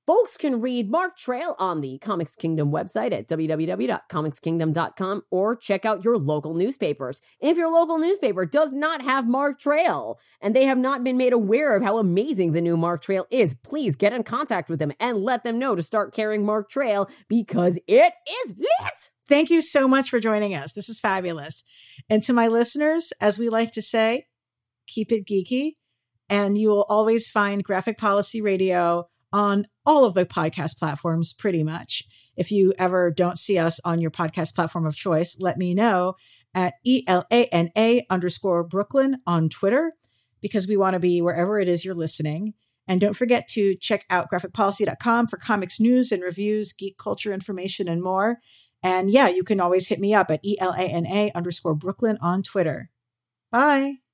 Folks 0.06 0.36
can 0.36 0.60
read 0.60 0.88
Mark 0.88 1.16
Trail 1.16 1.56
on 1.58 1.80
the 1.80 1.98
Comics 1.98 2.36
Kingdom 2.36 2.70
website 2.70 3.12
at 3.12 3.26
www.comicskingdom.com 3.26 5.22
or 5.32 5.56
check 5.56 5.84
out 5.84 6.04
your 6.04 6.16
local 6.16 6.54
newspapers. 6.54 7.20
If 7.40 7.56
your 7.56 7.72
local 7.72 7.98
newspaper 7.98 8.46
does 8.46 8.70
not 8.70 9.02
have 9.02 9.26
Mark 9.26 9.58
Trail 9.58 10.20
and 10.40 10.54
they 10.54 10.66
have 10.66 10.78
not 10.78 11.02
been 11.02 11.16
made 11.16 11.32
aware 11.32 11.74
of 11.74 11.82
how 11.82 11.98
amazing 11.98 12.52
the 12.52 12.60
new 12.60 12.76
Mark 12.76 13.02
Trail 13.02 13.26
is, 13.32 13.54
please 13.54 13.96
get 13.96 14.12
in 14.12 14.22
contact 14.22 14.70
with 14.70 14.78
them 14.78 14.92
and 15.00 15.18
let 15.18 15.42
them 15.42 15.58
know 15.58 15.74
to 15.74 15.82
start 15.82 16.14
carrying 16.14 16.46
Mark 16.46 16.70
Trail 16.70 17.10
because 17.28 17.76
it 17.88 18.12
is 18.44 18.54
lit. 18.56 19.10
Thank 19.28 19.50
you 19.50 19.60
so 19.60 19.88
much 19.88 20.08
for 20.08 20.20
joining 20.20 20.54
us. 20.54 20.72
This 20.72 20.88
is 20.88 21.00
fabulous. 21.00 21.64
And 22.08 22.22
to 22.22 22.32
my 22.32 22.46
listeners, 22.46 23.12
as 23.20 23.40
we 23.40 23.48
like 23.48 23.72
to 23.72 23.82
say, 23.82 24.26
keep 24.86 25.10
it 25.10 25.26
geeky. 25.26 25.72
And 26.28 26.56
you 26.56 26.68
will 26.68 26.86
always 26.88 27.28
find 27.28 27.64
Graphic 27.64 27.98
Policy 27.98 28.40
Radio 28.40 29.08
on 29.32 29.66
all 29.84 30.04
of 30.04 30.14
the 30.14 30.24
podcast 30.24 30.78
platforms, 30.78 31.32
pretty 31.32 31.62
much. 31.62 32.04
If 32.36 32.50
you 32.50 32.72
ever 32.78 33.10
don't 33.10 33.38
see 33.38 33.58
us 33.58 33.80
on 33.84 34.00
your 34.00 34.10
podcast 34.10 34.54
platform 34.54 34.86
of 34.86 34.94
choice, 34.94 35.38
let 35.40 35.56
me 35.56 35.74
know 35.74 36.14
at 36.54 36.74
E 36.84 37.02
L 37.06 37.24
A 37.30 37.46
N 37.46 37.70
A 37.76 38.04
underscore 38.10 38.64
Brooklyn 38.64 39.18
on 39.26 39.48
Twitter, 39.48 39.92
because 40.40 40.66
we 40.66 40.76
want 40.76 40.94
to 40.94 41.00
be 41.00 41.20
wherever 41.20 41.58
it 41.58 41.68
is 41.68 41.84
you're 41.84 41.94
listening. 41.94 42.54
And 42.88 43.00
don't 43.00 43.16
forget 43.16 43.48
to 43.48 43.74
check 43.76 44.04
out 44.10 44.30
graphicpolicy.com 44.30 45.26
for 45.26 45.38
comics 45.38 45.80
news 45.80 46.12
and 46.12 46.22
reviews, 46.22 46.72
geek 46.72 46.96
culture 46.98 47.32
information, 47.32 47.88
and 47.88 48.02
more. 48.02 48.38
And 48.82 49.10
yeah, 49.10 49.28
you 49.28 49.42
can 49.42 49.60
always 49.60 49.88
hit 49.88 49.98
me 49.98 50.14
up 50.14 50.30
at 50.30 50.44
E 50.44 50.56
L 50.60 50.72
A 50.72 50.82
N 50.82 51.06
A 51.06 51.32
underscore 51.34 51.74
Brooklyn 51.74 52.18
on 52.20 52.42
Twitter. 52.42 52.90
Bye. 53.50 54.05